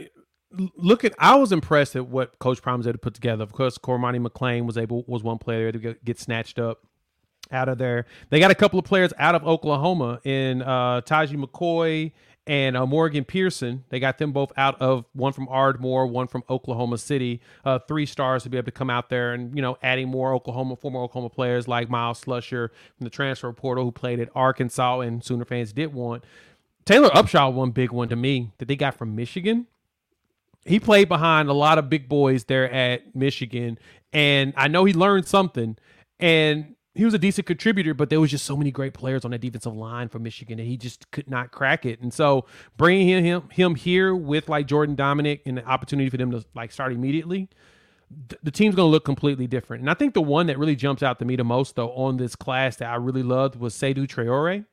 look 0.75 1.03
at 1.03 1.13
I 1.19 1.35
was 1.35 1.51
impressed 1.51 1.95
at 1.95 2.07
what 2.07 2.37
Coach 2.39 2.61
Prime 2.61 2.77
was 2.77 2.87
able 2.87 2.93
to 2.93 2.99
put 2.99 3.13
together. 3.13 3.43
Of 3.43 3.51
course, 3.51 3.77
Cormani 3.77 4.25
McClain 4.25 4.65
was 4.65 4.77
able 4.77 5.03
was 5.07 5.23
one 5.23 5.37
player 5.37 5.71
to 5.71 5.79
get, 5.79 6.05
get 6.05 6.19
snatched 6.19 6.59
up 6.59 6.83
out 7.51 7.69
of 7.69 7.77
there. 7.77 8.05
They 8.29 8.39
got 8.39 8.51
a 8.51 8.55
couple 8.55 8.79
of 8.79 8.85
players 8.85 9.13
out 9.17 9.35
of 9.35 9.45
Oklahoma 9.45 10.19
in 10.23 10.61
uh, 10.61 11.01
Taji 11.01 11.37
McCoy 11.37 12.11
and 12.47 12.77
uh, 12.77 12.85
Morgan 12.85 13.23
Pearson. 13.23 13.83
They 13.89 13.99
got 13.99 14.17
them 14.17 14.31
both 14.31 14.51
out 14.57 14.79
of 14.81 15.05
one 15.13 15.33
from 15.33 15.47
Ardmore, 15.49 16.07
one 16.07 16.27
from 16.27 16.43
Oklahoma 16.49 16.97
City. 16.97 17.41
Uh, 17.63 17.79
three 17.79 18.05
stars 18.05 18.43
to 18.43 18.49
be 18.49 18.57
able 18.57 18.65
to 18.65 18.71
come 18.71 18.89
out 18.89 19.09
there 19.09 19.33
and 19.33 19.55
you 19.55 19.61
know 19.61 19.77
adding 19.81 20.09
more 20.09 20.33
Oklahoma 20.33 20.75
former 20.75 20.99
Oklahoma 20.99 21.29
players 21.29 21.67
like 21.67 21.89
Myles 21.89 22.23
Slusher 22.23 22.69
from 22.97 23.03
the 23.03 23.09
transfer 23.09 23.51
portal 23.53 23.83
who 23.83 23.91
played 23.91 24.19
at 24.19 24.29
Arkansas 24.35 25.01
and 25.01 25.23
Sooner 25.23 25.45
fans 25.45 25.73
did 25.73 25.93
want. 25.93 26.23
Taylor 26.85 27.09
Upshaw, 27.09 27.51
one 27.51 27.71
big 27.71 27.91
one 27.91 28.09
to 28.09 28.15
me 28.15 28.51
that 28.59 28.67
they 28.67 28.75
got 28.75 28.93
from 28.95 29.15
Michigan 29.15 29.65
he 30.65 30.79
played 30.79 31.07
behind 31.07 31.47
a 31.49 31.53
lot 31.53 31.77
of 31.77 31.89
big 31.89 32.09
boys 32.09 32.45
there 32.45 32.69
at 32.71 33.15
Michigan, 33.15 33.77
and 34.11 34.53
I 34.57 34.67
know 34.67 34.85
he 34.85 34.93
learned 34.93 35.27
something. 35.27 35.77
And 36.19 36.75
he 36.95 37.03
was 37.03 37.13
a 37.13 37.19
decent 37.19 37.45
contributor, 37.45 37.93
but 37.93 38.09
there 38.09 38.21
was 38.21 38.31
just 38.31 38.45
so 38.45 38.55
many 38.55 38.71
great 38.71 38.93
players 38.93 39.25
on 39.25 39.31
that 39.31 39.41
defensive 39.41 39.75
line 39.75 40.07
for 40.07 40.17
Michigan 40.17 40.57
that 40.57 40.63
he 40.63 40.77
just 40.77 41.11
could 41.11 41.29
not 41.29 41.51
crack 41.51 41.85
it. 41.85 42.01
And 42.01 42.13
so 42.13 42.45
bringing 42.77 43.07
him 43.07 43.23
him, 43.23 43.49
him 43.49 43.75
here 43.75 44.15
with 44.15 44.47
like 44.47 44.65
Jordan 44.65 44.95
Domineck 44.95 45.41
and 45.45 45.57
the 45.57 45.65
opportunity 45.65 46.09
for 46.09 46.17
them 46.17 46.31
to 46.31 46.45
like 46.55 46.71
start 46.71 46.93
immediately, 46.93 47.49
th- 48.29 48.39
the 48.41 48.51
team's 48.51 48.75
going 48.75 48.87
to 48.87 48.91
look 48.91 49.03
completely 49.03 49.45
different. 49.45 49.81
And 49.81 49.89
I 49.89 49.93
think 49.93 50.13
the 50.13 50.21
one 50.21 50.47
that 50.47 50.57
really 50.57 50.77
jumps 50.77 51.03
out 51.03 51.19
to 51.19 51.25
me 51.25 51.35
the 51.35 51.43
most 51.43 51.75
though 51.75 51.91
on 51.91 52.15
this 52.15 52.35
class 52.35 52.77
that 52.77 52.89
I 52.89 52.95
really 52.95 53.23
loved 53.23 53.57
was 53.57 53.75
Seydou 53.75 54.07
Traore. 54.07 54.65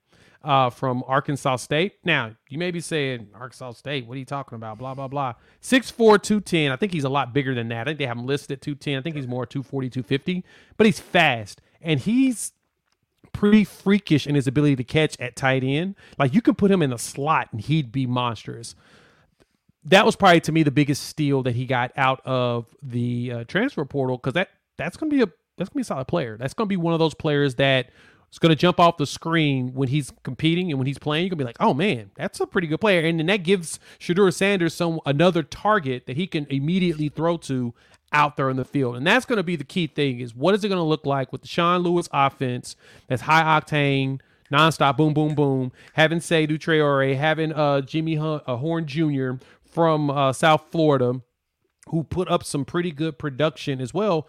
Uh, 0.44 0.70
from 0.70 1.04
Arkansas 1.06 1.56
State. 1.56 1.94
Now, 2.04 2.34
you 2.48 2.58
may 2.58 2.72
be 2.72 2.80
saying, 2.80 3.28
Arkansas 3.32 3.72
State, 3.72 4.06
what 4.06 4.16
are 4.16 4.18
you 4.18 4.24
talking 4.24 4.56
about? 4.56 4.76
Blah, 4.76 4.94
blah, 4.94 5.06
blah. 5.06 5.34
6'4, 5.62 6.20
210. 6.20 6.72
I 6.72 6.76
think 6.76 6.92
he's 6.92 7.04
a 7.04 7.08
lot 7.08 7.32
bigger 7.32 7.54
than 7.54 7.68
that. 7.68 7.82
I 7.82 7.84
think 7.84 7.98
they 7.98 8.06
have 8.06 8.18
him 8.18 8.26
listed 8.26 8.54
at 8.58 8.60
210. 8.60 8.98
I 8.98 9.02
think 9.02 9.14
he's 9.14 9.28
more 9.28 9.46
240, 9.46 9.88
250, 9.90 10.44
but 10.76 10.86
he's 10.86 10.98
fast 10.98 11.60
and 11.80 12.00
he's 12.00 12.52
pretty 13.32 13.64
freakish 13.64 14.26
in 14.26 14.34
his 14.34 14.46
ability 14.46 14.76
to 14.76 14.84
catch 14.84 15.18
at 15.20 15.36
tight 15.36 15.64
end. 15.64 15.96
Like 16.18 16.34
you 16.34 16.42
could 16.42 16.58
put 16.58 16.70
him 16.70 16.82
in 16.82 16.90
the 16.90 16.98
slot 16.98 17.48
and 17.52 17.60
he'd 17.60 17.90
be 17.92 18.06
monstrous. 18.06 18.74
That 19.84 20.06
was 20.06 20.14
probably 20.14 20.40
to 20.42 20.52
me 20.52 20.62
the 20.62 20.70
biggest 20.70 21.04
steal 21.04 21.42
that 21.42 21.56
he 21.56 21.66
got 21.66 21.92
out 21.96 22.20
of 22.24 22.66
the 22.82 23.32
uh, 23.32 23.44
transfer 23.44 23.84
portal 23.84 24.16
because 24.16 24.34
that 24.34 24.50
that's 24.76 24.96
gonna 24.96 25.10
be 25.10 25.22
a 25.22 25.26
that's 25.56 25.70
gonna 25.70 25.80
be 25.80 25.82
a 25.82 25.84
solid 25.84 26.06
player. 26.06 26.36
That's 26.36 26.54
gonna 26.54 26.68
be 26.68 26.76
one 26.76 26.92
of 26.92 27.00
those 27.00 27.14
players 27.14 27.56
that 27.56 27.90
is 28.32 28.38
gonna 28.38 28.56
jump 28.56 28.80
off 28.80 28.96
the 28.96 29.06
screen 29.06 29.74
when 29.74 29.88
he's 29.88 30.12
competing 30.24 30.70
and 30.70 30.78
when 30.78 30.86
he's 30.86 30.98
playing. 30.98 31.24
You're 31.24 31.30
gonna 31.30 31.44
be 31.44 31.44
like, 31.44 31.56
oh 31.60 31.74
man, 31.74 32.10
that's 32.16 32.40
a 32.40 32.46
pretty 32.46 32.66
good 32.66 32.80
player, 32.80 33.06
and 33.06 33.18
then 33.18 33.26
that 33.26 33.44
gives 33.44 33.78
Shedeur 34.00 34.32
Sanders 34.32 34.74
some 34.74 35.00
another 35.06 35.42
target 35.42 36.06
that 36.06 36.16
he 36.16 36.26
can 36.26 36.46
immediately 36.50 37.08
throw 37.08 37.36
to 37.38 37.74
out 38.12 38.36
there 38.36 38.50
in 38.50 38.56
the 38.56 38.64
field. 38.64 38.96
And 38.96 39.06
that's 39.06 39.24
going 39.24 39.38
to 39.38 39.42
be 39.42 39.56
the 39.56 39.64
key 39.64 39.86
thing 39.86 40.20
is 40.20 40.34
what 40.34 40.54
is 40.54 40.64
it 40.64 40.68
going 40.68 40.78
to 40.78 40.82
look 40.82 41.06
like 41.06 41.32
with 41.32 41.42
the 41.42 41.48
Sean 41.48 41.82
Lewis 41.82 42.08
offense 42.12 42.76
that's 43.08 43.22
high 43.22 43.42
octane, 43.42 44.20
nonstop, 44.52 44.96
boom, 44.96 45.14
boom, 45.14 45.34
boom, 45.34 45.72
having 45.94 46.18
Seydou 46.18 46.58
Traore, 46.58 47.16
having 47.16 47.52
uh, 47.52 47.80
Jimmy 47.80 48.18
uh, 48.18 48.38
Horn 48.56 48.86
Jr. 48.86 49.32
from 49.64 50.10
uh, 50.10 50.32
South 50.32 50.64
Florida 50.70 51.22
who 51.88 52.04
put 52.04 52.28
up 52.28 52.44
some 52.44 52.64
pretty 52.64 52.90
good 52.90 53.18
production 53.18 53.80
as 53.80 53.92
well. 53.92 54.28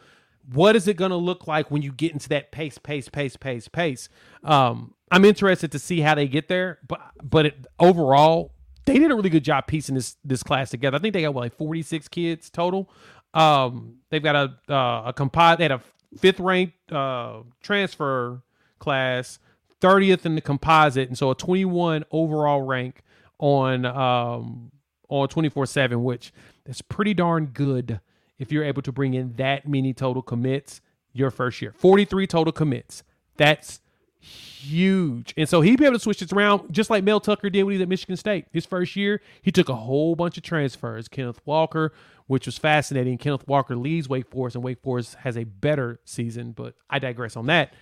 What 0.52 0.76
is 0.76 0.88
it 0.88 0.98
going 0.98 1.12
to 1.12 1.18
look 1.18 1.48
like 1.48 1.72
when 1.72 1.82
you 1.82 1.92
get 1.92 2.12
into 2.12 2.30
that 2.30 2.52
pace, 2.52 2.78
pace, 2.78 3.08
pace, 3.08 3.38
pace, 3.38 3.68
pace? 3.68 4.10
Um, 4.44 4.94
I'm 5.12 5.26
interested 5.26 5.72
to 5.72 5.80
see 5.80 6.02
how 6.02 6.16
they 6.16 6.28
get 6.28 6.48
there, 6.48 6.80
but 6.88 7.00
but 7.24 7.46
it, 7.46 7.68
overall, 7.80 8.52
they 8.86 9.00
did 9.00 9.12
a 9.12 9.16
really 9.16 9.30
good 9.30 9.44
job 9.44 9.68
piecing 9.68 9.96
this 9.96 10.18
this 10.26 10.44
class 10.44 10.72
together. 10.72 10.98
I 10.98 11.00
think 11.00 11.14
they 11.14 11.22
got 11.22 11.34
what, 11.34 11.42
like 11.42 11.56
46 11.56 12.08
kids 12.10 12.50
total. 12.50 12.90
Um, 13.34 13.98
they've 14.10 14.24
got 14.24 14.36
a 14.36 14.74
uh, 14.74 15.04
a 15.08 15.14
composite. 15.14 15.60
They 15.60 15.66
had 15.66 15.72
a 15.72 15.82
fifth 16.18 16.40
ranked 16.40 16.92
uh, 16.92 17.44
transfer 17.62 18.42
class, 18.80 19.40
thirtieth 19.82 20.26
in 20.26 20.36
the 20.36 20.42
composite, 20.42 21.08
and 21.08 21.18
so 21.18 21.32
a 21.32 21.36
twenty 21.36 21.66
one 21.66 22.04
overall 22.12 22.62
rank 22.62 23.02
on 23.40 23.86
um 23.86 24.72
on 25.10 25.28
twenty 25.28 25.50
four 25.50 25.66
seven, 25.66 26.04
which 26.04 26.34
is 26.66 26.82
pretty 26.82 27.14
darn 27.14 27.48
good 27.48 28.00
if 28.40 28.52
you're 28.52 28.64
able 28.64 28.82
to 28.82 28.92
bring 28.92 29.14
in 29.14 29.34
that 29.34 29.68
many 29.68 29.94
total 29.94 30.22
commits 30.22 30.82
your 31.14 31.32
first 31.32 31.62
year. 31.62 31.74
Forty 31.76 32.06
three 32.06 32.28
total 32.28 32.54
commits. 32.54 33.04
That's 33.38 33.82
huge. 34.20 35.34
And 35.36 35.50
so 35.50 35.62
he'd 35.62 35.78
be 35.78 35.86
able 35.86 35.96
to 35.96 36.00
switch 36.00 36.22
this 36.22 36.32
around 36.32 36.72
just 36.72 36.90
like 36.90 37.04
Mel 37.04 37.20
Tucker 37.20 37.50
did 37.50 37.64
when 37.64 37.74
he 37.74 37.78
was 37.78 37.84
at 37.84 37.90
Michigan 37.90 38.16
State. 38.16 38.46
His 38.52 38.66
first 38.66 38.96
year, 38.96 39.22
he 39.42 39.52
took 39.52 39.68
a 39.68 39.76
whole 39.76 40.16
bunch 40.16 40.38
of 40.38 40.44
transfers. 40.44 41.08
Kenneth 41.10 41.42
Walker, 41.46 41.92
which 42.28 42.46
was 42.46 42.58
fascinating. 42.58 43.18
Kenneth 43.18 43.46
Walker 43.48 43.76
leads 43.76 44.08
Wake 44.08 44.30
Forest, 44.30 44.56
and 44.56 44.64
Wake 44.64 44.82
Forest 44.82 45.16
has 45.16 45.38
a 45.38 45.44
better 45.44 46.00
season, 46.06 46.54
but 46.54 46.76
I 46.90 47.00
digress 47.00 47.36
on 47.36 47.48
that. 47.48 47.74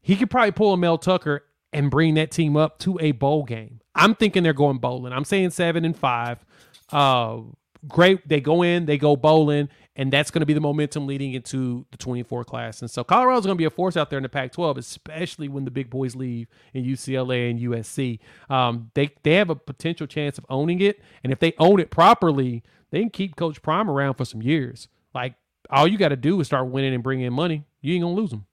He 0.00 0.14
could 0.14 0.30
probably 0.30 0.52
pull 0.52 0.72
a 0.72 0.76
Mel 0.76 0.96
Tucker 0.96 1.44
and 1.72 1.90
bring 1.90 2.14
that 2.14 2.30
team 2.30 2.56
up 2.56 2.78
to 2.80 2.98
a 3.00 3.12
bowl 3.12 3.42
game. 3.42 3.80
I'm 3.94 4.14
thinking 4.14 4.44
they're 4.44 4.52
going 4.52 4.78
bowling. 4.78 5.12
I'm 5.12 5.24
saying 5.24 5.50
seven 5.50 5.84
and 5.84 5.96
five. 5.96 6.44
Uh, 6.90 7.40
great. 7.86 8.26
They 8.28 8.40
go 8.40 8.62
in, 8.62 8.86
they 8.86 8.98
go 8.98 9.16
bowling, 9.16 9.68
and 9.96 10.12
that's 10.12 10.30
going 10.30 10.40
to 10.40 10.46
be 10.46 10.54
the 10.54 10.60
momentum 10.60 11.06
leading 11.06 11.34
into 11.34 11.84
the 11.90 11.96
24 11.96 12.44
class. 12.44 12.80
And 12.80 12.90
so 12.90 13.04
Colorado's 13.04 13.44
going 13.44 13.56
to 13.56 13.58
be 13.58 13.64
a 13.64 13.70
force 13.70 13.96
out 13.96 14.10
there 14.10 14.16
in 14.16 14.22
the 14.22 14.28
Pac-12, 14.28 14.78
especially 14.78 15.48
when 15.48 15.64
the 15.64 15.70
big 15.70 15.90
boys 15.90 16.14
leave 16.16 16.48
in 16.72 16.84
UCLA 16.84 17.50
and 17.50 17.60
USC. 17.60 18.18
Um, 18.48 18.90
they 18.94 19.10
they 19.22 19.34
have 19.34 19.50
a 19.50 19.56
potential 19.56 20.06
chance 20.06 20.38
of 20.38 20.46
owning 20.48 20.80
it, 20.80 21.00
and 21.22 21.32
if 21.32 21.38
they 21.38 21.54
own 21.58 21.80
it 21.80 21.90
properly, 21.90 22.62
they 22.90 23.00
can 23.00 23.10
keep 23.10 23.36
Coach 23.36 23.62
Prime 23.62 23.90
around 23.90 24.14
for 24.14 24.24
some 24.24 24.42
years. 24.42 24.88
Like 25.14 25.34
all 25.70 25.86
you 25.86 25.98
got 25.98 26.08
to 26.08 26.16
do 26.16 26.40
is 26.40 26.46
start 26.46 26.68
winning 26.68 26.94
and 26.94 27.02
bring 27.02 27.20
in 27.20 27.32
money. 27.32 27.64
You 27.80 27.94
ain't 27.94 28.02
gonna 28.02 28.14
lose 28.14 28.30
them. 28.30 28.46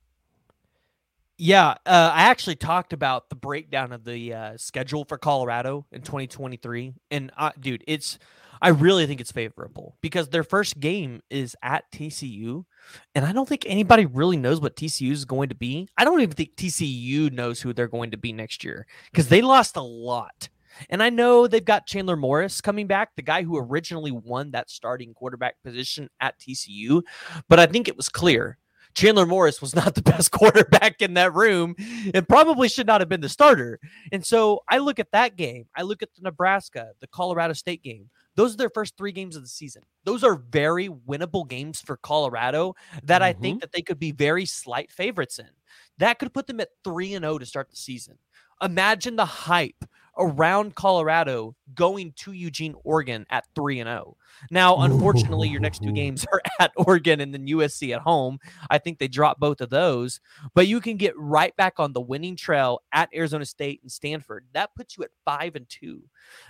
Yeah, 1.37 1.71
uh, 1.85 2.11
I 2.13 2.23
actually 2.23 2.55
talked 2.55 2.93
about 2.93 3.29
the 3.29 3.35
breakdown 3.35 3.91
of 3.91 4.05
the 4.05 4.33
uh, 4.33 4.57
schedule 4.57 5.03
for 5.03 5.17
Colorado 5.17 5.85
in 5.91 6.01
2023, 6.01 6.93
and 7.11 7.29
uh, 7.37 7.51
dude, 7.59 7.83
it's 7.87 8.17
I 8.61 8.69
really 8.69 9.05
think 9.05 9.21
it's 9.21 9.31
favorable 9.31 9.97
because 10.01 10.29
their 10.29 10.43
first 10.43 10.79
game 10.79 11.21
is 11.29 11.55
at 11.61 11.83
TCU, 11.91 12.65
and 13.13 13.25
I 13.25 13.31
don't 13.31 13.47
think 13.47 13.65
anybody 13.65 14.05
really 14.05 14.37
knows 14.37 14.61
what 14.61 14.75
TCU 14.75 15.11
is 15.11 15.25
going 15.25 15.49
to 15.49 15.55
be. 15.55 15.87
I 15.97 16.05
don't 16.05 16.21
even 16.21 16.35
think 16.35 16.55
TCU 16.55 17.31
knows 17.31 17.61
who 17.61 17.73
they're 17.73 17.87
going 17.87 18.11
to 18.11 18.17
be 18.17 18.33
next 18.33 18.63
year 18.63 18.87
because 19.11 19.29
they 19.29 19.41
lost 19.41 19.77
a 19.77 19.81
lot. 19.81 20.49
And 20.89 21.01
I 21.01 21.09
know 21.09 21.47
they've 21.47 21.63
got 21.63 21.87
Chandler 21.87 22.17
Morris 22.17 22.59
coming 22.59 22.85
back, 22.85 23.15
the 23.15 23.21
guy 23.21 23.43
who 23.43 23.57
originally 23.57 24.11
won 24.11 24.51
that 24.51 24.69
starting 24.69 25.13
quarterback 25.13 25.55
position 25.63 26.09
at 26.19 26.37
TCU. 26.39 27.01
But 27.47 27.59
I 27.59 27.65
think 27.65 27.87
it 27.87 27.95
was 27.95 28.09
clear 28.09 28.57
Chandler 28.95 29.25
Morris 29.25 29.61
was 29.61 29.75
not 29.75 29.93
the 29.93 30.01
best 30.01 30.31
quarterback 30.31 31.01
in 31.01 31.13
that 31.13 31.33
room 31.33 31.75
and 32.13 32.27
probably 32.27 32.67
should 32.67 32.87
not 32.87 33.01
have 33.01 33.09
been 33.09 33.21
the 33.21 33.29
starter. 33.29 33.79
And 34.11 34.25
so 34.25 34.63
I 34.67 34.79
look 34.79 34.99
at 34.99 35.11
that 35.11 35.35
game. 35.35 35.67
I 35.75 35.83
look 35.83 36.01
at 36.01 36.09
the 36.15 36.21
Nebraska, 36.21 36.91
the 37.01 37.07
Colorado 37.07 37.53
State 37.53 37.83
game. 37.83 38.09
Those 38.35 38.53
are 38.53 38.57
their 38.57 38.69
first 38.69 38.97
three 38.97 39.11
games 39.11 39.35
of 39.35 39.41
the 39.41 39.49
season. 39.49 39.83
Those 40.03 40.23
are 40.23 40.35
very 40.35 40.89
winnable 40.89 41.47
games 41.47 41.81
for 41.81 41.97
Colorado 41.97 42.75
that 43.03 43.21
mm-hmm. 43.21 43.23
I 43.23 43.33
think 43.33 43.55
mm-hmm. 43.55 43.59
that 43.61 43.71
they 43.71 43.81
could 43.81 43.99
be 43.99 44.11
very 44.11 44.45
slight 44.45 44.91
favorites 44.91 45.39
in. 45.39 45.49
That 45.97 46.19
could 46.19 46.33
put 46.33 46.47
them 46.47 46.59
at 46.59 46.69
3 46.83 47.13
and 47.13 47.23
0 47.23 47.39
to 47.39 47.45
start 47.45 47.69
the 47.69 47.77
season. 47.77 48.17
Imagine 48.61 49.15
the 49.15 49.25
hype 49.25 49.85
around 50.17 50.75
Colorado 50.75 51.55
going 51.73 52.13
to 52.17 52.31
Eugene, 52.31 52.75
Oregon 52.83 53.25
at 53.29 53.45
3 53.55 53.79
and 53.79 53.87
0. 53.87 54.17
Now, 54.51 54.77
unfortunately, 54.79 55.49
your 55.49 55.61
next 55.61 55.83
two 55.83 55.91
games 55.91 56.25
are 56.31 56.41
at 56.59 56.71
Oregon 56.75 57.21
and 57.21 57.33
then 57.33 57.47
USC 57.47 57.95
at 57.95 58.01
home. 58.01 58.39
I 58.69 58.77
think 58.77 58.99
they 58.99 59.07
drop 59.07 59.39
both 59.39 59.61
of 59.61 59.69
those, 59.69 60.19
but 60.53 60.67
you 60.67 60.81
can 60.81 60.97
get 60.97 61.17
right 61.17 61.55
back 61.55 61.79
on 61.79 61.93
the 61.93 62.01
winning 62.01 62.35
trail 62.35 62.81
at 62.91 63.09
Arizona 63.13 63.45
State 63.45 63.81
and 63.81 63.91
Stanford. 63.91 64.45
That 64.53 64.75
puts 64.75 64.97
you 64.97 65.03
at 65.03 65.11
5 65.25 65.55
and 65.55 65.69
2. 65.69 66.01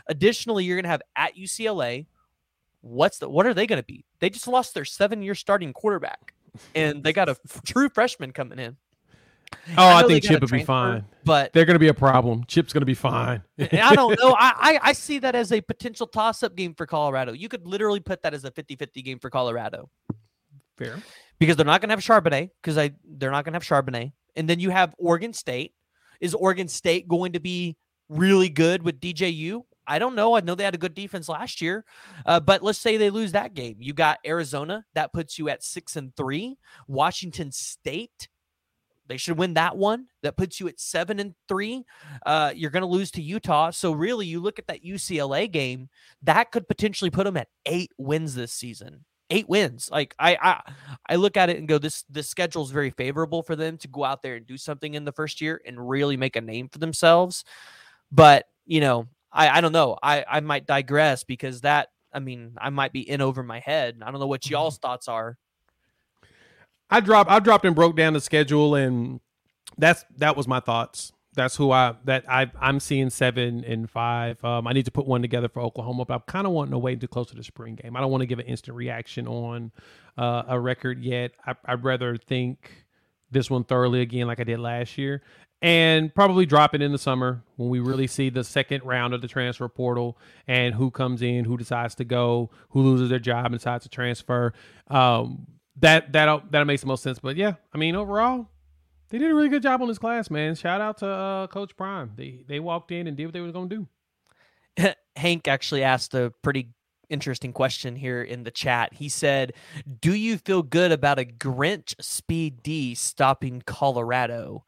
Additionally, 0.07 0.63
you're 0.63 0.77
going 0.77 0.83
to 0.83 0.89
have 0.89 1.01
at 1.15 1.35
UCLA. 1.35 2.07
What's 2.81 3.17
the 3.17 3.27
what 3.27 3.47
are 3.47 3.53
they 3.53 3.65
going 3.65 3.81
to 3.81 3.85
be? 3.85 4.05
They 4.19 4.29
just 4.29 4.47
lost 4.47 4.75
their 4.75 4.83
7-year 4.83 5.33
starting 5.33 5.73
quarterback 5.73 6.33
and 6.73 7.03
they 7.03 7.13
got 7.13 7.29
a 7.29 7.37
true 7.65 7.89
freshman 7.89 8.31
coming 8.31 8.59
in. 8.59 8.77
Oh, 9.77 9.87
I, 9.87 10.03
I 10.03 10.07
think 10.07 10.23
Chip 10.23 10.41
would 10.41 10.51
be 10.51 10.63
fine, 10.63 11.05
but 11.23 11.51
they're 11.53 11.65
going 11.65 11.75
to 11.75 11.79
be 11.79 11.87
a 11.87 11.93
problem. 11.93 12.43
Chip's 12.47 12.71
going 12.71 12.81
to 12.81 12.85
be 12.85 12.93
fine. 12.93 13.41
I 13.59 13.95
don't 13.95 14.19
know. 14.19 14.33
I, 14.39 14.53
I, 14.57 14.89
I 14.89 14.93
see 14.93 15.19
that 15.19 15.35
as 15.35 15.51
a 15.51 15.61
potential 15.61 16.07
toss-up 16.07 16.55
game 16.55 16.75
for 16.75 16.85
Colorado. 16.85 17.33
You 17.33 17.49
could 17.49 17.65
literally 17.65 17.99
put 17.99 18.21
that 18.23 18.33
as 18.33 18.45
a 18.45 18.51
50-50 18.51 19.03
game 19.03 19.19
for 19.19 19.29
Colorado. 19.29 19.89
Fair, 20.77 20.97
because 21.39 21.55
they're 21.55 21.65
not 21.65 21.81
going 21.81 21.89
to 21.89 21.95
have 21.95 22.03
Charbonnet 22.03 22.51
because 22.61 22.77
I 22.77 22.91
they're 23.03 23.31
not 23.31 23.45
going 23.45 23.53
to 23.53 23.57
have 23.57 23.63
Charbonnet, 23.63 24.11
and 24.35 24.49
then 24.49 24.59
you 24.59 24.69
have 24.69 24.93
Oregon 24.97 25.33
State. 25.33 25.73
Is 26.19 26.33
Oregon 26.33 26.67
State 26.67 27.07
going 27.07 27.33
to 27.33 27.39
be 27.39 27.77
really 28.09 28.49
good 28.49 28.83
with 28.83 28.99
DJU? 28.99 29.63
I 29.87 29.99
don't 29.99 30.15
know. 30.15 30.35
I 30.35 30.41
know 30.41 30.55
they 30.55 30.63
had 30.63 30.75
a 30.75 30.79
good 30.79 30.95
defense 30.95 31.29
last 31.29 31.61
year, 31.61 31.85
uh, 32.25 32.39
but 32.39 32.63
let's 32.63 32.79
say 32.79 32.97
they 32.97 33.09
lose 33.09 33.33
that 33.33 33.53
game. 33.53 33.77
You 33.79 33.93
got 33.93 34.19
Arizona 34.25 34.83
that 34.95 35.13
puts 35.13 35.37
you 35.37 35.49
at 35.49 35.63
six 35.63 35.95
and 35.95 36.15
three. 36.15 36.57
Washington 36.87 37.51
State 37.51 38.27
they 39.07 39.17
should 39.17 39.37
win 39.37 39.53
that 39.53 39.77
one. 39.77 40.07
That 40.23 40.37
puts 40.37 40.59
you 40.59 40.67
at 40.67 40.79
seven 40.79 41.19
and 41.19 41.35
three. 41.47 41.83
Uh, 42.25 42.51
you're 42.55 42.71
going 42.71 42.81
to 42.81 42.87
lose 42.87 43.11
to 43.11 43.21
Utah. 43.21 43.71
So 43.71 43.91
really, 43.91 44.25
you 44.25 44.39
look 44.39 44.59
at 44.59 44.67
that 44.67 44.83
UCLA 44.83 45.51
game. 45.51 45.89
That 46.23 46.51
could 46.51 46.67
potentially 46.67 47.11
put 47.11 47.25
them 47.25 47.37
at 47.37 47.49
eight 47.65 47.91
wins 47.97 48.35
this 48.35 48.53
season. 48.53 49.05
Eight 49.29 49.49
wins. 49.49 49.89
Like 49.91 50.15
I, 50.19 50.37
I, 50.41 50.73
I 51.09 51.15
look 51.15 51.37
at 51.37 51.49
it 51.49 51.57
and 51.57 51.67
go, 51.67 51.77
this 51.77 52.03
this 52.09 52.29
schedule 52.29 52.63
is 52.63 52.71
very 52.71 52.91
favorable 52.91 53.43
for 53.43 53.55
them 53.55 53.77
to 53.79 53.87
go 53.87 54.03
out 54.03 54.21
there 54.21 54.35
and 54.35 54.45
do 54.45 54.57
something 54.57 54.93
in 54.93 55.05
the 55.05 55.11
first 55.11 55.41
year 55.41 55.61
and 55.65 55.89
really 55.89 56.17
make 56.17 56.35
a 56.35 56.41
name 56.41 56.69
for 56.69 56.79
themselves. 56.79 57.43
But 58.11 58.45
you 58.65 58.81
know, 58.81 59.07
I, 59.31 59.49
I 59.49 59.61
don't 59.61 59.71
know. 59.71 59.97
I, 60.01 60.25
I 60.27 60.39
might 60.39 60.65
digress 60.65 61.23
because 61.23 61.61
that. 61.61 61.89
I 62.13 62.19
mean, 62.19 62.53
I 62.57 62.69
might 62.69 62.93
be 62.93 63.09
in 63.09 63.19
over 63.19 63.43
my 63.43 63.59
head. 63.59 63.97
I 64.01 64.09
don't 64.09 64.21
know 64.21 64.27
what 64.27 64.49
y'all's 64.49 64.77
thoughts 64.77 65.09
are. 65.09 65.37
I 66.89 66.99
dropped 66.99 67.29
I 67.29 67.39
dropped 67.39 67.65
and 67.65 67.75
broke 67.75 67.95
down 67.95 68.13
the 68.13 68.21
schedule 68.21 68.75
and 68.75 69.19
that's 69.77 70.05
that 70.17 70.37
was 70.37 70.47
my 70.47 70.59
thoughts. 70.59 71.11
That's 71.33 71.55
who 71.55 71.71
I 71.71 71.95
that 72.05 72.29
I 72.29 72.49
I'm 72.59 72.79
seeing 72.79 73.09
seven 73.09 73.63
and 73.65 73.89
five. 73.89 74.43
Um, 74.43 74.67
I 74.67 74.73
need 74.73 74.85
to 74.85 74.91
put 74.91 75.05
one 75.05 75.21
together 75.21 75.49
for 75.49 75.61
Oklahoma, 75.61 76.05
but 76.05 76.13
I'm 76.13 76.23
kind 76.27 76.47
of 76.47 76.53
wanting 76.53 76.71
to 76.71 76.77
wait 76.77 76.93
until 76.93 77.09
close 77.09 77.27
to 77.27 77.35
the 77.35 77.43
spring 77.43 77.75
game. 77.75 77.95
I 77.95 78.01
don't 78.01 78.11
want 78.11 78.21
to 78.21 78.27
give 78.27 78.39
an 78.39 78.45
instant 78.45 78.77
reaction 78.77 79.27
on 79.27 79.71
uh, 80.17 80.43
a 80.47 80.59
record 80.59 81.03
yet. 81.03 81.31
I, 81.45 81.55
I'd 81.65 81.83
rather 81.83 82.15
think 82.15 82.85
this 83.31 83.49
one 83.49 83.65
thoroughly 83.65 84.01
again, 84.01 84.27
like 84.27 84.39
I 84.39 84.45
did 84.45 84.59
last 84.59 84.97
year, 84.97 85.23
and 85.61 86.13
probably 86.13 86.45
drop 86.45 86.73
it 86.73 86.81
in 86.81 86.91
the 86.93 86.97
summer 86.97 87.43
when 87.57 87.69
we 87.69 87.79
really 87.79 88.07
see 88.07 88.29
the 88.29 88.43
second 88.43 88.83
round 88.85 89.13
of 89.13 89.21
the 89.21 89.27
transfer 89.27 89.67
portal 89.67 90.17
and 90.47 90.75
who 90.75 90.89
comes 90.89 91.21
in, 91.21 91.43
who 91.43 91.57
decides 91.57 91.95
to 91.95 92.05
go, 92.05 92.49
who 92.69 92.81
loses 92.81 93.09
their 93.09 93.19
job 93.19 93.47
and 93.47 93.55
decides 93.55 93.83
to 93.83 93.89
transfer. 93.89 94.53
Um, 94.87 95.47
that 95.77 96.11
that'll 96.13 96.43
that 96.51 96.65
makes 96.65 96.81
the 96.81 96.87
most 96.87 97.03
sense. 97.03 97.19
But 97.19 97.35
yeah, 97.35 97.53
I 97.73 97.77
mean, 97.77 97.95
overall, 97.95 98.49
they 99.09 99.17
did 99.17 99.31
a 99.31 99.35
really 99.35 99.49
good 99.49 99.63
job 99.63 99.81
on 99.81 99.87
this 99.87 99.97
class, 99.97 100.29
man. 100.29 100.55
Shout 100.55 100.81
out 100.81 100.97
to 100.99 101.07
uh, 101.07 101.47
Coach 101.47 101.75
Prime. 101.75 102.11
They 102.15 102.43
they 102.47 102.59
walked 102.59 102.91
in 102.91 103.07
and 103.07 103.15
did 103.15 103.25
what 103.25 103.33
they 103.33 103.41
were 103.41 103.51
going 103.51 103.69
to 103.69 103.87
do. 104.77 104.93
Hank 105.15 105.47
actually 105.47 105.83
asked 105.83 106.13
a 106.13 106.33
pretty 106.41 106.69
interesting 107.09 107.53
question 107.53 107.95
here 107.95 108.21
in 108.21 108.43
the 108.43 108.51
chat. 108.51 108.93
He 108.93 109.09
said, 109.09 109.53
"Do 110.01 110.13
you 110.13 110.37
feel 110.37 110.63
good 110.63 110.91
about 110.91 111.19
a 111.19 111.25
Grinch 111.25 111.93
Speed 112.01 112.63
D 112.63 112.95
stopping 112.95 113.61
Colorado?" 113.65 114.63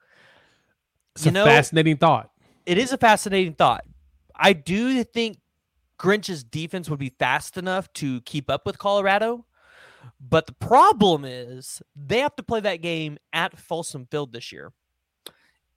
It's 1.15 1.25
you 1.25 1.29
a 1.29 1.33
know, 1.33 1.45
fascinating 1.45 1.97
thought. 1.97 2.29
It 2.65 2.77
is 2.77 2.93
a 2.93 2.97
fascinating 2.97 3.55
thought. 3.55 3.85
I 4.35 4.53
do 4.53 5.03
think 5.03 5.39
Grinch's 5.97 6.43
defense 6.43 6.89
would 6.89 6.99
be 6.99 7.09
fast 7.17 7.57
enough 7.57 7.91
to 7.93 8.21
keep 8.21 8.51
up 8.51 8.67
with 8.67 8.77
Colorado. 8.77 9.45
But 10.19 10.47
the 10.47 10.53
problem 10.53 11.25
is 11.25 11.81
they 11.95 12.19
have 12.19 12.35
to 12.37 12.43
play 12.43 12.59
that 12.61 12.81
game 12.81 13.17
at 13.33 13.57
Folsom 13.57 14.07
Field 14.09 14.33
this 14.33 14.51
year. 14.51 14.71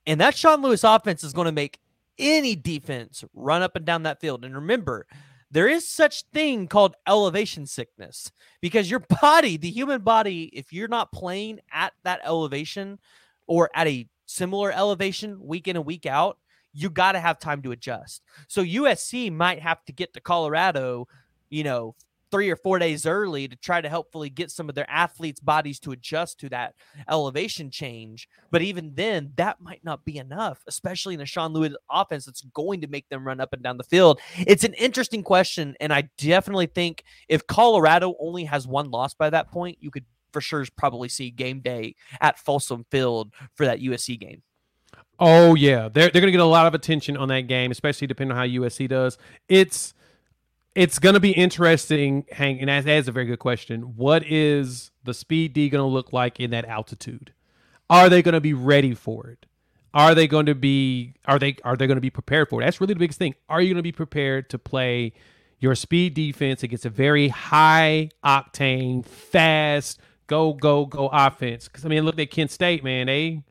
And 0.05 0.19
that 0.19 0.35
Sean 0.35 0.61
Lewis 0.61 0.83
offense 0.83 1.23
is 1.23 1.33
going 1.33 1.45
to 1.45 1.51
make 1.51 1.79
any 2.17 2.55
defense 2.55 3.23
run 3.33 3.61
up 3.61 3.75
and 3.75 3.85
down 3.85 4.03
that 4.03 4.19
field. 4.19 4.43
And 4.43 4.55
remember, 4.55 5.05
there 5.51 5.67
is 5.67 5.87
such 5.87 6.23
thing 6.33 6.67
called 6.67 6.95
elevation 7.07 7.65
sickness 7.65 8.31
because 8.61 8.89
your 8.89 9.03
body, 9.21 9.57
the 9.57 9.69
human 9.69 10.01
body, 10.01 10.45
if 10.53 10.71
you're 10.71 10.87
not 10.87 11.11
playing 11.11 11.59
at 11.71 11.93
that 12.03 12.21
elevation 12.23 12.99
or 13.47 13.69
at 13.75 13.87
a 13.87 14.07
similar 14.25 14.71
elevation 14.71 15.37
week 15.45 15.67
in 15.67 15.75
and 15.75 15.85
week 15.85 16.05
out, 16.05 16.37
you 16.73 16.89
got 16.89 17.11
to 17.13 17.19
have 17.19 17.37
time 17.37 17.61
to 17.63 17.71
adjust. 17.71 18.23
So 18.47 18.63
USC 18.63 19.31
might 19.31 19.59
have 19.59 19.83
to 19.85 19.91
get 19.91 20.13
to 20.13 20.21
Colorado, 20.21 21.07
you 21.49 21.65
know, 21.65 21.95
three 22.31 22.49
or 22.49 22.55
four 22.55 22.79
days 22.79 23.05
early 23.05 23.47
to 23.47 23.55
try 23.55 23.81
to 23.81 23.89
helpfully 23.89 24.29
get 24.29 24.49
some 24.49 24.69
of 24.69 24.75
their 24.75 24.89
athletes' 24.89 25.39
bodies 25.39 25.79
to 25.81 25.91
adjust 25.91 26.39
to 26.39 26.49
that 26.49 26.73
elevation 27.09 27.69
change. 27.69 28.27
But 28.49 28.61
even 28.61 28.93
then, 28.95 29.33
that 29.35 29.59
might 29.61 29.83
not 29.83 30.05
be 30.05 30.17
enough, 30.17 30.63
especially 30.67 31.13
in 31.13 31.21
a 31.21 31.25
Sean 31.25 31.53
Lewis 31.53 31.75
offense 31.89 32.25
that's 32.25 32.41
going 32.53 32.81
to 32.81 32.87
make 32.87 33.09
them 33.09 33.27
run 33.27 33.39
up 33.39 33.53
and 33.53 33.61
down 33.61 33.77
the 33.77 33.83
field. 33.83 34.19
It's 34.37 34.63
an 34.63 34.73
interesting 34.75 35.23
question. 35.23 35.75
And 35.79 35.93
I 35.93 36.09
definitely 36.17 36.67
think 36.67 37.03
if 37.27 37.45
Colorado 37.45 38.15
only 38.19 38.45
has 38.45 38.65
one 38.65 38.89
loss 38.89 39.13
by 39.13 39.29
that 39.29 39.51
point, 39.51 39.77
you 39.81 39.91
could 39.91 40.05
for 40.31 40.41
sure 40.41 40.65
probably 40.77 41.09
see 41.09 41.29
game 41.29 41.59
day 41.59 41.95
at 42.21 42.39
Folsom 42.39 42.85
Field 42.89 43.33
for 43.55 43.65
that 43.65 43.79
USC 43.79 44.19
game. 44.19 44.41
Oh 45.19 45.53
yeah, 45.53 45.87
they're 45.87 46.09
they're 46.09 46.21
gonna 46.21 46.31
get 46.31 46.39
a 46.39 46.45
lot 46.45 46.65
of 46.65 46.73
attention 46.73 47.15
on 47.15 47.27
that 47.27 47.41
game, 47.41 47.69
especially 47.69 48.07
depending 48.07 48.35
on 48.35 48.37
how 48.37 48.61
USC 48.61 48.89
does. 48.89 49.17
It's 49.47 49.93
it's 50.75 50.99
going 50.99 51.13
to 51.13 51.19
be 51.19 51.31
interesting, 51.31 52.25
Hank, 52.31 52.61
and 52.61 52.69
that 52.69 52.87
is 52.87 53.07
a 53.07 53.11
very 53.11 53.25
good 53.25 53.39
question. 53.39 53.95
What 53.97 54.23
is 54.25 54.91
the 55.03 55.13
speed 55.13 55.53
D 55.53 55.69
going 55.69 55.81
to 55.81 55.85
look 55.85 56.13
like 56.13 56.39
in 56.39 56.51
that 56.51 56.65
altitude? 56.65 57.33
Are 57.89 58.09
they 58.09 58.21
going 58.21 58.33
to 58.33 58.41
be 58.41 58.53
ready 58.53 58.93
for 58.93 59.27
it? 59.27 59.45
Are 59.93 60.15
they 60.15 60.27
going 60.27 60.45
to 60.45 60.55
be 60.55 61.15
are 61.25 61.37
they 61.37 61.57
are 61.65 61.75
they 61.75 61.85
going 61.85 61.97
to 61.97 62.01
be 62.01 62.09
prepared 62.09 62.49
for 62.49 62.61
it? 62.61 62.65
That's 62.65 62.79
really 62.79 62.93
the 62.93 62.99
biggest 62.99 63.19
thing. 63.19 63.35
Are 63.49 63.61
you 63.61 63.67
going 63.67 63.77
to 63.77 63.83
be 63.83 63.91
prepared 63.91 64.49
to 64.51 64.57
play 64.57 65.11
your 65.59 65.75
speed 65.75 66.13
defense 66.13 66.63
against 66.63 66.85
a 66.85 66.89
very 66.89 67.27
high 67.27 68.09
octane, 68.23 69.05
fast, 69.05 69.99
go 70.27 70.53
go 70.53 70.85
go 70.85 71.09
offense? 71.11 71.67
Because 71.67 71.85
I 71.85 71.89
mean, 71.89 72.05
look 72.05 72.17
at 72.19 72.31
Kent 72.31 72.51
State, 72.51 72.85
man. 72.85 73.07
They 73.07 73.43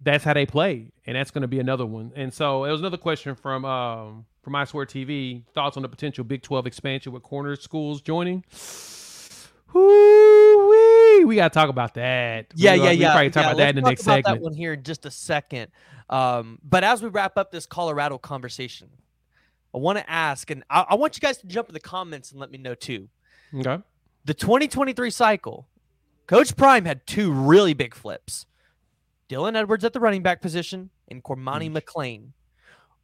that's 0.00 0.22
how 0.22 0.34
they 0.34 0.46
play, 0.46 0.92
and 1.04 1.16
that's 1.16 1.32
going 1.32 1.42
to 1.42 1.48
be 1.48 1.58
another 1.58 1.86
one. 1.86 2.12
And 2.14 2.32
so 2.32 2.64
it 2.64 2.70
was 2.70 2.80
another 2.80 2.98
question 2.98 3.34
from 3.34 3.64
um, 3.64 4.26
from 4.46 4.54
I 4.54 4.64
Swear 4.64 4.86
TV. 4.86 5.42
Thoughts 5.54 5.76
on 5.76 5.82
the 5.82 5.88
potential 5.88 6.22
Big 6.22 6.40
12 6.40 6.68
expansion 6.68 7.10
with 7.10 7.24
corner 7.24 7.56
schools 7.56 8.00
joining? 8.00 8.44
Woo-wee. 9.74 11.24
We 11.24 11.34
got 11.34 11.52
to 11.52 11.58
talk 11.58 11.68
about 11.68 11.94
that. 11.94 12.46
Yeah, 12.54 12.74
we, 12.74 12.78
yeah, 12.78 12.90
we 12.90 12.96
yeah. 12.96 13.10
Probably 13.10 13.30
talk 13.30 13.42
yeah, 13.42 13.48
about 13.48 13.56
that 13.56 13.68
in 13.70 13.74
the 13.74 13.82
next 13.82 14.04
segment. 14.04 14.26
that 14.26 14.40
one 14.40 14.54
here 14.54 14.74
in 14.74 14.84
just 14.84 15.04
a 15.04 15.10
second. 15.10 15.72
Um, 16.08 16.60
but 16.62 16.84
as 16.84 17.02
we 17.02 17.08
wrap 17.08 17.36
up 17.36 17.50
this 17.50 17.66
Colorado 17.66 18.18
conversation, 18.18 18.88
I 19.74 19.78
want 19.78 19.98
to 19.98 20.08
ask, 20.08 20.48
and 20.52 20.62
I, 20.70 20.86
I 20.90 20.94
want 20.94 21.16
you 21.16 21.20
guys 21.22 21.38
to 21.38 21.48
jump 21.48 21.68
in 21.68 21.74
the 21.74 21.80
comments 21.80 22.30
and 22.30 22.38
let 22.38 22.52
me 22.52 22.58
know 22.58 22.76
too. 22.76 23.08
Okay. 23.52 23.82
The 24.26 24.34
2023 24.34 25.10
cycle, 25.10 25.66
Coach 26.28 26.56
Prime 26.56 26.84
had 26.84 27.04
two 27.04 27.32
really 27.32 27.74
big 27.74 27.96
flips. 27.96 28.46
Dylan 29.28 29.56
Edwards 29.56 29.84
at 29.84 29.92
the 29.92 29.98
running 29.98 30.22
back 30.22 30.40
position 30.40 30.90
and 31.08 31.24
Cormani 31.24 31.68
mm. 31.68 31.82
McClain 31.82 32.28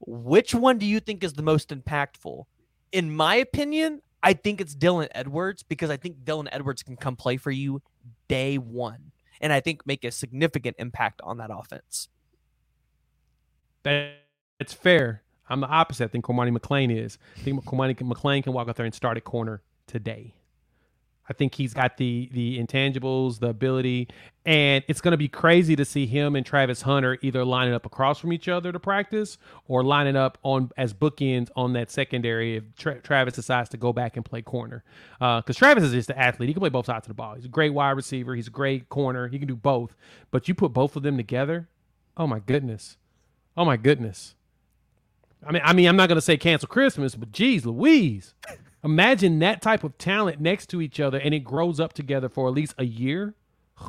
which 0.07 0.55
one 0.55 0.79
do 0.79 0.87
you 0.87 1.01
think 1.01 1.23
is 1.25 1.35
the 1.35 1.43
most 1.43 1.71
impactful? 1.71 2.45
In 2.93 3.15
my 3.15 3.37
opinion, 3.37 4.03
I 4.23 4.35
think 4.35 4.61
it's 4.61 4.75
Dylan 4.75 5.09
Edwards 5.13 5.63
because 5.63 5.91
I 5.91 5.97
think 5.97 6.19
Dylan 6.25 6.49
Edwards 6.53 6.83
can 6.83 6.97
come 6.97 7.17
play 7.17 7.37
for 7.37 7.51
you 7.51 7.83
day 8.29 8.59
one 8.59 9.13
and 9.41 9.53
I 9.53 9.61
think 9.61 9.87
make 9.87 10.05
a 10.05 10.11
significant 10.11 10.77
impact 10.79 11.21
on 11.23 11.39
that 11.39 11.51
offense. 11.53 12.09
That's 13.83 14.73
fair. 14.73 15.23
I'm 15.49 15.61
the 15.61 15.67
opposite. 15.67 16.05
I 16.05 16.09
think 16.09 16.25
Cormani 16.25 16.57
McClain 16.57 16.97
is. 16.97 17.19
I 17.37 17.41
think 17.41 17.65
Cormani 17.65 17.97
McClain 17.97 18.45
can 18.45 18.53
walk 18.53 18.69
out 18.69 18.77
there 18.77 18.87
and 18.87 18.95
start 18.95 19.17
at 19.17 19.25
corner 19.25 19.63
today. 19.87 20.35
I 21.29 21.33
think 21.33 21.55
he's 21.55 21.73
got 21.73 21.97
the 21.99 22.29
the 22.33 22.59
intangibles, 22.59 23.39
the 23.39 23.49
ability, 23.49 24.09
and 24.45 24.83
it's 24.89 25.01
going 25.01 25.13
to 25.13 25.19
be 25.19 25.29
crazy 25.29 25.77
to 25.77 25.85
see 25.85 26.07
him 26.07 26.35
and 26.35 26.45
Travis 26.45 26.83
Hunter 26.83 27.17
either 27.23 27.45
lining 27.45 27.75
up 27.75 27.87
across 27.87 28.19
from 28.19 28.33
each 28.33 28.49
other 28.49 28.73
to 28.73 28.81
practice 28.81 29.39
or 29.69 29.85
lining 29.85 30.17
up 30.17 30.39
on 30.43 30.71
as 30.77 30.93
bookends 30.93 31.49
on 31.55 31.75
that 31.75 31.91
secondary 31.91 32.57
if 32.57 32.65
Tra- 32.77 33.01
Travis 33.01 33.35
decides 33.35 33.69
to 33.71 33.77
go 33.77 33.93
back 33.93 34.17
and 34.17 34.25
play 34.25 34.43
corner. 34.43 34.83
Because 35.15 35.57
uh, 35.57 35.59
Travis 35.59 35.85
is 35.85 35.93
just 35.93 36.11
an 36.11 36.19
athlete; 36.19 36.49
he 36.49 36.55
can 36.55 36.61
play 36.61 36.71
both 36.71 36.87
sides 36.87 37.07
of 37.07 37.09
the 37.09 37.15
ball. 37.15 37.35
He's 37.35 37.45
a 37.45 37.49
great 37.49 37.73
wide 37.73 37.93
receiver. 37.93 38.35
He's 38.35 38.49
a 38.49 38.51
great 38.51 38.89
corner. 38.89 39.29
He 39.29 39.39
can 39.39 39.47
do 39.47 39.57
both. 39.57 39.95
But 40.33 40.49
you 40.49 40.55
put 40.55 40.73
both 40.73 40.97
of 40.97 41.05
them 41.05 41.17
together, 41.17 41.69
oh 42.17 42.27
my 42.27 42.41
goodness, 42.41 42.97
oh 43.57 43.65
my 43.65 43.77
goodness. 43.77 44.35
I 45.47 45.53
mean, 45.53 45.63
I 45.65 45.73
mean, 45.73 45.89
I'm 45.89 45.97
not 45.97 46.09
going 46.09 46.17
to 46.17 46.23
say 46.23 46.37
cancel 46.37 46.69
Christmas, 46.69 47.15
but 47.15 47.33
geez, 47.33 47.65
Louise. 47.65 48.35
Imagine 48.85 49.39
that 49.39 49.63
type 49.63 49.85
of 49.85 49.97
talent 49.97 50.41
next 50.41 50.69
to 50.71 50.81
each 50.81 50.99
other, 50.99 51.19
and 51.19 51.33
it 51.33 51.41
grows 51.41 51.79
up 51.79 51.93
together 51.93 52.29
for 52.29 52.49
at 52.49 52.55
least 52.55 52.75
a 52.79 52.85
year. 52.85 53.35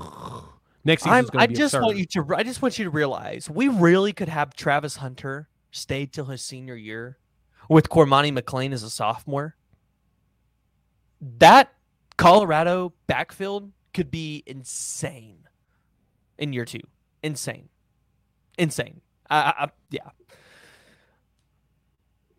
Next 0.85 1.03
season, 1.03 1.29
I 1.35 1.47
just 1.47 1.73
want 1.73 1.97
you 1.97 2.05
to. 2.07 2.35
I 2.35 2.43
just 2.43 2.61
want 2.61 2.77
you 2.77 2.83
to 2.83 2.91
realize 2.91 3.49
we 3.49 3.69
really 3.69 4.11
could 4.11 4.27
have 4.27 4.53
Travis 4.53 4.97
Hunter 4.97 5.47
stay 5.71 6.05
till 6.05 6.25
his 6.25 6.41
senior 6.41 6.75
year, 6.75 7.17
with 7.69 7.87
Cormani 7.87 8.37
McClain 8.37 8.73
as 8.73 8.83
a 8.83 8.89
sophomore. 8.89 9.55
That 11.21 11.73
Colorado 12.17 12.91
backfield 13.07 13.71
could 13.93 14.11
be 14.11 14.43
insane 14.45 15.47
in 16.37 16.51
year 16.51 16.65
two. 16.65 16.81
Insane, 17.23 17.69
insane. 18.57 18.99
I, 19.29 19.53
I, 19.57 19.69
yeah. 19.89 20.09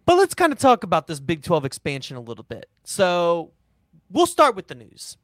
But 0.06 0.16
let's 0.16 0.34
kind 0.34 0.52
of 0.52 0.58
talk 0.58 0.84
about 0.84 1.06
this 1.06 1.20
Big 1.20 1.42
12 1.42 1.64
expansion 1.64 2.16
a 2.16 2.20
little 2.20 2.44
bit. 2.44 2.68
So 2.84 3.52
we'll 4.10 4.26
start 4.26 4.54
with 4.54 4.68
the 4.68 4.74
news. 4.74 5.16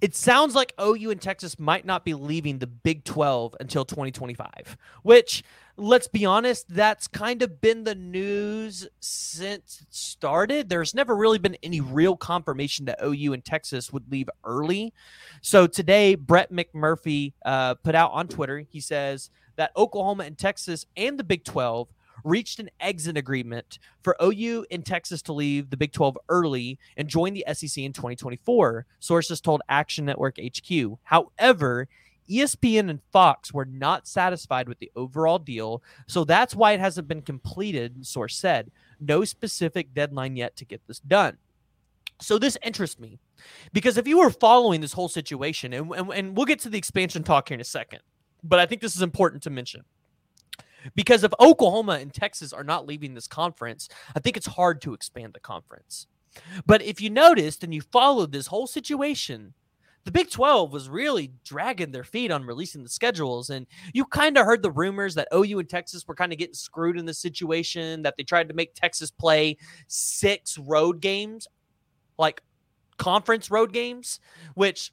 It 0.00 0.14
sounds 0.14 0.54
like 0.54 0.74
OU 0.80 1.12
and 1.12 1.20
Texas 1.20 1.58
might 1.58 1.86
not 1.86 2.04
be 2.04 2.14
leaving 2.14 2.58
the 2.58 2.66
Big 2.66 3.04
12 3.04 3.56
until 3.60 3.84
2025, 3.84 4.76
which, 5.02 5.44
let's 5.76 6.08
be 6.08 6.26
honest, 6.26 6.66
that's 6.68 7.06
kind 7.06 7.42
of 7.42 7.60
been 7.60 7.84
the 7.84 7.94
news 7.94 8.86
since 9.00 9.80
it 9.80 9.86
started. 9.94 10.68
There's 10.68 10.94
never 10.94 11.16
really 11.16 11.38
been 11.38 11.56
any 11.62 11.80
real 11.80 12.16
confirmation 12.16 12.86
that 12.86 12.98
OU 13.02 13.34
and 13.34 13.44
Texas 13.44 13.92
would 13.92 14.10
leave 14.10 14.28
early. 14.44 14.92
So 15.40 15.66
today, 15.66 16.16
Brett 16.16 16.52
McMurphy 16.52 17.32
uh, 17.44 17.74
put 17.74 17.94
out 17.94 18.10
on 18.12 18.28
Twitter, 18.28 18.58
he 18.58 18.80
says 18.80 19.30
that 19.56 19.70
Oklahoma 19.76 20.24
and 20.24 20.36
Texas 20.36 20.84
and 20.96 21.18
the 21.18 21.24
Big 21.24 21.44
12 21.44 21.88
reached 22.24 22.58
an 22.58 22.70
exit 22.80 23.16
agreement 23.16 23.78
for 24.02 24.16
OU 24.22 24.66
and 24.70 24.84
Texas 24.84 25.22
to 25.22 25.32
leave 25.32 25.70
the 25.70 25.76
Big 25.76 25.92
12 25.92 26.18
early 26.28 26.78
and 26.96 27.08
join 27.08 27.34
the 27.34 27.44
SEC 27.52 27.82
in 27.82 27.92
2024, 27.92 28.86
sources 28.98 29.40
told 29.40 29.62
Action 29.68 30.06
Network 30.06 30.38
HQ. 30.38 30.98
However, 31.04 31.88
ESPN 32.28 32.88
and 32.88 33.00
Fox 33.12 33.52
were 33.52 33.66
not 33.66 34.08
satisfied 34.08 34.68
with 34.68 34.78
the 34.78 34.90
overall 34.96 35.38
deal, 35.38 35.82
so 36.06 36.24
that's 36.24 36.54
why 36.54 36.72
it 36.72 36.80
hasn't 36.80 37.08
been 37.08 37.22
completed, 37.22 38.06
source 38.06 38.36
said. 38.36 38.70
No 38.98 39.24
specific 39.24 39.92
deadline 39.94 40.36
yet 40.36 40.56
to 40.56 40.64
get 40.64 40.80
this 40.86 41.00
done. 41.00 41.36
So 42.20 42.38
this 42.38 42.56
interests 42.62 42.98
me 42.98 43.18
because 43.72 43.98
if 43.98 44.06
you 44.06 44.18
were 44.18 44.30
following 44.30 44.80
this 44.80 44.92
whole 44.92 45.08
situation, 45.08 45.72
and, 45.72 45.90
and, 45.92 46.10
and 46.12 46.36
we'll 46.36 46.46
get 46.46 46.60
to 46.60 46.70
the 46.70 46.78
expansion 46.78 47.22
talk 47.22 47.48
here 47.48 47.56
in 47.56 47.60
a 47.60 47.64
second, 47.64 48.00
but 48.42 48.58
I 48.58 48.66
think 48.66 48.80
this 48.80 48.96
is 48.96 49.02
important 49.02 49.42
to 49.42 49.50
mention. 49.50 49.84
Because 50.94 51.24
if 51.24 51.32
Oklahoma 51.40 51.98
and 52.00 52.12
Texas 52.12 52.52
are 52.52 52.64
not 52.64 52.86
leaving 52.86 53.14
this 53.14 53.28
conference, 53.28 53.88
I 54.14 54.20
think 54.20 54.36
it's 54.36 54.46
hard 54.46 54.82
to 54.82 54.94
expand 54.94 55.34
the 55.34 55.40
conference. 55.40 56.06
But 56.66 56.82
if 56.82 57.00
you 57.00 57.10
noticed 57.10 57.62
and 57.62 57.72
you 57.72 57.80
followed 57.80 58.32
this 58.32 58.48
whole 58.48 58.66
situation, 58.66 59.54
the 60.04 60.10
Big 60.10 60.30
12 60.30 60.72
was 60.72 60.88
really 60.88 61.32
dragging 61.44 61.90
their 61.90 62.04
feet 62.04 62.30
on 62.30 62.44
releasing 62.44 62.82
the 62.82 62.90
schedules. 62.90 63.50
And 63.50 63.66
you 63.94 64.04
kind 64.04 64.36
of 64.36 64.44
heard 64.44 64.62
the 64.62 64.70
rumors 64.70 65.14
that 65.14 65.28
OU 65.34 65.60
and 65.60 65.68
Texas 65.68 66.06
were 66.06 66.14
kind 66.14 66.32
of 66.32 66.38
getting 66.38 66.54
screwed 66.54 66.98
in 66.98 67.06
this 67.06 67.18
situation, 67.18 68.02
that 68.02 68.14
they 68.16 68.22
tried 68.22 68.48
to 68.48 68.54
make 68.54 68.74
Texas 68.74 69.10
play 69.10 69.56
six 69.86 70.58
road 70.58 71.00
games, 71.00 71.46
like 72.18 72.42
conference 72.98 73.50
road 73.50 73.72
games, 73.72 74.20
which 74.54 74.92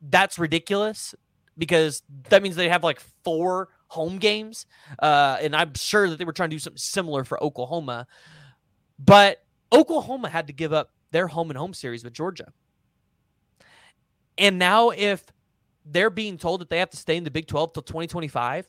that's 0.00 0.38
ridiculous 0.38 1.14
because 1.58 2.02
that 2.28 2.42
means 2.42 2.56
they 2.56 2.68
have 2.68 2.84
like 2.84 3.00
four 3.24 3.68
home 3.92 4.16
games. 4.16 4.64
Uh, 4.98 5.36
and 5.40 5.54
I'm 5.54 5.74
sure 5.74 6.08
that 6.08 6.18
they 6.18 6.24
were 6.24 6.32
trying 6.32 6.48
to 6.48 6.56
do 6.56 6.60
something 6.60 6.78
similar 6.78 7.24
for 7.24 7.42
Oklahoma. 7.42 8.06
But 8.98 9.44
Oklahoma 9.70 10.30
had 10.30 10.46
to 10.46 10.52
give 10.54 10.72
up 10.72 10.90
their 11.10 11.26
home 11.26 11.50
and 11.50 11.58
home 11.58 11.74
series 11.74 12.02
with 12.02 12.14
Georgia. 12.14 12.52
And 14.38 14.58
now, 14.58 14.90
if 14.90 15.30
they're 15.84 16.10
being 16.10 16.38
told 16.38 16.62
that 16.62 16.70
they 16.70 16.78
have 16.78 16.88
to 16.90 16.96
stay 16.96 17.18
in 17.18 17.24
the 17.24 17.30
Big 17.30 17.46
12 17.46 17.74
till 17.74 17.82
2025, 17.82 18.66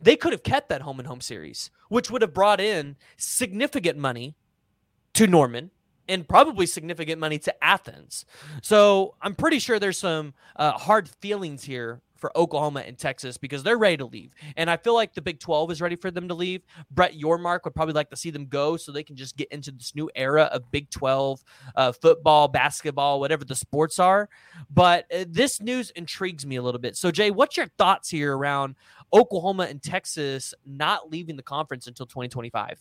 they 0.00 0.16
could 0.16 0.32
have 0.32 0.42
kept 0.42 0.70
that 0.70 0.80
home 0.80 0.98
and 0.98 1.06
home 1.06 1.20
series, 1.20 1.70
which 1.90 2.10
would 2.10 2.22
have 2.22 2.32
brought 2.32 2.60
in 2.60 2.96
significant 3.18 3.98
money 3.98 4.34
to 5.12 5.26
Norman 5.26 5.70
and 6.08 6.26
probably 6.26 6.64
significant 6.64 7.20
money 7.20 7.38
to 7.40 7.64
Athens. 7.64 8.24
So 8.62 9.16
I'm 9.20 9.34
pretty 9.34 9.58
sure 9.58 9.78
there's 9.78 9.98
some 9.98 10.32
uh, 10.56 10.72
hard 10.72 11.10
feelings 11.20 11.64
here 11.64 12.00
for 12.22 12.30
Oklahoma 12.38 12.84
and 12.86 12.96
Texas 12.96 13.36
because 13.36 13.64
they're 13.64 13.76
ready 13.76 13.96
to 13.96 14.06
leave. 14.06 14.32
And 14.56 14.70
I 14.70 14.76
feel 14.76 14.94
like 14.94 15.12
the 15.12 15.20
Big 15.20 15.40
12 15.40 15.72
is 15.72 15.80
ready 15.82 15.96
for 15.96 16.08
them 16.08 16.28
to 16.28 16.34
leave. 16.34 16.62
Brett 16.88 17.18
Yormark 17.18 17.64
would 17.64 17.74
probably 17.74 17.94
like 17.94 18.10
to 18.10 18.16
see 18.16 18.30
them 18.30 18.46
go 18.46 18.76
so 18.76 18.92
they 18.92 19.02
can 19.02 19.16
just 19.16 19.36
get 19.36 19.48
into 19.50 19.72
this 19.72 19.92
new 19.96 20.08
era 20.14 20.44
of 20.44 20.70
Big 20.70 20.88
12 20.90 21.42
uh, 21.74 21.90
football, 21.90 22.46
basketball, 22.46 23.18
whatever 23.18 23.44
the 23.44 23.56
sports 23.56 23.98
are. 23.98 24.28
But 24.70 25.04
uh, 25.12 25.24
this 25.28 25.60
news 25.60 25.90
intrigues 25.90 26.46
me 26.46 26.54
a 26.54 26.62
little 26.62 26.80
bit. 26.80 26.96
So, 26.96 27.10
Jay, 27.10 27.32
what's 27.32 27.56
your 27.56 27.66
thoughts 27.76 28.08
here 28.08 28.36
around 28.36 28.76
Oklahoma 29.12 29.64
and 29.64 29.82
Texas 29.82 30.54
not 30.64 31.10
leaving 31.10 31.34
the 31.34 31.42
conference 31.42 31.88
until 31.88 32.06
2025? 32.06 32.78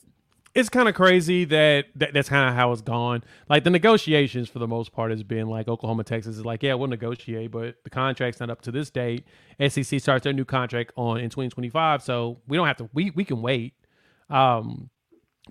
It's 0.54 0.70
kind 0.70 0.90
of 0.90 0.96
crazy 0.96 1.46
that, 1.46 1.86
that 1.96 2.14
that's 2.14 2.30
kind 2.30 2.50
of 2.50 2.56
how 2.56 2.72
it's 2.72 2.82
gone. 2.82 3.24
Like 3.50 3.64
the 3.64 3.70
negotiations 3.70 4.50
for 4.50 4.60
the 4.60 4.68
most 4.68 4.92
part 4.92 5.12
has 5.12 5.24
been 5.24 5.48
like 5.48 5.68
Oklahoma, 5.68 6.04
Texas 6.04 6.38
is 6.38 6.46
like, 6.46 6.64
yeah, 6.64 6.74
we'll 6.74 6.90
negotiate, 6.90 7.52
but 7.52 7.76
the 7.84 7.90
contract's 7.90 8.40
not 8.40 8.50
up 8.50 8.62
to 8.64 8.72
this 8.72 8.90
date. 8.90 9.26
SEC 9.66 10.00
starts 10.00 10.24
their 10.24 10.34
new 10.34 10.46
contract 10.46 10.92
on 10.96 11.18
in 11.18 11.30
2025, 11.30 12.04
so 12.04 12.40
we 12.48 12.58
don't 12.58 12.68
have 12.68 12.78
to. 12.78 12.90
We 12.94 13.12
we 13.12 13.24
can 13.24 13.42
wait. 13.42 13.74
Um, 14.30 14.90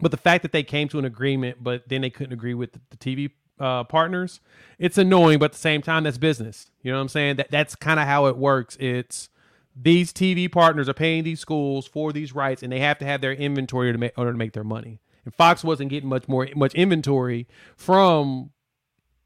but 0.01 0.11
the 0.11 0.17
fact 0.17 0.43
that 0.43 0.53
they 0.53 0.63
came 0.63 0.89
to 0.89 0.99
an 0.99 1.05
agreement, 1.05 1.59
but 1.63 1.89
then 1.89 2.03
they 2.03 2.11
couldn't 2.11 2.33
agree 2.33 2.55
with 2.55 2.73
the, 2.73 2.81
the 2.91 2.97
TV 2.97 3.31
uh, 3.59 3.85
partners, 3.85 4.41
it's 4.79 4.99
annoying. 4.99 5.39
But 5.39 5.47
at 5.47 5.53
the 5.53 5.59
same 5.59 5.83
time, 5.83 6.05
that's 6.05 6.19
business. 6.19 6.71
You 6.83 6.93
know 6.93 6.99
what 6.99 7.03
I'm 7.03 7.09
saying? 7.09 7.37
That 7.37 7.51
that's 7.51 7.75
kind 7.75 8.01
of 8.01 8.07
how 8.07 8.27
it 8.27 8.37
works. 8.37 8.77
It's 8.81 9.29
these 9.75 10.13
TV 10.13 10.51
partners 10.51 10.89
are 10.89 10.95
paying 10.95 11.25
these 11.25 11.41
schools 11.41 11.87
for 11.87 12.13
these 12.13 12.35
rights, 12.35 12.63
and 12.63 12.73
they 12.73 12.81
have 12.81 12.99
to 12.99 13.05
have 13.05 13.21
their 13.21 13.33
inventory 13.33 13.93
to 13.93 13.99
make, 13.99 14.13
order 14.17 14.33
to 14.33 14.39
make 14.39 14.53
their 14.53 14.65
money. 14.65 15.01
And 15.25 15.35
Fox 15.35 15.63
wasn't 15.63 15.91
getting 15.91 16.09
much 16.09 16.29
more 16.29 16.49
much 16.57 16.75
inventory 16.75 17.47
from 17.77 18.51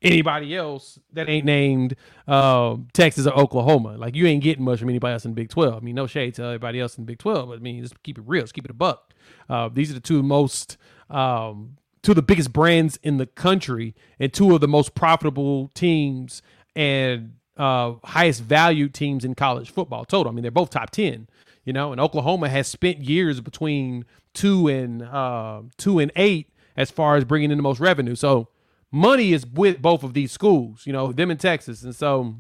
anybody 0.03 0.55
else 0.55 0.99
that 1.13 1.29
ain't 1.29 1.47
named 1.47 1.97
uh, 2.29 2.77
Texas 2.93 3.27
or 3.27 3.33
Oklahoma. 3.33 3.97
Like 3.97 4.15
you 4.15 4.27
ain't 4.27 4.43
getting 4.43 4.65
much 4.65 4.81
from 4.81 4.91
anybody 4.91 5.13
else 5.13 5.25
in 5.25 5.33
the 5.33 5.37
Big 5.37 5.49
Twelve. 5.49 5.77
I 5.77 5.81
mean, 5.81 5.95
no 5.95 6.07
shade 6.07 6.35
to 6.35 6.45
everybody 6.45 6.81
else 6.81 6.97
in 6.99 7.05
the 7.05 7.07
Big 7.07 7.19
Twelve, 7.19 7.49
but 7.49 7.59
I 7.59 7.61
mean, 7.61 7.83
just 7.83 8.03
keep 8.03 8.19
it 8.19 8.25
real, 8.27 8.43
just 8.43 8.55
keep 8.55 8.65
it 8.65 8.71
a 8.71 8.75
buck. 8.75 9.15
Uh, 9.49 9.69
these 9.73 9.91
are 9.91 9.95
the 9.95 10.01
two 10.01 10.23
most 10.23 10.77
um, 11.11 11.77
two 12.03 12.13
of 12.13 12.17
the 12.17 12.23
biggest 12.23 12.53
brands 12.53 12.99
in 13.03 13.17
the 13.17 13.27
country 13.27 13.95
and 14.21 14.33
two 14.33 14.55
of 14.55 14.61
the 14.61 14.69
most 14.69 14.95
profitable 14.95 15.69
teams 15.75 16.43
and 16.77 17.35
uh, 17.57 17.95
highest 18.05 18.43
value 18.43 18.89
teams 18.89 19.25
in 19.25 19.35
college 19.35 19.71
football 19.71 20.05
total. 20.05 20.31
I 20.31 20.35
mean, 20.35 20.43
they're 20.43 20.51
both 20.51 20.71
top 20.71 20.91
10, 20.91 21.29
you 21.65 21.73
know, 21.73 21.93
and 21.93 22.01
Oklahoma 22.01 22.49
has 22.49 22.67
spent 22.69 22.99
years 22.99 23.41
between 23.41 24.05
two 24.33 24.69
and 24.69 25.03
uh, 25.03 25.63
two 25.77 25.99
and 25.99 26.11
eight 26.17 26.51
as 26.77 26.91
far 26.91 27.17
as 27.17 27.25
bringing 27.25 27.51
in 27.51 27.59
the 27.59 27.63
most 27.63 27.81
revenue. 27.81 28.15
So 28.17 28.49
money 28.91 29.33
is 29.33 29.47
with 29.47 29.81
both 29.81 30.03
of 30.03 30.15
these 30.15 30.33
schools, 30.33 30.83
you 30.87 30.93
know, 30.93 31.13
them 31.13 31.31
in 31.31 31.37
Texas. 31.37 31.83
And 31.83 31.95
so 31.95 32.37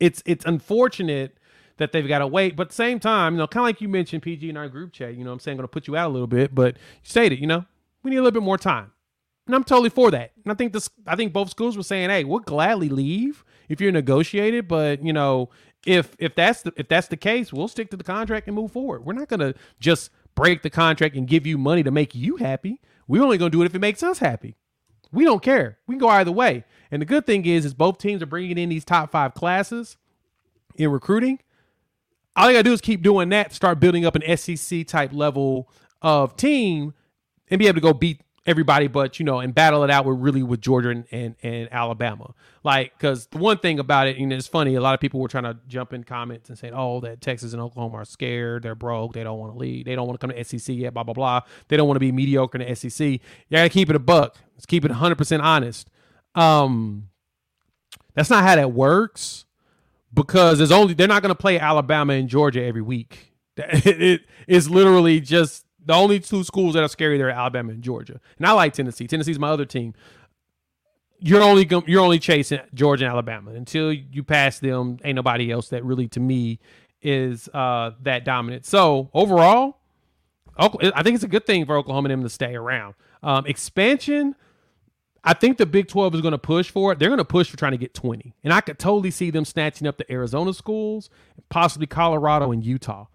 it's, 0.00 0.22
it's 0.24 0.44
unfortunate 0.44 1.36
that 1.76 1.92
they've 1.92 2.08
got 2.08 2.20
to 2.20 2.26
wait. 2.26 2.56
But 2.56 2.64
at 2.64 2.68
the 2.70 2.74
same 2.74 3.00
time, 3.00 3.34
you 3.34 3.38
know, 3.38 3.46
kind 3.46 3.62
of 3.62 3.68
like 3.68 3.80
you 3.80 3.88
mentioned 3.88 4.22
PG 4.22 4.48
in 4.48 4.56
our 4.56 4.68
group 4.68 4.92
chat, 4.92 5.14
you 5.14 5.24
know 5.24 5.32
I'm 5.32 5.40
saying? 5.40 5.54
I'm 5.54 5.58
going 5.58 5.64
to 5.64 5.72
put 5.72 5.86
you 5.86 5.96
out 5.96 6.08
a 6.08 6.12
little 6.12 6.26
bit, 6.26 6.54
but 6.54 6.76
you 6.76 6.80
stated, 7.08 7.38
you 7.38 7.46
know, 7.46 7.64
we 8.02 8.10
need 8.10 8.16
a 8.16 8.22
little 8.22 8.38
bit 8.38 8.44
more 8.44 8.58
time. 8.58 8.92
And 9.46 9.54
I'm 9.54 9.64
totally 9.64 9.90
for 9.90 10.10
that. 10.12 10.32
And 10.44 10.52
I 10.52 10.54
think 10.54 10.72
this 10.72 10.88
I 11.06 11.16
think 11.16 11.32
both 11.32 11.50
schools 11.50 11.76
were 11.76 11.82
saying, 11.82 12.10
"Hey, 12.10 12.22
we'll 12.22 12.38
gladly 12.38 12.88
leave 12.88 13.44
if 13.72 13.80
you're 13.80 13.90
negotiated, 13.90 14.68
but 14.68 15.02
you 15.02 15.14
know, 15.14 15.48
if 15.86 16.14
if 16.18 16.34
that's 16.34 16.60
the 16.60 16.72
if 16.76 16.88
that's 16.88 17.08
the 17.08 17.16
case, 17.16 17.52
we'll 17.52 17.68
stick 17.68 17.90
to 17.90 17.96
the 17.96 18.04
contract 18.04 18.46
and 18.46 18.54
move 18.54 18.70
forward. 18.70 19.04
We're 19.04 19.14
not 19.14 19.28
going 19.28 19.40
to 19.40 19.54
just 19.80 20.10
break 20.34 20.62
the 20.62 20.68
contract 20.68 21.16
and 21.16 21.26
give 21.26 21.46
you 21.46 21.56
money 21.56 21.82
to 21.82 21.90
make 21.90 22.14
you 22.14 22.36
happy. 22.36 22.80
We're 23.08 23.22
only 23.22 23.38
going 23.38 23.50
to 23.50 23.56
do 23.56 23.62
it 23.62 23.66
if 23.66 23.74
it 23.74 23.80
makes 23.80 24.02
us 24.02 24.18
happy. 24.18 24.56
We 25.10 25.24
don't 25.24 25.42
care. 25.42 25.78
We 25.86 25.94
can 25.94 26.00
go 26.00 26.08
either 26.08 26.32
way. 26.32 26.64
And 26.90 27.00
the 27.00 27.06
good 27.06 27.26
thing 27.26 27.46
is 27.46 27.64
is 27.64 27.72
both 27.72 27.96
teams 27.96 28.22
are 28.22 28.26
bringing 28.26 28.58
in 28.58 28.68
these 28.68 28.84
top 28.84 29.10
5 29.10 29.32
classes 29.32 29.96
in 30.76 30.90
recruiting. 30.90 31.40
All 32.36 32.48
you 32.48 32.56
got 32.56 32.60
to 32.60 32.64
do 32.64 32.72
is 32.72 32.80
keep 32.82 33.02
doing 33.02 33.30
that, 33.30 33.54
start 33.54 33.80
building 33.80 34.04
up 34.04 34.14
an 34.16 34.36
SEC 34.36 34.86
type 34.86 35.12
level 35.12 35.70
of 36.02 36.36
team 36.36 36.94
and 37.50 37.58
be 37.58 37.66
able 37.66 37.76
to 37.76 37.80
go 37.80 37.92
beat 37.94 38.20
everybody 38.44 38.88
but 38.88 39.20
you 39.20 39.24
know 39.24 39.38
and 39.38 39.54
battle 39.54 39.84
it 39.84 39.90
out 39.90 40.04
with 40.04 40.18
really 40.18 40.42
with 40.42 40.60
Georgia 40.60 40.90
and 40.90 41.04
and, 41.10 41.34
and 41.42 41.68
Alabama. 41.72 42.34
Like 42.64 42.92
because 42.96 43.26
the 43.26 43.38
one 43.38 43.58
thing 43.58 43.78
about 43.78 44.08
it 44.08 44.18
and 44.18 44.32
it's 44.32 44.46
funny 44.46 44.74
a 44.74 44.80
lot 44.80 44.94
of 44.94 45.00
people 45.00 45.20
were 45.20 45.28
trying 45.28 45.44
to 45.44 45.56
jump 45.68 45.92
in 45.92 46.04
comments 46.04 46.48
and 46.48 46.58
say 46.58 46.70
oh 46.72 47.00
that 47.00 47.20
Texas 47.20 47.52
and 47.52 47.62
Oklahoma 47.62 47.98
are 47.98 48.04
scared 48.04 48.62
they're 48.62 48.74
broke 48.74 49.14
they 49.14 49.24
don't 49.24 49.38
want 49.38 49.52
to 49.52 49.58
leave 49.58 49.84
they 49.84 49.94
don't 49.94 50.06
want 50.06 50.20
to 50.20 50.26
come 50.26 50.36
to 50.36 50.44
SEC 50.44 50.74
yet 50.74 50.94
blah 50.94 51.02
blah 51.02 51.14
blah. 51.14 51.40
They 51.68 51.76
don't 51.76 51.86
want 51.86 51.96
to 51.96 52.00
be 52.00 52.12
mediocre 52.12 52.58
in 52.58 52.68
the 52.68 52.74
SEC 52.74 53.06
you 53.06 53.20
gotta 53.50 53.68
keep 53.68 53.90
it 53.90 53.96
a 53.96 54.00
buck. 54.00 54.36
Let's 54.54 54.66
keep 54.66 54.84
it 54.84 54.90
100% 54.90 55.42
honest. 55.42 55.88
Um 56.34 57.08
that's 58.14 58.30
not 58.30 58.44
how 58.44 58.56
that 58.56 58.72
works 58.72 59.46
because 60.12 60.58
there's 60.58 60.72
only 60.72 60.94
they're 60.94 61.08
not 61.08 61.22
going 61.22 61.34
to 61.34 61.40
play 61.40 61.58
Alabama 61.58 62.14
and 62.14 62.28
Georgia 62.28 62.62
every 62.62 62.82
week. 62.82 63.28
It, 63.54 64.00
it, 64.00 64.20
it's 64.48 64.66
literally 64.70 65.20
just 65.20 65.66
the 65.84 65.94
only 65.94 66.20
two 66.20 66.44
schools 66.44 66.74
that 66.74 66.82
are 66.82 66.88
scary 66.88 67.18
there 67.18 67.28
are 67.28 67.30
Alabama 67.30 67.72
and 67.72 67.82
Georgia. 67.82 68.20
And 68.38 68.46
I 68.46 68.52
like 68.52 68.72
Tennessee. 68.72 69.06
Tennessee's 69.06 69.38
my 69.38 69.50
other 69.50 69.64
team. 69.64 69.94
You're 71.18 71.42
only 71.42 71.68
you're 71.86 72.00
only 72.00 72.18
chasing 72.18 72.60
Georgia 72.74 73.04
and 73.04 73.12
Alabama 73.12 73.52
until 73.52 73.92
you 73.92 74.24
pass 74.24 74.58
them. 74.58 74.98
Ain't 75.04 75.16
nobody 75.16 75.50
else 75.52 75.68
that 75.68 75.84
really, 75.84 76.08
to 76.08 76.20
me, 76.20 76.58
is 77.00 77.48
uh, 77.54 77.92
that 78.02 78.24
dominant. 78.24 78.66
So 78.66 79.10
overall, 79.14 79.78
I 80.56 81.02
think 81.02 81.14
it's 81.14 81.24
a 81.24 81.28
good 81.28 81.46
thing 81.46 81.64
for 81.64 81.76
Oklahoma 81.76 82.06
and 82.06 82.12
them 82.12 82.22
to 82.22 82.28
stay 82.28 82.54
around. 82.54 82.94
Um, 83.22 83.46
expansion, 83.46 84.34
I 85.24 85.34
think 85.34 85.58
the 85.58 85.66
Big 85.66 85.88
12 85.88 86.16
is 86.16 86.20
going 86.20 86.32
to 86.32 86.38
push 86.38 86.70
for 86.70 86.92
it. 86.92 86.98
They're 86.98 87.08
going 87.08 87.18
to 87.18 87.24
push 87.24 87.48
for 87.48 87.56
trying 87.56 87.72
to 87.72 87.78
get 87.78 87.94
20. 87.94 88.34
And 88.44 88.52
I 88.52 88.60
could 88.60 88.78
totally 88.78 89.10
see 89.10 89.30
them 89.30 89.44
snatching 89.44 89.86
up 89.86 89.96
the 89.96 90.10
Arizona 90.12 90.52
schools, 90.52 91.08
possibly 91.48 91.86
Colorado 91.86 92.52
and 92.52 92.64
Utah. 92.64 93.06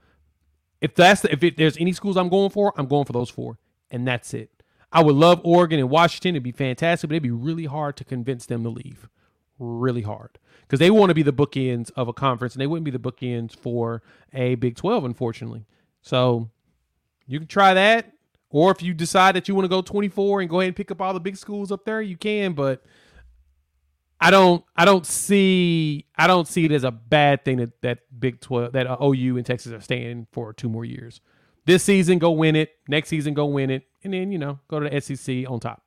If 0.81 0.95
that's 0.95 1.21
the, 1.21 1.31
if 1.31 1.43
it, 1.43 1.57
there's 1.57 1.77
any 1.77 1.93
schools 1.93 2.17
I'm 2.17 2.29
going 2.29 2.49
for, 2.49 2.73
I'm 2.77 2.87
going 2.87 3.05
for 3.05 3.13
those 3.13 3.29
four, 3.29 3.57
and 3.89 4.07
that's 4.07 4.33
it. 4.33 4.51
I 4.91 5.03
would 5.03 5.15
love 5.15 5.41
Oregon 5.43 5.79
and 5.79 5.89
Washington. 5.89 6.35
It'd 6.35 6.43
be 6.43 6.51
fantastic, 6.51 7.09
but 7.09 7.15
it'd 7.15 7.23
be 7.23 7.31
really 7.31 7.65
hard 7.65 7.97
to 7.97 8.03
convince 8.03 8.45
them 8.45 8.63
to 8.63 8.69
leave. 8.69 9.09
Really 9.59 10.03
hard 10.03 10.37
because 10.61 10.79
they 10.79 10.91
want 10.91 11.09
to 11.09 11.15
be 11.15 11.23
the 11.23 11.33
bookends 11.33 11.89
of 11.95 12.07
a 12.07 12.13
conference, 12.13 12.53
and 12.53 12.61
they 12.61 12.67
wouldn't 12.67 12.85
be 12.85 12.91
the 12.91 12.99
bookends 12.99 13.55
for 13.55 14.03
a 14.33 14.55
Big 14.55 14.75
Twelve, 14.75 15.03
unfortunately. 15.03 15.65
So 16.01 16.49
you 17.25 17.39
can 17.39 17.47
try 17.47 17.73
that, 17.73 18.13
or 18.49 18.71
if 18.71 18.81
you 18.81 18.93
decide 18.93 19.35
that 19.35 19.47
you 19.47 19.55
want 19.55 19.65
to 19.65 19.69
go 19.69 19.81
24 19.81 20.41
and 20.41 20.49
go 20.49 20.59
ahead 20.59 20.67
and 20.67 20.75
pick 20.75 20.91
up 20.91 21.01
all 21.01 21.13
the 21.13 21.19
big 21.19 21.37
schools 21.37 21.71
up 21.71 21.85
there, 21.85 22.01
you 22.01 22.17
can. 22.17 22.53
But 22.53 22.83
I 24.19 24.31
don't 24.31 24.63
I 24.75 24.85
don't 24.85 25.05
see 25.05 26.05
I 26.15 26.27
don't 26.27 26.47
see 26.47 26.65
it 26.65 26.71
as 26.71 26.83
a 26.83 26.91
bad 26.91 27.45
thing 27.45 27.57
that 27.57 27.81
that 27.81 27.99
Big 28.19 28.39
12 28.41 28.73
that 28.73 28.87
uh, 28.87 28.97
OU 29.01 29.37
and 29.37 29.45
Texas 29.45 29.71
are 29.71 29.81
staying 29.81 30.27
for 30.31 30.53
two 30.53 30.69
more 30.69 30.85
years. 30.85 31.21
This 31.65 31.83
season 31.83 32.17
go 32.17 32.31
win 32.31 32.55
it, 32.55 32.71
next 32.87 33.09
season 33.09 33.33
go 33.33 33.45
win 33.45 33.69
it, 33.69 33.83
and 34.03 34.13
then 34.13 34.31
you 34.31 34.37
know, 34.37 34.59
go 34.69 34.79
to 34.79 34.89
the 34.89 35.01
SEC 35.01 35.49
on 35.49 35.59
top. 35.59 35.83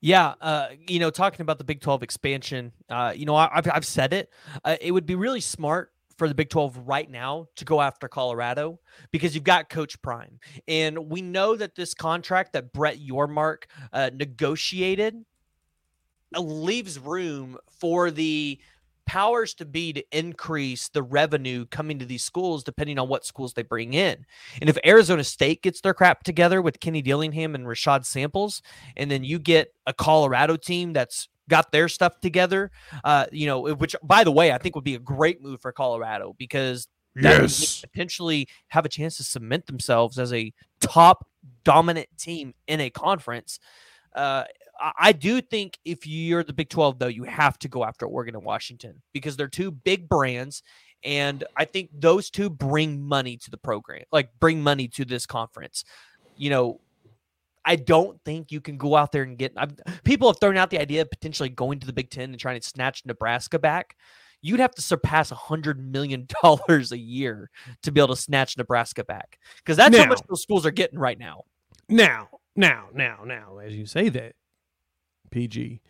Yeah, 0.00 0.34
uh, 0.40 0.68
you 0.86 0.98
know, 0.98 1.10
talking 1.10 1.42
about 1.42 1.58
the 1.58 1.64
Big 1.64 1.82
12 1.82 2.02
expansion, 2.02 2.72
uh, 2.88 3.12
you 3.14 3.26
know, 3.26 3.34
I, 3.34 3.50
have 3.52 3.68
I've 3.68 3.84
said 3.84 4.14
it. 4.14 4.30
Uh, 4.64 4.76
it 4.80 4.92
would 4.92 5.04
be 5.04 5.14
really 5.14 5.42
smart 5.42 5.92
for 6.16 6.28
the 6.28 6.34
Big 6.34 6.48
12 6.48 6.86
right 6.86 7.10
now 7.10 7.48
to 7.56 7.64
go 7.64 7.80
after 7.80 8.08
Colorado 8.08 8.78
because 9.10 9.34
you've 9.34 9.44
got 9.44 9.68
Coach 9.68 10.00
Prime. 10.00 10.38
And 10.68 11.10
we 11.10 11.20
know 11.20 11.56
that 11.56 11.74
this 11.74 11.92
contract 11.92 12.52
that 12.54 12.72
Brett 12.72 12.98
Yormark 12.98 13.64
uh, 13.92 14.10
negotiated 14.14 15.16
leaves 16.38 16.98
room 16.98 17.58
for 17.80 18.10
the 18.10 18.58
powers 19.06 19.54
to 19.54 19.64
be 19.64 19.92
to 19.92 20.04
increase 20.16 20.88
the 20.90 21.02
revenue 21.02 21.66
coming 21.66 21.98
to 21.98 22.04
these 22.04 22.22
schools 22.22 22.62
depending 22.62 22.96
on 22.96 23.08
what 23.08 23.26
schools 23.26 23.52
they 23.54 23.62
bring 23.62 23.94
in. 23.94 24.24
And 24.60 24.70
if 24.70 24.78
Arizona 24.84 25.24
State 25.24 25.62
gets 25.62 25.80
their 25.80 25.94
crap 25.94 26.22
together 26.22 26.62
with 26.62 26.78
Kenny 26.78 27.02
Dillingham 27.02 27.56
and 27.56 27.66
Rashad 27.66 28.04
Samples, 28.04 28.62
and 28.96 29.10
then 29.10 29.24
you 29.24 29.40
get 29.40 29.74
a 29.86 29.92
Colorado 29.92 30.56
team 30.56 30.92
that's 30.92 31.28
got 31.48 31.72
their 31.72 31.88
stuff 31.88 32.20
together. 32.20 32.70
Uh, 33.04 33.26
you 33.32 33.46
know, 33.46 33.74
which 33.74 33.96
by 34.02 34.24
the 34.24 34.30
way, 34.30 34.52
I 34.52 34.58
think 34.58 34.76
would 34.76 34.84
be 34.84 34.94
a 34.94 35.00
great 35.00 35.42
move 35.42 35.60
for 35.60 35.72
Colorado 35.72 36.34
because 36.38 36.86
yes, 37.20 37.80
potentially 37.82 38.48
have 38.68 38.86
a 38.86 38.88
chance 38.88 39.18
to 39.18 39.24
cement 39.24 39.66
themselves 39.66 40.18
as 40.18 40.32
a 40.32 40.52
top 40.80 41.26
dominant 41.64 42.08
team 42.16 42.54
in 42.66 42.80
a 42.80 42.88
conference. 42.88 43.58
Uh, 44.14 44.44
I 44.98 45.12
do 45.12 45.40
think 45.40 45.78
if 45.84 46.06
you're 46.06 46.42
the 46.42 46.52
Big 46.52 46.68
12, 46.70 46.98
though, 46.98 47.06
you 47.08 47.24
have 47.24 47.58
to 47.60 47.68
go 47.68 47.84
after 47.84 48.06
Oregon 48.06 48.34
and 48.34 48.44
Washington 48.44 49.02
because 49.12 49.36
they're 49.36 49.48
two 49.48 49.70
big 49.70 50.08
brands. 50.08 50.62
And 51.04 51.44
I 51.56 51.64
think 51.64 51.90
those 51.92 52.30
two 52.30 52.50
bring 52.50 53.00
money 53.00 53.36
to 53.38 53.50
the 53.50 53.56
program, 53.56 54.02
like 54.12 54.30
bring 54.38 54.62
money 54.62 54.88
to 54.88 55.04
this 55.04 55.26
conference. 55.26 55.84
You 56.36 56.50
know, 56.50 56.80
I 57.64 57.76
don't 57.76 58.18
think 58.24 58.50
you 58.52 58.60
can 58.60 58.76
go 58.78 58.96
out 58.96 59.12
there 59.12 59.22
and 59.22 59.36
get. 59.36 59.52
I've, 59.56 59.74
people 60.04 60.28
have 60.28 60.40
thrown 60.40 60.56
out 60.56 60.70
the 60.70 60.80
idea 60.80 61.02
of 61.02 61.10
potentially 61.10 61.48
going 61.48 61.78
to 61.80 61.86
the 61.86 61.92
Big 61.92 62.10
Ten 62.10 62.30
and 62.30 62.38
trying 62.38 62.60
to 62.60 62.66
snatch 62.66 63.04
Nebraska 63.04 63.58
back. 63.58 63.96
You'd 64.42 64.60
have 64.60 64.74
to 64.76 64.82
surpass 64.82 65.30
a 65.30 65.34
hundred 65.34 65.78
million 65.78 66.26
dollars 66.42 66.92
a 66.92 66.98
year 66.98 67.50
to 67.82 67.92
be 67.92 68.00
able 68.00 68.14
to 68.14 68.20
snatch 68.20 68.56
Nebraska 68.56 69.04
back 69.04 69.38
because 69.58 69.76
that's 69.76 69.96
Now- 69.96 70.04
how 70.04 70.08
much 70.08 70.22
those 70.28 70.42
schools 70.42 70.64
are 70.64 70.70
getting 70.70 70.98
right 70.98 71.18
now. 71.18 71.44
Now, 71.88 72.28
now, 72.56 72.88
now, 72.94 73.20
now, 73.24 73.58
as 73.58 73.74
you 73.74 73.84
say 73.84 74.08
that, 74.10 74.34
PG, 75.30 75.80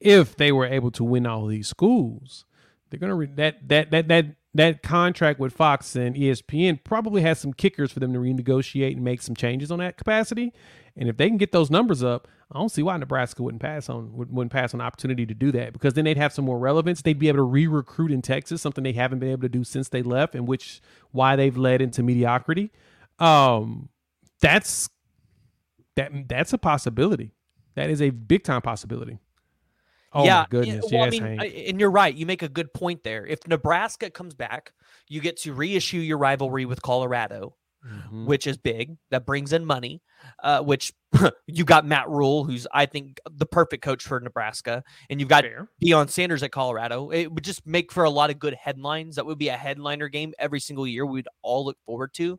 if 0.00 0.36
they 0.36 0.52
were 0.52 0.66
able 0.66 0.90
to 0.92 1.04
win 1.04 1.26
all 1.26 1.46
these 1.46 1.68
schools, 1.68 2.44
they're 2.90 3.00
gonna 3.00 3.14
re- 3.14 3.26
that 3.36 3.68
that 3.68 3.90
that 3.90 4.08
that 4.08 4.26
that 4.54 4.82
contract 4.82 5.40
with 5.40 5.52
Fox 5.52 5.96
and 5.96 6.14
ESPN 6.14 6.82
probably 6.84 7.22
has 7.22 7.38
some 7.38 7.52
kickers 7.54 7.90
for 7.90 8.00
them 8.00 8.12
to 8.12 8.18
renegotiate 8.18 8.92
and 8.92 9.02
make 9.02 9.22
some 9.22 9.34
changes 9.34 9.70
on 9.70 9.78
that 9.78 9.96
capacity. 9.96 10.52
And 10.94 11.08
if 11.08 11.16
they 11.16 11.28
can 11.28 11.38
get 11.38 11.52
those 11.52 11.70
numbers 11.70 12.02
up, 12.02 12.28
I 12.50 12.58
don't 12.58 12.68
see 12.68 12.82
why 12.82 12.98
Nebraska 12.98 13.42
wouldn't 13.42 13.62
pass 13.62 13.88
on 13.88 14.14
would- 14.14 14.30
wouldn't 14.30 14.52
pass 14.52 14.74
on 14.74 14.82
opportunity 14.82 15.24
to 15.24 15.32
do 15.32 15.50
that 15.52 15.72
because 15.72 15.94
then 15.94 16.04
they'd 16.04 16.18
have 16.18 16.34
some 16.34 16.44
more 16.44 16.58
relevance. 16.58 17.00
They'd 17.00 17.18
be 17.18 17.28
able 17.28 17.38
to 17.38 17.44
re-recruit 17.44 18.12
in 18.12 18.20
Texas, 18.20 18.60
something 18.60 18.84
they 18.84 18.92
haven't 18.92 19.20
been 19.20 19.30
able 19.30 19.42
to 19.42 19.48
do 19.48 19.64
since 19.64 19.88
they 19.88 20.02
left, 20.02 20.34
and 20.34 20.46
which 20.46 20.82
why 21.12 21.34
they've 21.34 21.56
led 21.56 21.80
into 21.80 22.02
mediocrity. 22.02 22.70
Um, 23.18 23.88
that's 24.40 24.90
that 25.96 26.28
that's 26.28 26.52
a 26.52 26.58
possibility. 26.58 27.32
That 27.74 27.90
is 27.90 28.02
a 28.02 28.10
big 28.10 28.44
time 28.44 28.60
possibility. 28.62 29.18
Oh 30.14 30.24
yeah, 30.24 30.40
my 30.40 30.46
goodness, 30.50 30.84
well, 30.92 30.92
yes, 30.92 31.06
I 31.06 31.10
mean, 31.10 31.38
Hank. 31.38 31.54
And 31.68 31.80
you're 31.80 31.90
right. 31.90 32.14
You 32.14 32.26
make 32.26 32.42
a 32.42 32.48
good 32.48 32.72
point 32.74 33.02
there. 33.02 33.26
If 33.26 33.46
Nebraska 33.48 34.10
comes 34.10 34.34
back, 34.34 34.72
you 35.08 35.20
get 35.22 35.38
to 35.38 35.54
reissue 35.54 35.98
your 36.00 36.18
rivalry 36.18 36.66
with 36.66 36.82
Colorado, 36.82 37.56
Mhm. 37.86 38.26
which 38.26 38.46
is 38.46 38.58
big. 38.58 38.98
That 39.10 39.24
brings 39.24 39.52
in 39.54 39.64
money. 39.64 40.02
Uh, 40.42 40.60
which 40.62 40.92
you 41.46 41.64
got 41.64 41.84
Matt 41.86 42.08
Rhule, 42.08 42.44
who's 42.44 42.66
I 42.72 42.86
think 42.86 43.18
the 43.28 43.46
perfect 43.46 43.82
coach 43.82 44.04
for 44.04 44.20
Nebraska, 44.20 44.84
and 45.10 45.18
you've 45.18 45.28
got 45.28 45.42
Fair. 45.44 45.68
Deion 45.82 46.08
Sanders 46.10 46.42
at 46.44 46.52
Colorado. 46.52 47.10
It 47.10 47.32
would 47.32 47.42
just 47.42 47.66
make 47.66 47.90
for 47.90 48.04
a 48.04 48.10
lot 48.10 48.30
of 48.30 48.38
good 48.38 48.54
headlines. 48.54 49.16
That 49.16 49.26
would 49.26 49.38
be 49.38 49.48
a 49.48 49.56
headliner 49.56 50.08
game 50.08 50.32
every 50.38 50.60
single 50.60 50.86
year. 50.86 51.04
We'd 51.06 51.26
all 51.42 51.64
look 51.64 51.78
forward 51.86 52.12
to. 52.14 52.38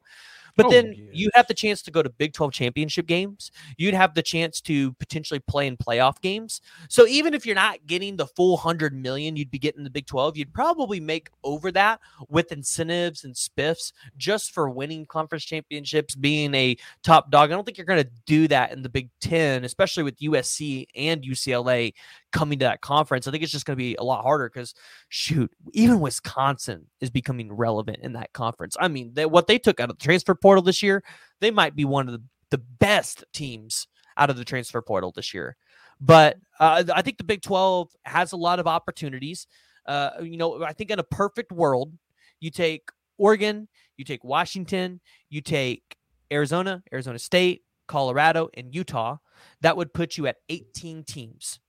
But 0.56 0.68
Oh, 0.68 0.70
then 0.70 0.93
yes. 0.95 1.10
you 1.12 1.30
have 1.34 1.47
the 1.47 1.54
chance 1.54 1.82
to 1.84 1.91
go 1.91 2.04
to 2.04 2.10
Big 2.10 2.34
12 2.34 2.51
championship 2.54 3.08
games. 3.08 3.51
You'd 3.78 3.93
have 3.93 4.14
the 4.14 4.22
chance 4.22 4.62
to 4.62 4.93
potentially 4.93 5.39
play 5.39 5.68
in 5.68 5.78
playoff 5.78 6.22
games. 6.22 6.62
So 6.89 7.08
even 7.08 7.34
if 7.34 7.45
you're 7.45 7.56
not 7.56 7.86
getting 7.88 8.16
the 8.16 8.28
full 8.28 8.54
100 8.56 8.93
million 8.93 9.36
you'd 9.36 9.51
be 9.51 9.60
getting 9.60 9.80
in 9.80 9.84
the 9.84 9.89
Big 9.89 10.06
12, 10.06 10.38
you'd 10.38 10.54
probably 10.54 10.99
make 10.99 11.30
over 11.43 11.72
that 11.72 11.99
with 12.30 12.51
incentives 12.51 13.24
and 13.24 13.34
spiffs 13.34 13.91
just 14.18 14.54
for 14.54 14.70
winning 14.70 15.06
conference 15.06 15.43
championships, 15.45 16.16
being 16.16 16.54
a 16.54 16.78
top 17.04 17.32
dog. 17.32 17.51
I 17.51 17.56
don't 17.56 17.64
think 17.66 17.78
you're 17.78 17.86
going 17.86 18.04
to 18.04 18.10
do 18.26 18.47
that 18.49 18.72
in 18.72 18.82
the 18.84 18.89
Big 18.89 19.10
10, 19.22 19.64
especially 19.64 20.04
with 20.04 20.18
USC 20.20 20.86
and 20.95 21.24
UCLA 21.24 21.93
coming 22.34 22.59
to 22.59 22.65
that 22.65 22.81
conference. 22.81 23.27
I 23.27 23.31
think 23.31 23.43
it's 23.43 23.51
just 23.51 23.65
going 23.65 23.77
to 23.77 23.84
be 23.84 23.95
a 23.95 24.03
lot 24.03 24.23
harder 24.23 24.49
because 24.49 24.73
shoot, 25.07 25.49
even 25.71 26.01
Wisconsin 26.01 26.88
is 26.99 27.09
becoming 27.09 27.53
relevant 27.53 27.99
in 28.01 28.13
that 28.13 28.34
conference. 28.34 28.75
I 28.79 28.89
mean, 28.89 29.13
they, 29.13 29.25
what 29.25 29.47
they 29.47 29.57
took 29.57 29.79
out 29.79 29.89
of 29.89 29.97
the 29.97 30.03
transfer 30.03 30.36
portal 30.36 30.63
this 30.63 30.84
year, 30.84 31.03
they 31.39 31.51
might 31.51 31.75
be 31.75 31.86
one 31.86 32.09
of 32.09 32.13
the, 32.13 32.23
the 32.49 32.57
best 32.57 33.23
teams 33.34 33.88
out 34.17 34.29
of 34.29 34.38
the 34.38 34.43
transfer 34.43 34.81
portal 34.81 35.13
this 35.15 35.34
year. 35.34 35.55
But 36.01 36.38
uh, 36.59 36.84
I 36.93 37.01
think 37.01 37.17
the 37.17 37.23
Big 37.23 37.41
12 37.41 37.89
has 38.03 38.34
a 38.34 38.38
lot 38.38 38.59
of 38.59 38.67
opportunities. 38.67 39.47
Uh, 39.86 40.09
you 40.21 40.38
know, 40.38 40.63
I 40.63 40.73
think 40.73 40.91
in 40.91 40.99
a 40.99 41.03
perfect 41.03 41.51
world, 41.51 41.93
you 42.39 42.51
take 42.51 42.89
Oregon, 43.17 43.67
you 43.95 44.03
take 44.03 44.23
Washington, 44.23 44.99
you 45.29 45.41
take 45.41 45.95
Arizona, 46.31 46.84
Arizona 46.91 47.19
State, 47.19 47.61
Colorado, 47.88 48.49
and 48.55 48.73
Utah. 48.73 49.17
That 49.61 49.77
would 49.77 49.93
put 49.93 50.17
you 50.17 50.27
at 50.27 50.38
18 50.49 51.03
teams. 51.03 51.59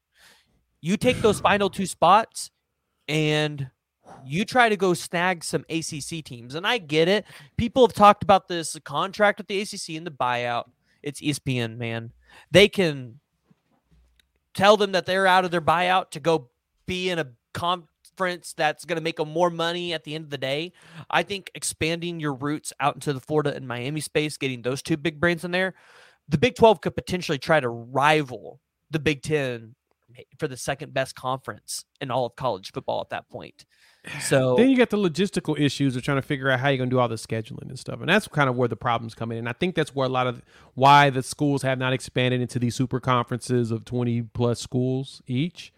You 0.85 0.99
take 0.99 1.22
those 1.22 1.41
final 1.41 1.70
two 1.70 1.87
spots 1.87 2.51
and 3.09 3.70
you 4.22 4.45
try 4.45 4.68
to 4.68 4.76
go 4.76 4.93
snag 4.93 5.43
some 5.43 5.64
ACC 5.70 6.22
teams. 6.22 6.55
And 6.55 6.66
I 6.66 6.76
get 6.76 7.09
it. 7.09 7.24
People 7.57 7.87
have 7.87 7.95
talked 7.95 8.22
about 8.22 8.49
this 8.49 8.78
contract 8.85 9.39
with 9.39 9.47
the 9.47 9.62
ACC 9.62 9.97
and 9.97 10.07
the 10.07 10.11
buyout. 10.11 10.64
It's 11.03 11.22
ESPN, 11.22 11.78
man. 11.78 12.12
They 12.51 12.68
can 12.68 13.18
tell 14.53 14.76
them 14.76 14.93
that 14.93 15.07
they're 15.07 15.26
out 15.26 15.47
of 15.47 15.51
their 15.51 15.62
buyout 15.62 16.11
to 16.11 16.20
go 16.20 16.51
be 16.85 17.09
in 17.09 17.18
a 17.18 17.28
conference 17.55 18.53
that's 18.55 18.85
going 18.85 18.99
to 18.99 19.03
make 19.03 19.16
them 19.16 19.30
more 19.30 19.49
money 19.49 19.95
at 19.95 20.05
the 20.05 20.14
end 20.14 20.24
of 20.24 20.30
the 20.30 20.37
day. 20.37 20.74
I 21.09 21.22
think 21.22 21.51
expanding 21.55 22.20
your 22.20 22.35
roots 22.35 22.74
out 22.78 22.95
into 22.95 23.14
the 23.14 23.20
Florida 23.20 23.57
and 23.57 23.66
Miami 23.66 24.03
space, 24.03 24.37
getting 24.37 24.61
those 24.61 24.82
two 24.82 24.99
big 24.99 25.18
brains 25.18 25.47
in 25.47 25.51
there, 25.51 25.72
the 26.28 26.37
Big 26.37 26.57
12 26.57 26.82
could 26.82 26.95
potentially 26.95 27.39
try 27.39 27.59
to 27.59 27.70
rival 27.70 28.61
the 28.91 28.99
Big 28.99 29.22
10 29.22 29.74
for 30.38 30.48
the 30.48 30.56
second 30.56 30.94
best 30.94 31.14
conference 31.14 31.84
in 32.00 32.10
all 32.10 32.26
of 32.26 32.36
college 32.36 32.72
football 32.72 33.00
at 33.00 33.10
that 33.10 33.28
point. 33.28 33.64
So 34.20 34.54
Then 34.56 34.68
you 34.68 34.76
got 34.76 34.90
the 34.90 34.98
logistical 34.98 35.58
issues 35.58 35.96
of 35.96 36.02
trying 36.02 36.18
to 36.18 36.22
figure 36.22 36.50
out 36.50 36.60
how 36.60 36.68
you're 36.68 36.76
going 36.76 36.90
to 36.90 36.94
do 36.94 37.00
all 37.00 37.08
the 37.08 37.14
scheduling 37.14 37.70
and 37.70 37.78
stuff. 37.78 38.00
And 38.00 38.08
that's 38.08 38.28
kind 38.28 38.50
of 38.50 38.56
where 38.56 38.68
the 38.68 38.76
problems 38.76 39.14
come 39.14 39.32
in. 39.32 39.38
And 39.38 39.48
I 39.48 39.54
think 39.54 39.74
that's 39.74 39.94
where 39.94 40.06
a 40.06 40.10
lot 40.10 40.26
of 40.26 40.42
why 40.74 41.08
the 41.08 41.22
schools 41.22 41.62
have 41.62 41.78
not 41.78 41.94
expanded 41.94 42.42
into 42.42 42.58
these 42.58 42.74
super 42.74 43.00
conferences 43.00 43.70
of 43.70 43.86
20 43.86 44.22
plus 44.34 44.60
schools 44.60 45.22
each 45.26 45.72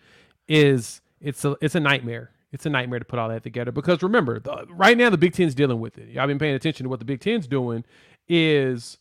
is 0.49 1.01
it's 1.21 1.45
a 1.45 1.57
it's 1.61 1.77
a 1.77 1.81
nightmare. 1.81 2.33
It's 2.53 2.67
a 2.67 2.71
nightmare 2.71 2.99
to 2.99 3.05
put 3.05 3.19
all 3.19 3.29
that 3.29 3.43
together 3.43 3.71
because 3.71 4.03
remember, 4.03 4.41
the, 4.41 4.67
right 4.71 4.97
now 4.97 5.11
the 5.11 5.19
Big 5.19 5.33
Ten's 5.33 5.55
dealing 5.55 5.79
with 5.81 5.99
it. 5.99 6.09
Y'all 6.09 6.27
been 6.27 6.39
paying 6.39 6.55
attention 6.55 6.85
to 6.85 6.91
what 6.91 6.99
the 6.99 7.05
Big 7.05 7.21
Ten's 7.21 7.47
doing 7.47 7.85
is 8.29 8.99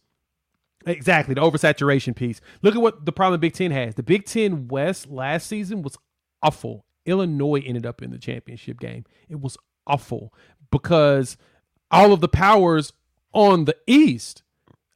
exactly 0.85 1.33
the 1.33 1.41
oversaturation 1.41 2.15
piece. 2.15 2.41
Look 2.61 2.75
at 2.75 2.81
what 2.81 3.05
the 3.05 3.11
problem 3.11 3.33
the 3.33 3.47
Big 3.47 3.53
Ten 3.53 3.71
has. 3.71 3.95
The 3.95 4.03
Big 4.03 4.25
Ten 4.25 4.67
West 4.67 5.09
last 5.09 5.47
season 5.47 5.81
was 5.81 5.97
awful. 6.41 6.85
Illinois 7.05 7.61
ended 7.65 7.85
up 7.85 8.01
in 8.01 8.11
the 8.11 8.17
championship 8.17 8.79
game. 8.79 9.05
It 9.29 9.39
was 9.39 9.57
awful 9.87 10.33
because 10.71 11.37
all 11.91 12.13
of 12.13 12.21
the 12.21 12.27
powers 12.27 12.93
on 13.33 13.65
the 13.65 13.75
East, 13.85 14.43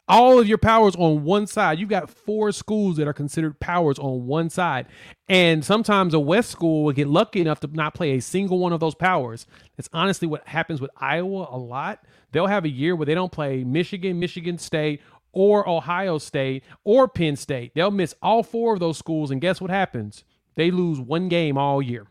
all 0.07 0.39
of 0.39 0.47
your 0.47 0.57
powers 0.57 0.95
on 0.95 1.23
one 1.23 1.45
side. 1.45 1.77
You've 1.77 1.89
got 1.89 2.09
four 2.09 2.51
schools 2.51 2.97
that 2.97 3.07
are 3.07 3.13
considered 3.13 3.59
powers 3.59 3.99
on 3.99 4.25
one 4.25 4.49
side. 4.49 4.87
And 5.27 5.63
sometimes 5.63 6.15
a 6.15 6.19
West 6.19 6.49
school 6.49 6.83
will 6.83 6.93
get 6.93 7.07
lucky 7.07 7.41
enough 7.41 7.59
to 7.59 7.67
not 7.67 7.93
play 7.93 8.13
a 8.13 8.21
single 8.21 8.57
one 8.57 8.73
of 8.73 8.79
those 8.79 8.95
powers. 8.95 9.45
That's 9.77 9.89
honestly 9.93 10.27
what 10.27 10.47
happens 10.47 10.81
with 10.81 10.89
Iowa 10.97 11.47
a 11.51 11.57
lot. 11.57 12.03
They'll 12.31 12.47
have 12.47 12.65
a 12.65 12.69
year 12.69 12.95
where 12.95 13.05
they 13.05 13.13
don't 13.13 13.31
play 13.31 13.63
Michigan, 13.63 14.19
Michigan 14.19 14.57
State, 14.57 15.01
or 15.32 15.67
Ohio 15.67 16.17
State, 16.17 16.63
or 16.84 17.07
Penn 17.07 17.36
State. 17.36 17.73
They'll 17.75 17.91
miss 17.91 18.15
all 18.21 18.43
four 18.43 18.73
of 18.73 18.80
those 18.80 18.97
schools. 18.97 19.32
And 19.32 19.39
guess 19.41 19.61
what 19.61 19.69
happens? 19.69 20.23
They 20.55 20.71
lose 20.71 20.99
one 20.99 21.30
game 21.30 21.57
all 21.57 21.82
year. 21.82 22.07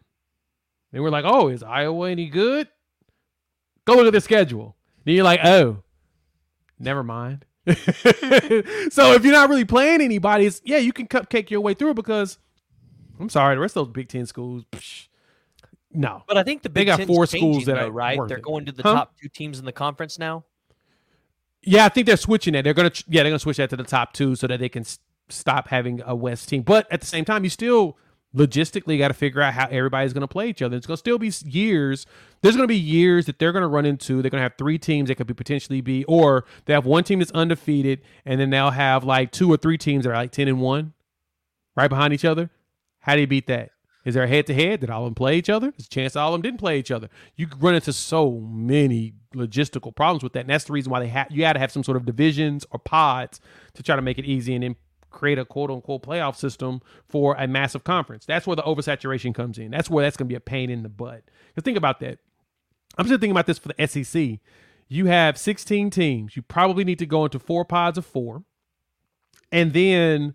And 0.92 1.02
we're 1.02 1.10
like, 1.10 1.24
oh, 1.26 1.48
is 1.48 1.62
Iowa 1.62 2.10
any 2.10 2.28
good? 2.28 2.68
Go 3.84 3.94
look 3.96 4.06
at 4.06 4.12
the 4.12 4.20
schedule. 4.20 4.76
Then 5.04 5.14
you're 5.14 5.24
like, 5.24 5.40
oh, 5.44 5.82
never 6.78 7.02
mind. 7.02 7.44
so 7.66 9.12
if 9.12 9.24
you're 9.24 9.32
not 9.32 9.48
really 9.50 9.64
playing 9.64 10.00
anybody, 10.00 10.46
it's, 10.46 10.62
yeah, 10.64 10.78
you 10.78 10.92
can 10.92 11.06
cupcake 11.06 11.50
your 11.50 11.60
way 11.60 11.74
through 11.74 11.94
because 11.94 12.38
I'm 13.20 13.28
sorry, 13.28 13.54
the 13.56 13.60
rest 13.60 13.76
of 13.76 13.86
those 13.86 13.92
Big 13.92 14.08
Ten 14.08 14.24
schools, 14.26 14.64
psh, 14.72 15.08
no. 15.92 16.22
But 16.26 16.36
I 16.38 16.42
think 16.42 16.62
the 16.62 16.68
They 16.68 16.80
Big 16.80 16.86
got 16.86 16.96
Ten's 16.98 17.08
four 17.08 17.26
schools 17.26 17.64
that 17.66 17.74
though, 17.74 17.88
are 17.88 17.90
right. 17.90 18.18
They're 18.28 18.38
it. 18.38 18.42
going 18.42 18.64
to 18.66 18.72
the 18.72 18.82
Huh? 18.82 18.94
top 18.94 19.16
two 19.20 19.28
teams 19.28 19.58
in 19.58 19.64
the 19.64 19.72
conference 19.72 20.18
now. 20.18 20.44
Yeah, 21.62 21.84
I 21.84 21.88
think 21.88 22.06
they're 22.06 22.16
switching 22.16 22.54
that. 22.54 22.64
They're 22.64 22.74
gonna, 22.74 22.92
yeah, 23.08 23.22
they're 23.22 23.30
gonna 23.30 23.38
switch 23.38 23.56
that 23.58 23.70
to 23.70 23.76
the 23.76 23.84
top 23.84 24.12
two 24.12 24.34
so 24.36 24.46
that 24.46 24.60
they 24.60 24.68
can 24.68 24.84
stop 25.28 25.68
having 25.68 26.00
a 26.06 26.14
West 26.14 26.48
team. 26.48 26.62
But 26.62 26.90
at 26.92 27.00
the 27.00 27.06
same 27.06 27.24
time, 27.24 27.44
you 27.44 27.50
still 27.50 27.96
logistically 28.34 28.98
got 28.98 29.08
to 29.08 29.14
figure 29.14 29.40
out 29.40 29.54
how 29.54 29.66
everybody's 29.68 30.12
gonna 30.12 30.28
play 30.28 30.48
each 30.48 30.62
other. 30.62 30.76
It's 30.76 30.86
gonna 30.86 30.98
still 30.98 31.18
be 31.18 31.32
years. 31.44 32.06
There's 32.42 32.56
gonna 32.56 32.68
be 32.68 32.76
years 32.76 33.26
that 33.26 33.38
they're 33.38 33.52
gonna 33.52 33.68
run 33.68 33.86
into. 33.86 34.22
They're 34.22 34.30
gonna 34.30 34.42
have 34.42 34.54
three 34.58 34.78
teams 34.78 35.08
that 35.08 35.16
could 35.16 35.26
be 35.26 35.34
potentially 35.34 35.80
be, 35.80 36.04
or 36.04 36.44
they 36.66 36.74
have 36.74 36.86
one 36.86 37.04
team 37.04 37.18
that's 37.18 37.32
undefeated, 37.32 38.02
and 38.24 38.40
then 38.40 38.50
they'll 38.50 38.70
have 38.70 39.02
like 39.04 39.32
two 39.32 39.52
or 39.52 39.56
three 39.56 39.78
teams 39.78 40.04
that 40.04 40.10
are 40.10 40.14
like 40.14 40.32
ten 40.32 40.46
and 40.48 40.60
one, 40.60 40.92
right 41.76 41.88
behind 41.88 42.12
each 42.12 42.24
other. 42.24 42.50
How 43.00 43.14
do 43.14 43.22
you 43.22 43.26
beat 43.26 43.46
that? 43.48 43.70
Is 44.08 44.14
there 44.14 44.24
a 44.24 44.28
head 44.28 44.46
to 44.46 44.54
head? 44.54 44.80
Did 44.80 44.88
all 44.88 45.02
of 45.02 45.08
them 45.08 45.14
play 45.14 45.36
each 45.36 45.50
other? 45.50 45.70
There's 45.70 45.84
a 45.84 45.90
chance 45.90 46.16
all 46.16 46.32
of 46.32 46.32
them 46.32 46.40
didn't 46.40 46.60
play 46.60 46.78
each 46.78 46.90
other. 46.90 47.10
You 47.36 47.46
run 47.58 47.74
into 47.74 47.92
so 47.92 48.40
many 48.40 49.12
logistical 49.34 49.94
problems 49.94 50.22
with 50.22 50.32
that. 50.32 50.40
And 50.40 50.48
that's 50.48 50.64
the 50.64 50.72
reason 50.72 50.90
why 50.90 51.00
they 51.00 51.08
have 51.08 51.26
you 51.30 51.40
got 51.40 51.52
to 51.52 51.58
have 51.58 51.70
some 51.70 51.84
sort 51.84 51.98
of 51.98 52.06
divisions 52.06 52.64
or 52.70 52.78
pods 52.78 53.38
to 53.74 53.82
try 53.82 53.96
to 53.96 54.00
make 54.00 54.18
it 54.18 54.24
easy 54.24 54.54
and 54.54 54.64
then 54.64 54.76
create 55.10 55.38
a 55.38 55.44
quote 55.44 55.70
unquote 55.70 56.02
playoff 56.02 56.36
system 56.36 56.80
for 57.06 57.34
a 57.34 57.46
massive 57.46 57.84
conference. 57.84 58.24
That's 58.24 58.46
where 58.46 58.56
the 58.56 58.62
oversaturation 58.62 59.34
comes 59.34 59.58
in. 59.58 59.72
That's 59.72 59.90
where 59.90 60.02
that's 60.02 60.16
going 60.16 60.28
to 60.28 60.32
be 60.32 60.36
a 60.36 60.40
pain 60.40 60.70
in 60.70 60.84
the 60.84 60.88
butt. 60.88 61.24
Because 61.48 61.64
think 61.64 61.76
about 61.76 62.00
that. 62.00 62.18
I'm 62.96 63.04
just 63.04 63.20
thinking 63.20 63.32
about 63.32 63.44
this 63.44 63.58
for 63.58 63.68
the 63.68 63.86
SEC. 63.86 64.38
You 64.88 65.04
have 65.04 65.36
16 65.36 65.90
teams. 65.90 66.34
You 66.34 66.40
probably 66.40 66.84
need 66.84 66.98
to 67.00 67.06
go 67.06 67.26
into 67.26 67.38
four 67.38 67.66
pods 67.66 67.98
of 67.98 68.06
four, 68.06 68.42
and 69.52 69.74
then 69.74 70.32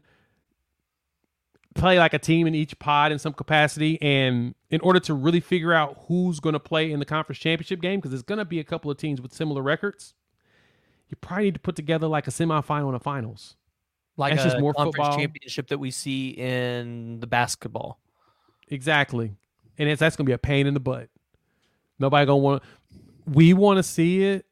play 1.76 1.99
like 1.99 2.13
a 2.13 2.19
team 2.19 2.47
in 2.47 2.55
each 2.55 2.78
pod 2.80 3.11
in 3.11 3.19
some 3.19 3.34
capacity. 3.34 4.01
And 4.01 4.55
in 4.69 4.82
order 4.82 4.99
to 5.01 5.13
really 5.13 5.39
figure 5.39 5.74
out 5.74 6.03
who's 6.07 6.39
going 6.39 6.53
to 6.53 6.59
play 6.59 6.91
in 6.91 6.99
the 6.99 7.05
conference 7.05 7.39
championship 7.39 7.82
game, 7.82 7.99
because 7.99 8.11
there's 8.11 8.24
going 8.24 8.39
to 8.39 8.45
be 8.45 8.59
a 8.59 8.63
couple 8.63 8.89
of 8.91 8.97
teams 8.97 9.21
with 9.21 9.34
similar 9.34 9.61
records, 9.61 10.13
you 11.09 11.17
probably 11.17 11.45
need 11.45 11.55
to 11.55 11.59
put 11.59 11.76
together 11.76 12.07
like 12.07 12.28
a 12.28 12.32
semifinal 12.32 12.88
and 12.88 12.95
a 12.95 12.99
finals. 12.99 13.55
Like 14.17 14.34
That's 14.34 14.45
a 14.45 14.49
just 14.49 14.59
more 14.61 14.74
conference 14.74 14.95
football. 14.95 15.17
championship 15.17 15.67
that 15.69 15.80
we 15.80 15.91
see 15.91 16.30
in 16.30 17.19
the 17.19 17.28
basketball. 17.28 17.99
Exactly. 18.69 19.32
And 19.78 19.89
it's 19.89 19.99
that's 19.99 20.15
gonna 20.15 20.28
be 20.28 20.34
a 20.34 20.38
pain 20.38 20.67
in 20.67 20.74
the 20.74 20.80
butt. 20.80 21.09
Nobody 21.97 22.26
gonna 22.26 22.38
want 22.38 22.63
we 23.26 23.53
wanna 23.53 23.82
see 23.82 24.24
it, 24.24 24.45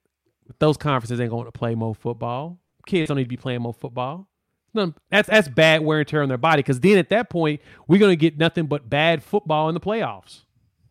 but 0.47 0.57
those 0.59 0.77
conferences 0.77 1.19
ain't 1.19 1.29
gonna 1.29 1.51
play 1.51 1.75
more 1.75 1.93
football. 1.93 2.57
Kids 2.87 3.07
don't 3.07 3.17
need 3.17 3.23
to 3.23 3.29
be 3.29 3.37
playing 3.37 3.61
more 3.61 3.73
football. 3.73 4.27
That's 4.73 5.27
that's 5.27 5.47
bad 5.47 5.83
wear 5.83 5.99
and 5.99 6.07
tear 6.07 6.23
on 6.23 6.29
their 6.29 6.37
body 6.37 6.61
because 6.61 6.79
then 6.79 6.97
at 6.97 7.09
that 7.09 7.29
point 7.29 7.61
we're 7.87 7.99
gonna 7.99 8.15
get 8.15 8.37
nothing 8.37 8.67
but 8.67 8.89
bad 8.89 9.23
football 9.23 9.67
in 9.69 9.73
the 9.73 9.81
playoffs. 9.81 10.41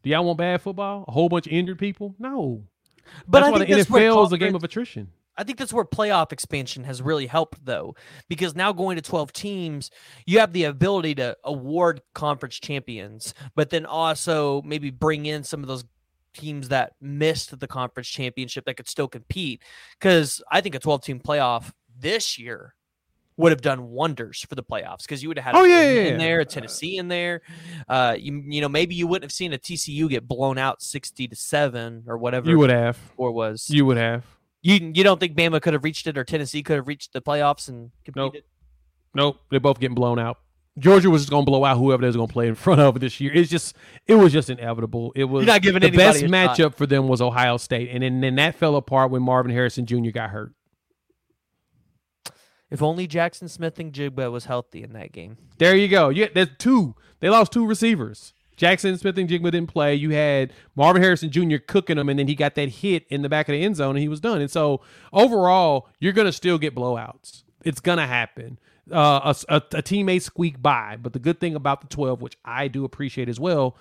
Do 0.02 0.10
y'all 0.10 0.24
want 0.24 0.38
bad 0.38 0.62
football? 0.62 1.04
A 1.08 1.12
whole 1.12 1.28
bunch 1.28 1.46
of 1.46 1.52
injured 1.52 1.78
people? 1.78 2.14
No. 2.18 2.64
But 3.26 3.40
that's 3.40 3.48
I 3.48 3.50
why 3.50 3.58
think 3.58 3.88
the 3.88 3.94
NFL 3.94 4.26
is 4.26 4.32
a 4.32 4.38
game 4.38 4.54
of 4.54 4.64
attrition. 4.64 5.08
I 5.36 5.44
think 5.44 5.58
that's 5.58 5.72
where 5.72 5.84
playoff 5.84 6.32
expansion 6.32 6.84
has 6.84 7.00
really 7.00 7.26
helped, 7.26 7.64
though, 7.64 7.94
because 8.28 8.54
now 8.54 8.72
going 8.72 8.96
to 8.96 9.02
12 9.02 9.32
teams, 9.32 9.90
you 10.26 10.38
have 10.38 10.52
the 10.52 10.64
ability 10.64 11.14
to 11.14 11.36
award 11.44 12.02
conference 12.14 12.60
champions, 12.60 13.32
but 13.54 13.70
then 13.70 13.86
also 13.86 14.60
maybe 14.62 14.90
bring 14.90 15.24
in 15.24 15.42
some 15.42 15.62
of 15.62 15.66
those 15.66 15.84
teams 16.34 16.68
that 16.68 16.92
missed 17.00 17.58
the 17.58 17.66
conference 17.66 18.08
championship 18.08 18.66
that 18.66 18.76
could 18.76 18.88
still 18.88 19.08
compete. 19.08 19.62
Because 19.98 20.42
I 20.50 20.60
think 20.60 20.74
a 20.74 20.78
12 20.78 21.04
team 21.04 21.20
playoff 21.20 21.72
this 21.98 22.38
year 22.38 22.74
would 23.40 23.52
have 23.52 23.60
done 23.62 23.88
wonders 23.90 24.44
for 24.48 24.54
the 24.54 24.62
playoffs 24.62 25.02
because 25.02 25.22
you 25.22 25.28
would 25.28 25.38
have 25.38 25.54
had 25.54 25.60
Oh, 25.60 25.64
a 25.64 25.68
yeah, 25.68 25.80
yeah, 25.82 26.00
in 26.02 26.06
yeah. 26.12 26.16
there, 26.18 26.40
a 26.40 26.44
Tennessee 26.44 26.96
in 26.98 27.08
there. 27.08 27.42
Uh, 27.88 28.16
you, 28.18 28.42
you 28.46 28.60
know, 28.60 28.68
maybe 28.68 28.94
you 28.94 29.06
wouldn't 29.06 29.24
have 29.24 29.32
seen 29.32 29.52
a 29.52 29.58
TCU 29.58 30.08
get 30.08 30.28
blown 30.28 30.58
out 30.58 30.82
60 30.82 31.26
to 31.28 31.34
7 31.36 32.04
or 32.06 32.16
whatever 32.18 32.48
You 32.48 32.58
would 32.58 32.70
have. 32.70 32.98
Or 33.16 33.32
was. 33.32 33.68
You 33.68 33.84
would 33.86 33.96
have. 33.96 34.24
You 34.62 34.92
you 34.94 35.02
don't 35.02 35.18
think 35.18 35.34
Bama 35.36 35.60
could 35.62 35.72
have 35.72 35.84
reached 35.84 36.06
it 36.06 36.18
or 36.18 36.24
Tennessee 36.24 36.62
could 36.62 36.76
have 36.76 36.86
reached 36.86 37.12
the 37.14 37.20
playoffs 37.22 37.68
and 37.68 37.90
Nope. 38.14 38.32
competed? 38.32 38.44
Nope, 39.14 39.36
they're 39.50 39.58
both 39.58 39.80
getting 39.80 39.94
blown 39.94 40.18
out. 40.18 40.38
Georgia 40.78 41.10
was 41.10 41.22
just 41.22 41.30
gonna 41.30 41.44
blow 41.44 41.64
out 41.64 41.76
whoever 41.78 42.00
they 42.02 42.06
was 42.06 42.16
gonna 42.16 42.28
play 42.32 42.46
in 42.46 42.54
front 42.54 42.80
of 42.80 43.00
this 43.00 43.20
year. 43.20 43.32
It's 43.34 43.50
just 43.50 43.74
it 44.06 44.14
was 44.14 44.32
just 44.32 44.50
inevitable. 44.50 45.12
It 45.16 45.24
was 45.24 45.44
You're 45.44 45.52
not 45.54 45.62
giving 45.62 45.82
the 45.82 45.90
best 45.90 46.18
a 46.22 46.28
shot. 46.28 46.30
matchup 46.30 46.74
for 46.74 46.86
them 46.86 47.08
was 47.08 47.20
Ohio 47.20 47.56
State, 47.56 47.88
and 47.90 48.02
then, 48.02 48.20
then 48.20 48.36
that 48.36 48.54
fell 48.54 48.76
apart 48.76 49.10
when 49.10 49.22
Marvin 49.22 49.50
Harrison 49.50 49.84
Jr. 49.86 50.10
got 50.10 50.30
hurt. 50.30 50.52
If 52.70 52.82
only 52.82 53.08
Jaxon 53.08 53.50
Smith-Njigba 53.50 54.30
was 54.30 54.44
healthy 54.44 54.82
in 54.82 54.92
that 54.92 55.12
game. 55.12 55.36
There 55.58 55.74
you 55.74 55.88
go. 55.88 56.08
Yeah, 56.08 56.28
there's 56.32 56.50
two. 56.58 56.94
They 57.18 57.28
lost 57.28 57.52
two 57.52 57.66
receivers. 57.66 58.32
Jaxon 58.56 58.98
Smith-Njigba 58.98 59.50
didn't 59.50 59.68
play. 59.68 59.94
You 59.94 60.10
had 60.10 60.52
Marvin 60.76 61.02
Harrison 61.02 61.30
Jr. 61.30 61.56
cooking 61.56 61.96
them, 61.96 62.08
and 62.08 62.18
then 62.18 62.28
he 62.28 62.34
got 62.34 62.54
that 62.54 62.68
hit 62.68 63.06
in 63.08 63.22
the 63.22 63.28
back 63.28 63.48
of 63.48 63.54
the 63.54 63.62
end 63.62 63.76
zone, 63.76 63.96
and 63.96 63.98
he 63.98 64.08
was 64.08 64.20
done. 64.20 64.40
And 64.40 64.50
so 64.50 64.82
overall, 65.12 65.88
you're 65.98 66.12
gonna 66.12 66.32
still 66.32 66.58
get 66.58 66.74
blowouts. 66.74 67.42
It's 67.64 67.80
gonna 67.80 68.06
happen. 68.06 68.58
Uh, 68.90 69.34
a, 69.48 69.56
a, 69.56 69.62
a 69.78 69.82
team 69.82 70.06
may 70.06 70.18
squeak 70.18 70.60
by, 70.60 70.96
but 71.00 71.12
the 71.12 71.18
good 71.18 71.38
thing 71.40 71.54
about 71.54 71.80
the 71.80 71.86
12, 71.86 72.20
which 72.20 72.36
I 72.44 72.68
do 72.68 72.84
appreciate 72.84 73.28
as 73.28 73.38
well, 73.38 73.76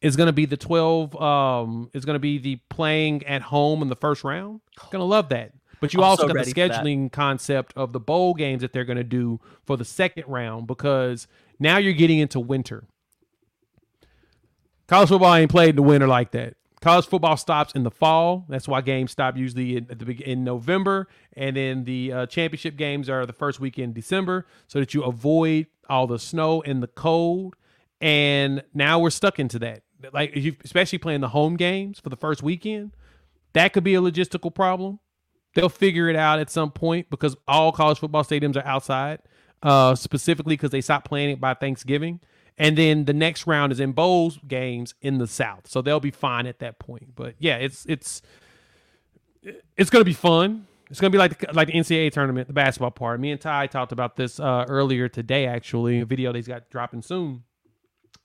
is 0.00 0.16
going 0.16 0.28
to 0.28 0.32
be 0.32 0.46
the 0.46 0.56
12. 0.56 1.14
Um, 1.20 1.90
is 1.92 2.04
going 2.04 2.14
to 2.14 2.20
be 2.20 2.38
the 2.38 2.56
playing 2.70 3.26
at 3.26 3.42
home 3.42 3.82
in 3.82 3.88
the 3.88 3.96
first 3.96 4.24
round. 4.24 4.60
Going 4.90 5.00
to 5.00 5.04
love 5.04 5.28
that. 5.30 5.52
But 5.80 5.92
you 5.92 6.00
I'm 6.00 6.06
also 6.06 6.22
so 6.22 6.28
got 6.28 6.32
the 6.34 6.38
ready 6.38 6.52
for 6.52 6.68
that. 6.68 6.84
scheduling 6.84 7.12
concept 7.12 7.72
of 7.76 7.92
the 7.92 8.00
bowl 8.00 8.34
games 8.34 8.62
that 8.62 8.72
they're 8.72 8.84
going 8.84 8.96
to 8.96 9.04
do 9.04 9.40
for 9.64 9.76
the 9.76 9.84
second 9.84 10.24
round 10.26 10.66
because 10.66 11.26
now 11.58 11.78
you're 11.78 11.92
getting 11.92 12.18
into 12.18 12.40
winter. 12.40 12.84
College 14.86 15.08
football 15.08 15.34
ain't 15.34 15.50
played 15.50 15.70
in 15.70 15.76
the 15.76 15.82
winter 15.82 16.06
like 16.06 16.30
that. 16.30 16.54
College 16.80 17.06
football 17.06 17.36
stops 17.36 17.72
in 17.72 17.82
the 17.82 17.90
fall. 17.90 18.44
That's 18.48 18.68
why 18.68 18.80
games 18.80 19.10
stop 19.10 19.36
usually 19.36 19.76
in, 19.76 19.90
at 19.90 19.98
the 19.98 20.12
in 20.12 20.44
November, 20.44 21.08
and 21.32 21.56
then 21.56 21.84
the 21.84 22.12
uh, 22.12 22.26
championship 22.26 22.76
games 22.76 23.08
are 23.08 23.26
the 23.26 23.32
first 23.32 23.58
weekend 23.58 23.88
in 23.88 23.92
December, 23.94 24.46
so 24.68 24.78
that 24.78 24.94
you 24.94 25.02
avoid 25.02 25.66
all 25.88 26.06
the 26.06 26.18
snow 26.18 26.62
and 26.62 26.82
the 26.82 26.86
cold. 26.86 27.56
And 28.00 28.62
now 28.74 28.98
we're 28.98 29.10
stuck 29.10 29.38
into 29.38 29.58
that. 29.60 29.82
Like, 30.12 30.36
if 30.36 30.44
you, 30.44 30.54
especially 30.64 30.98
playing 30.98 31.22
the 31.22 31.30
home 31.30 31.56
games 31.56 31.98
for 31.98 32.10
the 32.10 32.16
first 32.16 32.42
weekend, 32.42 32.92
that 33.54 33.72
could 33.72 33.82
be 33.82 33.94
a 33.94 34.00
logistical 34.00 34.54
problem. 34.54 35.00
They'll 35.56 35.70
figure 35.70 36.10
it 36.10 36.16
out 36.16 36.38
at 36.38 36.50
some 36.50 36.70
point 36.70 37.08
because 37.08 37.34
all 37.48 37.72
college 37.72 37.98
football 37.98 38.22
stadiums 38.22 38.56
are 38.56 38.66
outside, 38.66 39.20
uh, 39.62 39.94
specifically 39.94 40.54
because 40.54 40.70
they 40.70 40.82
stopped 40.82 41.08
playing 41.08 41.30
it 41.30 41.40
by 41.40 41.54
Thanksgiving. 41.54 42.20
And 42.58 42.76
then 42.76 43.06
the 43.06 43.14
next 43.14 43.46
round 43.46 43.72
is 43.72 43.80
in 43.80 43.92
bowls 43.92 44.38
games 44.46 44.94
in 45.00 45.16
the 45.16 45.26
South, 45.26 45.66
so 45.66 45.80
they'll 45.80 45.98
be 45.98 46.10
fine 46.10 46.46
at 46.46 46.58
that 46.58 46.78
point. 46.78 47.14
But 47.14 47.36
yeah, 47.38 47.56
it's 47.56 47.86
it's 47.86 48.20
it's 49.78 49.88
gonna 49.88 50.04
be 50.04 50.12
fun. 50.12 50.66
It's 50.90 51.00
gonna 51.00 51.10
be 51.10 51.16
like 51.16 51.38
the, 51.38 51.54
like 51.54 51.68
the 51.68 51.74
NCAA 51.74 52.12
tournament, 52.12 52.48
the 52.48 52.52
basketball 52.52 52.90
part. 52.90 53.18
Me 53.18 53.30
and 53.30 53.40
Ty 53.40 53.68
talked 53.68 53.92
about 53.92 54.16
this 54.16 54.38
uh, 54.38 54.66
earlier 54.68 55.08
today. 55.08 55.46
Actually, 55.46 56.00
a 56.00 56.04
video 56.04 56.32
that 56.32 56.36
he's 56.36 56.48
got 56.48 56.68
dropping 56.68 57.00
soon 57.00 57.44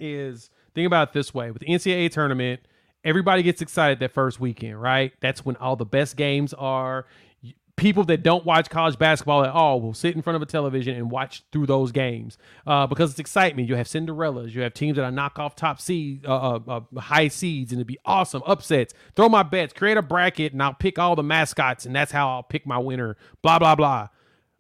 is 0.01 0.49
think 0.75 0.86
about 0.86 1.09
it 1.09 1.13
this 1.13 1.34
way 1.34 1.49
with 1.49 1.61
the 1.61 1.67
NCAA 1.67 2.11
tournament, 2.11 2.59
everybody 3.04 3.43
gets 3.43 3.62
excited 3.62 3.99
that 3.99 4.12
first 4.12 4.39
weekend, 4.39 4.82
right? 4.82 5.14
That's 5.22 5.45
when 5.45 5.56
all 5.58 5.76
the 5.76 5.86
best 5.86 6.16
games 6.16 6.54
are. 6.54 7.06
People 7.78 8.04
that 8.06 8.22
don't 8.22 8.45
watch 8.45 8.70
college 8.70 8.99
basketball 8.99 9.43
at 9.43 9.49
all 9.49 9.82
will 9.82 9.95
sit 9.95 10.16
in 10.16 10.22
front 10.22 10.36
of 10.36 10.41
a 10.41 10.45
television 10.45 10.95
and 10.95 11.10
watch 11.10 11.43
through 11.52 11.66
those 11.66 11.91
games 11.91 12.38
uh, 12.68 12.86
because 12.86 13.10
it's 13.10 13.20
excitement. 13.20 13.68
You 13.68 13.76
have 13.76 13.88
Cinderellas, 13.88 14.54
you 14.54 14.62
have 14.62 14.76
teams 14.76 14.97
that 14.97 15.04
are 15.04 15.12
knock 15.12 15.39
off 15.39 15.56
top 15.56 15.82
seed, 15.82 16.24
uh, 16.28 16.58
uh, 16.58 16.82
uh, 16.95 16.99
high 16.99 17.28
seeds, 17.28 17.72
and 17.72 17.80
it'd 17.80 17.88
be 17.88 17.97
awesome 18.06 18.43
upsets. 18.45 18.93
Throw 19.16 19.30
my 19.30 19.41
bets, 19.41 19.74
create 19.74 19.97
a 19.97 20.04
bracket, 20.04 20.54
and 20.54 20.62
I'll 20.62 20.76
pick 20.76 20.99
all 20.99 21.16
the 21.16 21.24
mascots, 21.24 21.86
and 21.86 21.95
that's 21.95 22.12
how 22.12 22.30
I'll 22.30 22.43
pick 22.43 22.68
my 22.68 22.78
winner. 22.78 23.18
Blah 23.41 23.58
blah 23.58 23.74
blah. 23.76 24.10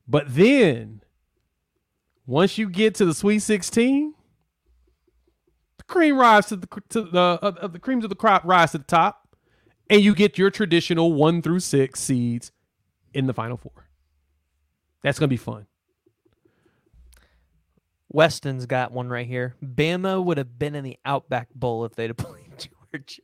But 0.07 0.33
then, 0.33 1.03
once 2.25 2.57
you 2.57 2.69
get 2.69 2.95
to 2.95 3.05
the 3.05 3.13
Sweet 3.13 3.39
Sixteen, 3.39 4.15
cream 5.91 6.17
rise 6.17 6.47
to 6.47 6.55
the 6.55 6.67
to 6.89 7.01
the 7.03 7.39
uh, 7.41 7.51
uh, 7.61 7.67
the 7.67 7.77
creams 7.77 8.03
of 8.03 8.09
the 8.09 8.15
crop 8.15 8.43
rise 8.45 8.71
to 8.71 8.79
the 8.79 8.83
top, 8.83 9.35
and 9.89 10.01
you 10.01 10.15
get 10.15 10.37
your 10.37 10.49
traditional 10.49 11.13
one 11.13 11.41
through 11.41 11.59
six 11.59 11.99
seeds 11.99 12.51
in 13.13 13.27
the 13.27 13.33
final 13.33 13.57
four. 13.57 13.89
That's 15.03 15.19
gonna 15.19 15.27
be 15.27 15.37
fun. 15.37 15.67
Weston's 18.09 18.65
got 18.65 18.91
one 18.91 19.09
right 19.09 19.27
here. 19.27 19.55
Bama 19.63 20.23
would 20.23 20.37
have 20.37 20.57
been 20.57 20.75
in 20.75 20.83
the 20.83 20.97
Outback 21.05 21.47
Bowl 21.53 21.85
if 21.85 21.95
they'd 21.95 22.09
have 22.09 22.17
played 22.17 22.49
Georgia. 22.57 23.21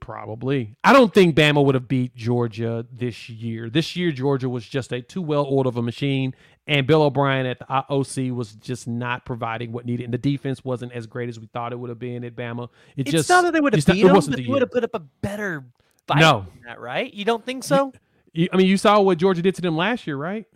Probably. 0.00 0.76
I 0.82 0.92
don't 0.92 1.12
think 1.12 1.36
Bama 1.36 1.64
would 1.64 1.74
have 1.74 1.86
beat 1.86 2.14
Georgia 2.16 2.84
this 2.90 3.28
year. 3.28 3.70
This 3.70 3.94
year, 3.96 4.10
Georgia 4.12 4.48
was 4.48 4.66
just 4.66 4.92
a 4.92 5.02
too 5.02 5.22
well 5.22 5.46
oiled 5.46 5.66
of 5.66 5.76
a 5.76 5.82
machine, 5.82 6.34
and 6.66 6.86
Bill 6.86 7.02
O'Brien 7.02 7.46
at 7.46 7.58
the 7.58 7.66
OC 7.70 8.32
was 8.36 8.52
just 8.54 8.86
not 8.86 9.24
providing 9.24 9.72
what 9.72 9.84
needed, 9.86 10.04
and 10.04 10.14
the 10.14 10.18
defense 10.18 10.64
wasn't 10.64 10.92
as 10.92 11.06
great 11.06 11.28
as 11.28 11.38
we 11.40 11.46
thought 11.46 11.72
it 11.72 11.76
would 11.78 11.88
have 11.90 11.98
been 11.98 12.22
at 12.24 12.36
Bama. 12.36 12.64
It 12.96 13.02
It's 13.02 13.10
just 13.10 13.28
not 13.28 13.42
that 13.42 13.52
they 13.52 13.60
would 13.60 13.74
have 13.74 13.86
not- 13.88 13.94
beat 13.94 14.02
them, 14.02 14.14
but 14.14 14.36
they 14.36 14.46
would 14.46 14.62
have 14.62 14.70
put 14.70 14.84
up 14.84 14.94
a 14.94 15.00
better 15.00 15.64
fight 16.06 16.20
No. 16.20 16.46
than 16.54 16.62
that, 16.66 16.80
right? 16.80 17.12
You 17.12 17.24
don't 17.24 17.44
think 17.44 17.64
so? 17.64 17.92
You- 18.32 18.48
I 18.52 18.56
mean, 18.56 18.66
you 18.66 18.76
saw 18.76 19.00
what 19.00 19.18
Georgia 19.18 19.42
did 19.42 19.54
to 19.56 19.62
them 19.62 19.76
last 19.76 20.06
year, 20.06 20.16
right? 20.16 20.46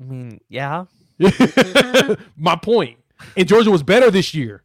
I 0.00 0.02
mean, 0.04 0.40
yeah. 0.48 0.86
My 2.36 2.56
point. 2.56 2.98
And 3.36 3.48
Georgia 3.48 3.70
was 3.70 3.82
better 3.82 4.10
this 4.10 4.34
year, 4.34 4.62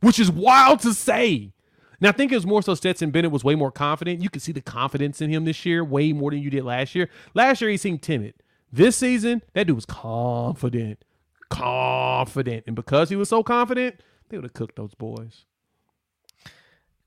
which 0.00 0.18
is 0.18 0.30
wild 0.30 0.80
to 0.80 0.94
say. 0.94 1.52
Now, 2.00 2.10
I 2.10 2.12
think 2.12 2.30
it 2.30 2.36
was 2.36 2.46
more 2.46 2.62
so 2.62 2.74
Stetson 2.74 3.10
Bennett 3.10 3.32
was 3.32 3.42
way 3.42 3.56
more 3.56 3.72
confident. 3.72 4.22
You 4.22 4.30
could 4.30 4.40
see 4.42 4.52
the 4.52 4.60
confidence 4.60 5.20
in 5.20 5.30
him 5.30 5.44
this 5.44 5.66
year 5.66 5.82
way 5.84 6.12
more 6.12 6.30
than 6.30 6.40
you 6.40 6.50
did 6.50 6.62
last 6.64 6.94
year. 6.94 7.08
Last 7.34 7.60
year, 7.60 7.70
he 7.70 7.76
seemed 7.76 8.02
timid. 8.02 8.34
This 8.70 8.96
season, 8.96 9.42
that 9.54 9.66
dude 9.66 9.76
was 9.76 9.86
confident. 9.86 11.04
Confident. 11.48 12.64
And 12.66 12.76
because 12.76 13.08
he 13.08 13.16
was 13.16 13.28
so 13.28 13.42
confident, 13.42 14.00
they 14.28 14.36
would 14.36 14.44
have 14.44 14.52
cooked 14.52 14.76
those 14.76 14.94
boys. 14.94 15.44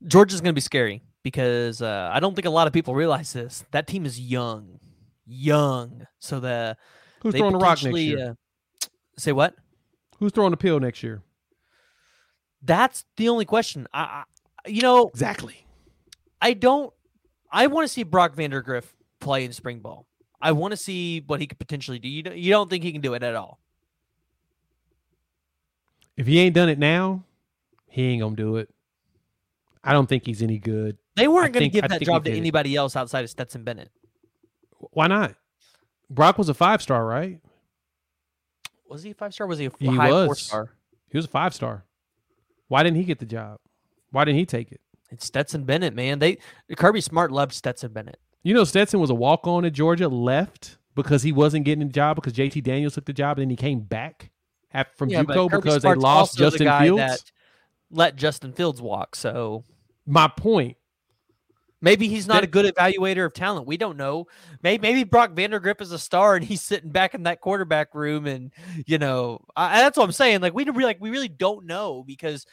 Georgia's 0.07 0.41
going 0.41 0.53
to 0.53 0.55
be 0.55 0.61
scary 0.61 1.03
because 1.23 1.81
uh, 1.81 2.09
I 2.11 2.19
don't 2.19 2.35
think 2.35 2.45
a 2.45 2.51
lot 2.51 2.67
of 2.67 2.73
people 2.73 2.95
realize 2.95 3.33
this. 3.33 3.63
That 3.71 3.87
team 3.87 4.05
is 4.05 4.19
young, 4.19 4.79
young. 5.27 6.07
So 6.19 6.39
the 6.39 6.77
Who's 7.21 7.35
throwing 7.35 7.53
the 7.53 7.59
rock 7.59 7.83
next 7.83 7.99
year? 7.99 8.31
Uh, 8.31 8.87
say 9.17 9.31
what? 9.31 9.55
Who's 10.17 10.31
throwing 10.31 10.51
the 10.51 10.57
pill 10.57 10.79
next 10.79 11.03
year? 11.03 11.21
That's 12.63 13.05
the 13.17 13.29
only 13.29 13.45
question. 13.45 13.87
I, 13.93 14.01
I 14.01 14.23
you 14.69 14.81
know, 14.81 15.07
Exactly. 15.07 15.65
I 16.41 16.53
don't. 16.53 16.91
I 17.51 17.67
want 17.67 17.85
to 17.85 17.93
see 17.93 18.03
Brock 18.03 18.35
Vandagriff 18.35 18.85
play 19.19 19.45
in 19.45 19.53
spring 19.53 19.79
ball. 19.79 20.07
I 20.41 20.51
want 20.53 20.71
to 20.71 20.77
see 20.77 21.23
what 21.27 21.39
he 21.39 21.47
could 21.47 21.59
potentially 21.59 21.99
do. 21.99 22.07
You 22.07 22.23
don't, 22.23 22.37
you 22.37 22.51
don't 22.51 22.69
think 22.69 22.83
he 22.83 22.91
can 22.91 23.01
do 23.01 23.13
it 23.13 23.23
at 23.23 23.35
all? 23.35 23.59
If 26.17 26.27
he 26.27 26.39
ain't 26.39 26.55
done 26.55 26.69
it 26.69 26.79
now, 26.79 27.23
he 27.87 28.03
ain't 28.03 28.21
gonna 28.21 28.35
do 28.35 28.57
it. 28.57 28.69
I 29.83 29.93
don't 29.93 30.07
think 30.07 30.25
he's 30.25 30.41
any 30.43 30.59
good. 30.59 30.97
They 31.15 31.27
weren't 31.27 31.53
going 31.53 31.63
to 31.63 31.69
give 31.69 31.85
I 31.85 31.87
that 31.87 32.01
job 32.03 32.23
to 32.23 32.29
did 32.29 32.37
it. 32.37 32.39
anybody 32.39 32.75
else 32.75 32.95
outside 32.95 33.23
of 33.23 33.29
Stetson 33.31 33.63
Bennett. 33.63 33.89
Why 34.91 35.07
not? 35.07 35.35
Brock 36.09 36.37
was 36.37 36.49
a 36.49 36.53
five 36.53 36.81
star, 36.81 37.05
right? 37.05 37.39
Was 38.87 39.01
he 39.03 39.11
a 39.11 39.13
five 39.15 39.33
star? 39.33 39.47
Was 39.47 39.57
he 39.59 39.65
a 39.65 39.71
He 39.79 39.87
high 39.87 40.09
four 40.09 40.27
was. 40.27 40.41
star? 40.41 40.71
He 41.09 41.17
was 41.17 41.25
a 41.25 41.29
five 41.29 41.53
star. 41.55 41.83
Why 42.67 42.83
didn't 42.83 42.97
he 42.97 43.03
get 43.03 43.19
the 43.19 43.25
job? 43.25 43.57
Why 44.11 44.23
didn't 44.23 44.37
he 44.39 44.45
take 44.45 44.71
it? 44.71 44.81
It's 45.09 45.25
Stetson 45.25 45.63
Bennett, 45.65 45.93
man. 45.95 46.19
They 46.19 46.37
Kirby 46.77 47.01
Smart 47.01 47.31
loved 47.31 47.53
Stetson 47.53 47.91
Bennett. 47.91 48.19
You 48.43 48.53
know, 48.53 48.63
Stetson 48.63 48.99
was 48.99 49.09
a 49.09 49.15
walk 49.15 49.45
on 49.47 49.65
at 49.65 49.73
Georgia, 49.73 50.07
left 50.07 50.77
because 50.95 51.23
he 51.23 51.31
wasn't 51.31 51.65
getting 51.65 51.85
the 51.87 51.93
job 51.93 52.15
because 52.15 52.33
JT 52.33 52.63
Daniels 52.63 52.95
took 52.95 53.05
the 53.05 53.13
job, 53.13 53.37
and 53.37 53.43
then 53.43 53.49
he 53.49 53.55
came 53.55 53.81
back 53.81 54.31
at, 54.73 54.95
from 54.97 55.09
Yeah, 55.09 55.23
JUCO 55.23 55.49
because 55.51 55.83
they 55.83 55.93
lost 55.93 56.41
also 56.41 56.57
the 56.57 56.63
guy 56.65 56.85
Fields. 56.85 56.99
that 56.99 57.31
let 57.91 58.15
Justin 58.15 58.51
Fields 58.53 58.81
walk. 58.81 59.15
So 59.15 59.63
My 60.07 60.27
point. 60.27 60.77
maybe 61.81 62.07
he's 62.07 62.27
not 62.27 62.35
That- 62.35 62.43
a 62.45 62.47
good 62.47 62.73
evaluator 62.73 63.25
of 63.25 63.33
talent. 63.33 63.67
We 63.67 63.77
don't 63.77 63.97
know. 63.97 64.27
Maybe 64.63 64.81
maybe 64.81 65.03
Brock 65.03 65.31
Vandagriff 65.33 65.79
is 65.81 65.91
a 65.91 65.99
star 65.99 66.35
and 66.35 66.43
he's 66.43 66.61
sitting 66.61 66.89
back 66.89 67.13
in 67.13 67.23
that 67.23 67.41
quarterback 67.41 67.93
room, 67.93 68.25
and 68.25 68.51
you 68.87 68.97
know 68.97 69.41
I, 69.55 69.81
that's 69.81 69.97
what 69.97 70.05
I'm 70.05 70.11
saying. 70.11 70.41
Like 70.41 70.53
we 70.55 70.63
really 70.65 70.83
like 70.85 70.97
we 70.99 71.09
really 71.11 71.27
don't 71.29 71.65
know 71.65 72.03
because 72.05 72.45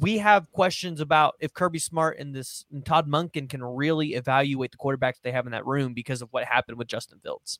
we 0.00 0.18
have 0.18 0.50
questions 0.52 1.00
about 1.00 1.34
if 1.40 1.52
Kirby 1.52 1.78
Smart 1.78 2.18
and 2.18 2.34
this 2.34 2.64
and 2.72 2.84
Todd 2.84 3.08
Monken 3.08 3.48
can 3.48 3.62
really 3.62 4.14
evaluate 4.14 4.72
the 4.72 4.78
quarterbacks 4.78 5.20
they 5.22 5.32
have 5.32 5.46
in 5.46 5.52
that 5.52 5.66
room 5.66 5.94
because 5.94 6.22
of 6.22 6.28
what 6.32 6.44
happened 6.44 6.78
with 6.78 6.88
Justin 6.88 7.18
Fields. 7.22 7.58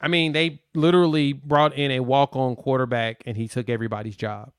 I 0.00 0.08
mean, 0.08 0.32
they 0.32 0.60
literally 0.74 1.32
brought 1.32 1.74
in 1.74 1.90
a 1.90 2.00
walk 2.00 2.36
on 2.36 2.56
quarterback, 2.56 3.22
and 3.24 3.36
he 3.36 3.48
took 3.48 3.68
everybody's 3.68 4.16
job. 4.16 4.52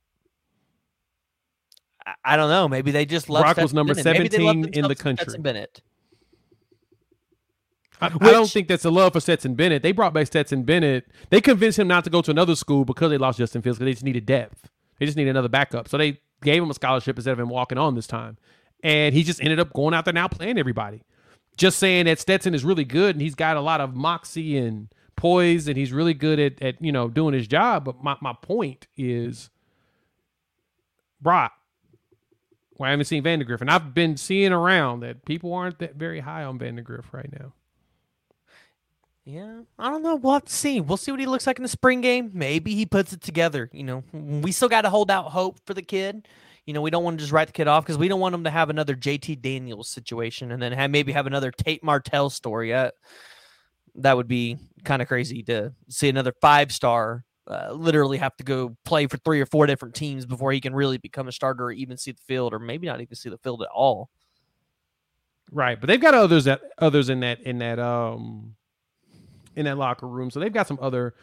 I, 2.05 2.13
I 2.23 2.37
don't 2.37 2.49
know. 2.49 2.67
Maybe 2.67 2.91
they 2.91 3.05
just 3.05 3.29
love. 3.29 3.43
Brock 3.43 3.57
was 3.57 3.73
number 3.73 3.93
Bennett. 3.93 4.17
Maybe 4.17 4.29
they 4.29 4.39
love 4.39 4.55
17 4.55 4.83
in 4.83 4.87
the 4.87 4.95
country. 4.95 5.23
Stetson 5.23 5.41
Bennett. 5.41 5.81
I, 7.99 8.07
I 8.07 8.31
don't 8.31 8.49
think 8.49 8.67
that's 8.67 8.85
a 8.85 8.91
love 8.91 9.13
for 9.13 9.19
Stetson 9.19 9.55
Bennett. 9.55 9.81
They 9.81 9.91
brought 9.91 10.13
back 10.13 10.27
Stetson 10.27 10.63
Bennett. 10.63 11.07
They 11.29 11.41
convinced 11.41 11.79
him 11.79 11.87
not 11.87 12.03
to 12.03 12.09
go 12.09 12.21
to 12.21 12.31
another 12.31 12.55
school 12.55 12.85
because 12.85 13.09
they 13.09 13.17
lost 13.17 13.39
Justin 13.39 13.61
Fields 13.61 13.79
because 13.79 13.87
they 13.87 13.93
just 13.93 14.03
needed 14.03 14.25
depth. 14.25 14.69
They 14.99 15.05
just 15.05 15.17
needed 15.17 15.31
another 15.31 15.49
backup. 15.49 15.87
So 15.87 15.97
they 15.97 16.19
gave 16.41 16.61
him 16.61 16.69
a 16.69 16.73
scholarship 16.73 17.17
instead 17.17 17.31
of 17.31 17.39
him 17.39 17.49
walking 17.49 17.77
on 17.77 17.95
this 17.95 18.07
time. 18.07 18.37
And 18.83 19.13
he 19.13 19.23
just 19.23 19.41
ended 19.41 19.59
up 19.59 19.73
going 19.73 19.93
out 19.93 20.05
there 20.05 20.13
now 20.13 20.27
playing 20.27 20.57
everybody. 20.57 21.03
Just 21.57 21.79
saying 21.79 22.05
that 22.05 22.19
Stetson 22.19 22.53
is 22.53 22.63
really 22.63 22.85
good 22.85 23.15
and 23.15 23.21
he's 23.21 23.35
got 23.35 23.57
a 23.57 23.61
lot 23.61 23.81
of 23.81 23.95
moxie 23.95 24.57
and 24.57 24.89
poise 25.15 25.67
and 25.67 25.75
he's 25.75 25.91
really 25.91 26.13
good 26.13 26.39
at, 26.39 26.61
at 26.61 26.81
you 26.81 26.91
know 26.91 27.09
doing 27.09 27.33
his 27.33 27.47
job. 27.47 27.85
But 27.85 28.03
my, 28.03 28.15
my 28.21 28.33
point 28.41 28.87
is 28.95 29.49
Brock. 31.19 31.53
Well, 32.77 32.87
I 32.87 32.91
haven't 32.91 33.05
seen 33.05 33.23
Vandagriff, 33.23 33.61
and 33.61 33.71
I've 33.71 33.95
been 33.95 34.17
seeing 34.17 34.53
around 34.53 34.99
that 34.99 35.25
people 35.25 35.51
aren't 35.51 35.79
that 35.79 35.95
very 35.95 36.19
high 36.19 36.43
on 36.43 36.59
Vandagriff 36.59 37.11
right 37.11 37.31
now. 37.31 37.53
Yeah, 39.29 39.63
I 39.77 39.89
don't 39.89 40.03
know. 40.03 40.15
We'll 40.15 40.35
have 40.35 40.45
to 40.45 40.53
see. 40.53 40.79
We'll 40.79 40.95
see 40.95 41.11
what 41.11 41.19
he 41.19 41.25
looks 41.25 41.45
like 41.45 41.59
in 41.59 41.63
the 41.63 41.67
spring 41.67 41.99
game. 41.99 42.31
Maybe 42.33 42.75
he 42.75 42.85
puts 42.85 43.11
it 43.11 43.19
together. 43.19 43.69
You 43.73 43.83
know, 43.83 44.03
we 44.13 44.53
still 44.53 44.69
got 44.69 44.83
to 44.83 44.89
hold 44.89 45.11
out 45.11 45.25
hope 45.25 45.59
for 45.65 45.73
the 45.73 45.81
kid. 45.81 46.29
You 46.65 46.73
know, 46.73 46.81
we 46.81 46.89
don't 46.91 47.03
want 47.03 47.17
to 47.17 47.21
just 47.21 47.33
write 47.33 47.47
the 47.47 47.53
kid 47.53 47.67
off 47.67 47.83
because 47.83 47.97
we 47.97 48.07
don't 48.07 48.21
want 48.21 48.33
him 48.33 48.45
to 48.45 48.49
have 48.49 48.69
another 48.69 48.95
JT 48.95 49.41
Daniels 49.41 49.89
situation 49.89 50.53
and 50.53 50.61
then 50.61 50.71
have, 50.71 50.91
maybe 50.91 51.11
have 51.11 51.27
another 51.27 51.51
Tate 51.51 51.83
Martell 51.83 52.29
story. 52.29 52.73
Uh, 52.73 52.91
that 53.95 54.15
would 54.15 54.29
be 54.29 54.59
kind 54.85 55.01
of 55.01 55.09
crazy 55.09 55.43
to 55.43 55.73
see 55.89 56.07
another 56.07 56.31
five 56.39 56.71
star 56.71 57.25
uh, 57.49 57.73
literally 57.73 58.19
have 58.19 58.37
to 58.37 58.45
go 58.45 58.77
play 58.85 59.07
for 59.07 59.17
three 59.17 59.41
or 59.41 59.45
four 59.45 59.67
different 59.67 59.93
teams 59.93 60.25
before 60.25 60.53
he 60.53 60.61
can 60.61 60.73
really 60.73 60.99
become 60.99 61.27
a 61.27 61.33
starter 61.33 61.65
or 61.65 61.71
even 61.73 61.97
see 61.97 62.11
the 62.11 62.21
field 62.25 62.53
or 62.53 62.59
maybe 62.59 62.87
not 62.87 63.01
even 63.01 63.15
see 63.17 63.29
the 63.29 63.37
field 63.39 63.61
at 63.61 63.67
all. 63.75 64.09
Right, 65.51 65.77
but 65.77 65.87
they've 65.87 65.99
got 65.99 66.13
others 66.13 66.45
that 66.45 66.61
others 66.77 67.09
in 67.09 67.19
that 67.19 67.41
in 67.41 67.57
that 67.57 67.77
um 67.77 68.55
in 69.57 69.65
that 69.65 69.77
locker 69.77 70.07
room, 70.07 70.31
so 70.31 70.39
they've 70.39 70.53
got 70.53 70.67
some 70.67 70.79
other 70.81 71.13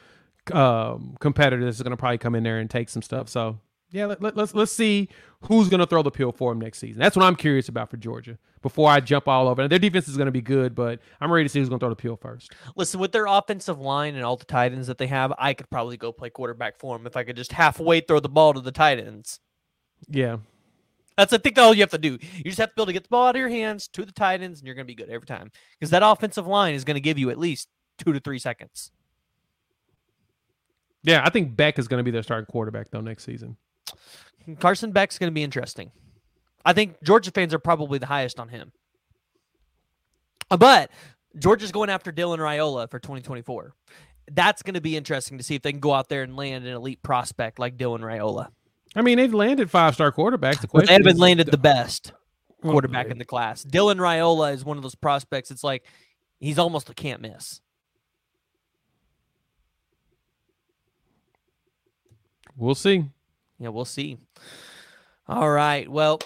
um 0.52 1.16
competitors 1.20 1.78
that 1.78 1.82
are 1.82 1.88
going 1.88 1.96
to 1.96 2.00
probably 2.00 2.18
come 2.18 2.34
in 2.34 2.42
there 2.42 2.58
and 2.58 2.68
take 2.68 2.90
some 2.90 3.00
stuff. 3.00 3.30
So 3.30 3.58
yeah, 3.90 4.06
let, 4.06 4.20
let, 4.20 4.36
let's 4.36 4.54
let's 4.54 4.72
see 4.72 5.08
who's 5.42 5.68
going 5.68 5.80
to 5.80 5.86
throw 5.86 6.02
the 6.02 6.10
pill 6.10 6.32
for 6.32 6.50
him 6.50 6.58
next 6.58 6.78
season. 6.78 7.00
That's 7.00 7.16
what 7.16 7.24
I'm 7.24 7.36
curious 7.36 7.68
about 7.68 7.90
for 7.90 7.96
Georgia. 7.96 8.38
Before 8.60 8.90
I 8.90 8.98
jump 9.00 9.28
all 9.28 9.46
over, 9.46 9.62
and 9.62 9.70
their 9.70 9.78
defense 9.78 10.08
is 10.08 10.16
going 10.16 10.26
to 10.26 10.32
be 10.32 10.40
good, 10.40 10.74
but 10.74 10.98
I'm 11.20 11.30
ready 11.30 11.44
to 11.44 11.48
see 11.48 11.60
who's 11.60 11.68
going 11.68 11.78
to 11.78 11.84
throw 11.84 11.90
the 11.90 11.96
pill 11.96 12.16
first. 12.16 12.52
Listen, 12.76 12.98
with 12.98 13.12
their 13.12 13.26
offensive 13.26 13.78
line 13.78 14.16
and 14.16 14.24
all 14.24 14.36
the 14.36 14.46
tight 14.46 14.72
ends 14.72 14.88
that 14.88 14.98
they 14.98 15.06
have, 15.06 15.32
I 15.38 15.54
could 15.54 15.70
probably 15.70 15.96
go 15.96 16.12
play 16.12 16.30
quarterback 16.30 16.78
for 16.78 16.96
them 16.96 17.06
if 17.06 17.16
I 17.16 17.24
could 17.24 17.36
just 17.36 17.52
halfway 17.52 18.00
throw 18.00 18.20
the 18.20 18.28
ball 18.28 18.54
to 18.54 18.60
the 18.60 18.72
tight 18.72 18.98
ends. 18.98 19.38
Yeah, 20.08 20.38
That's 21.16 21.32
I 21.32 21.38
think 21.38 21.58
all 21.58 21.72
you 21.72 21.82
have 21.82 21.90
to 21.90 21.98
do. 21.98 22.18
You 22.36 22.44
just 22.44 22.58
have 22.58 22.70
to 22.70 22.74
be 22.74 22.80
able 22.80 22.86
to 22.86 22.92
get 22.94 23.04
the 23.04 23.10
ball 23.10 23.28
out 23.28 23.36
of 23.36 23.40
your 23.40 23.48
hands 23.48 23.86
to 23.88 24.04
the 24.04 24.12
tight 24.12 24.42
ends, 24.42 24.60
and 24.60 24.66
you're 24.66 24.74
going 24.74 24.86
to 24.86 24.90
be 24.90 24.96
good 24.96 25.10
every 25.10 25.26
time 25.26 25.52
because 25.78 25.90
that 25.90 26.02
offensive 26.02 26.46
line 26.46 26.74
is 26.74 26.84
going 26.84 26.96
to 26.96 27.00
give 27.00 27.18
you 27.18 27.30
at 27.30 27.38
least 27.38 27.68
two 27.98 28.12
to 28.12 28.20
three 28.20 28.38
seconds. 28.38 28.90
yeah. 31.02 31.22
I 31.24 31.30
think 31.30 31.56
Beck 31.56 31.78
is 31.78 31.88
going 31.88 31.98
to 31.98 32.04
be 32.04 32.10
their 32.10 32.22
starting 32.22 32.46
quarterback 32.46 32.90
though 32.90 33.00
next 33.00 33.24
season. 33.24 33.56
Carson 34.58 34.92
Beck's 34.92 35.18
going 35.18 35.30
to 35.30 35.34
be 35.34 35.42
interesting. 35.42 35.90
I 36.64 36.72
think 36.72 37.02
Georgia 37.02 37.30
fans 37.30 37.52
are 37.54 37.58
probably 37.58 37.98
the 37.98 38.06
highest 38.06 38.40
on 38.40 38.48
him, 38.48 38.72
Uh, 40.50 40.56
but 40.56 40.90
Georgia's 41.38 41.72
going 41.72 41.90
after 41.90 42.10
Dylan 42.12 42.38
Raiola 42.38 42.90
for 42.90 42.98
2024. 42.98 43.74
That's 44.32 44.62
going 44.62 44.74
to 44.74 44.80
be 44.80 44.96
interesting 44.96 45.36
to 45.38 45.44
see 45.44 45.54
if 45.54 45.62
they 45.62 45.72
can 45.72 45.80
go 45.80 45.92
out 45.92 46.08
there 46.08 46.22
and 46.22 46.36
land 46.36 46.64
an 46.66 46.72
elite 46.72 47.02
prospect 47.02 47.58
like 47.58 47.76
Dylan 47.76 48.00
Raiola. 48.00 48.48
I 48.96 49.02
mean, 49.02 49.18
they've 49.18 49.34
landed 49.34 49.70
five 49.70 49.94
star 49.94 50.10
quarterbacks. 50.12 50.60
The 50.62 50.68
question 50.68 50.86
they 50.86 50.92
haven't 50.94 51.08
is- 51.14 51.18
landed 51.18 51.46
the 51.50 51.58
best 51.58 52.12
Well, 52.62 52.72
quarterback 52.72 53.08
in 53.08 53.18
the 53.18 53.24
class. 53.26 53.64
Dylan 53.64 53.96
Raiola 53.96 54.54
is 54.54 54.64
one 54.64 54.76
of 54.78 54.82
those 54.82 54.94
prospects. 54.94 55.50
It's 55.50 55.64
like 55.64 55.84
he's 56.40 56.58
almost 56.58 56.88
a 56.88 56.94
can't 56.94 57.20
miss. 57.20 57.60
We'll 62.56 62.74
see. 62.74 63.04
Yeah, 63.58 63.68
we'll 63.68 63.84
see. 63.84 64.18
All 65.28 65.50
right. 65.50 65.88
Well, 65.90 66.20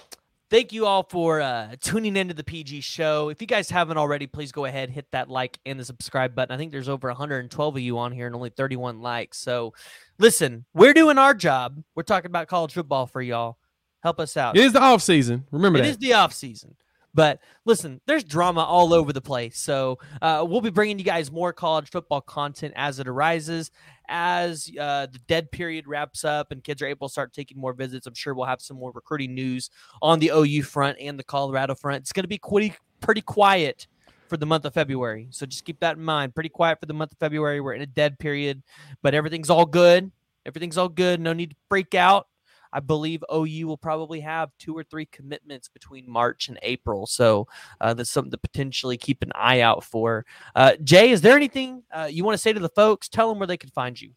thank 0.50 0.72
you 0.72 0.86
all 0.86 1.02
for 1.04 1.40
uh, 1.40 1.76
tuning 1.80 2.16
into 2.16 2.34
the 2.34 2.42
PG 2.44 2.80
show. 2.80 3.28
If 3.28 3.40
you 3.40 3.46
guys 3.46 3.70
haven't 3.70 3.96
already, 3.96 4.26
please 4.26 4.50
go 4.52 4.64
ahead, 4.64 4.90
hit 4.90 5.06
that 5.12 5.28
like 5.28 5.58
and 5.64 5.78
the 5.78 5.84
subscribe 5.84 6.34
button. 6.34 6.52
I 6.54 6.58
think 6.58 6.72
there's 6.72 6.88
over 6.88 7.08
112 7.08 7.76
of 7.76 7.80
you 7.80 7.98
on 7.98 8.12
here 8.12 8.26
and 8.26 8.34
only 8.34 8.50
31 8.50 9.00
likes. 9.00 9.38
So 9.38 9.72
listen, 10.18 10.64
we're 10.74 10.94
doing 10.94 11.18
our 11.18 11.34
job. 11.34 11.82
We're 11.94 12.02
talking 12.02 12.30
about 12.30 12.48
college 12.48 12.72
football 12.72 13.06
for 13.06 13.22
y'all. 13.22 13.58
Help 14.02 14.20
us 14.20 14.36
out. 14.36 14.56
It 14.56 14.64
is 14.64 14.72
the 14.72 14.80
off 14.80 15.02
season. 15.02 15.44
Remember 15.50 15.78
It 15.78 15.82
that. 15.82 15.88
is 15.88 15.98
the 15.98 16.12
off 16.14 16.32
season. 16.32 16.76
But 17.14 17.40
listen, 17.64 18.00
there's 18.06 18.24
drama 18.24 18.60
all 18.60 18.92
over 18.92 19.12
the 19.12 19.20
place. 19.20 19.58
So 19.58 19.98
uh, 20.20 20.44
we'll 20.48 20.60
be 20.60 20.70
bringing 20.70 20.98
you 20.98 21.04
guys 21.04 21.32
more 21.32 21.52
college 21.52 21.90
football 21.90 22.20
content 22.20 22.74
as 22.76 22.98
it 22.98 23.08
arises. 23.08 23.70
As 24.08 24.70
uh, 24.78 25.06
the 25.06 25.18
dead 25.26 25.50
period 25.50 25.86
wraps 25.86 26.24
up 26.24 26.52
and 26.52 26.62
kids 26.62 26.80
are 26.80 26.86
able 26.86 27.08
to 27.08 27.12
start 27.12 27.32
taking 27.32 27.58
more 27.58 27.72
visits, 27.72 28.06
I'm 28.06 28.14
sure 28.14 28.34
we'll 28.34 28.46
have 28.46 28.62
some 28.62 28.78
more 28.78 28.92
recruiting 28.92 29.34
news 29.34 29.70
on 30.00 30.18
the 30.18 30.30
OU 30.34 30.62
front 30.62 30.98
and 31.00 31.18
the 31.18 31.24
Colorado 31.24 31.74
front. 31.74 32.02
It's 32.02 32.12
going 32.12 32.24
to 32.24 32.28
be 32.28 32.38
pretty, 32.38 32.74
pretty 33.00 33.20
quiet 33.20 33.86
for 34.28 34.36
the 34.36 34.46
month 34.46 34.64
of 34.64 34.74
February. 34.74 35.28
So 35.30 35.46
just 35.46 35.64
keep 35.64 35.80
that 35.80 35.96
in 35.96 36.04
mind. 36.04 36.34
Pretty 36.34 36.50
quiet 36.50 36.78
for 36.80 36.86
the 36.86 36.94
month 36.94 37.12
of 37.12 37.18
February. 37.18 37.60
We're 37.60 37.74
in 37.74 37.82
a 37.82 37.86
dead 37.86 38.18
period, 38.18 38.62
but 39.02 39.14
everything's 39.14 39.50
all 39.50 39.66
good. 39.66 40.10
Everything's 40.46 40.78
all 40.78 40.88
good. 40.88 41.20
No 41.20 41.32
need 41.32 41.50
to 41.50 41.56
freak 41.68 41.94
out. 41.94 42.28
I 42.72 42.80
believe 42.80 43.22
OU 43.32 43.66
will 43.66 43.76
probably 43.76 44.20
have 44.20 44.50
two 44.58 44.76
or 44.76 44.84
three 44.84 45.06
commitments 45.06 45.68
between 45.68 46.08
March 46.08 46.48
and 46.48 46.58
April. 46.62 47.06
So 47.06 47.48
uh, 47.80 47.94
that's 47.94 48.10
something 48.10 48.30
to 48.30 48.38
potentially 48.38 48.96
keep 48.96 49.22
an 49.22 49.32
eye 49.34 49.60
out 49.60 49.84
for. 49.84 50.24
Uh, 50.54 50.76
Jay, 50.82 51.10
is 51.10 51.20
there 51.20 51.36
anything 51.36 51.82
uh, 51.92 52.08
you 52.10 52.24
want 52.24 52.34
to 52.34 52.38
say 52.38 52.52
to 52.52 52.60
the 52.60 52.68
folks? 52.68 53.08
Tell 53.08 53.28
them 53.28 53.38
where 53.38 53.46
they 53.46 53.56
can 53.56 53.70
find 53.70 54.00
you. 54.00 54.12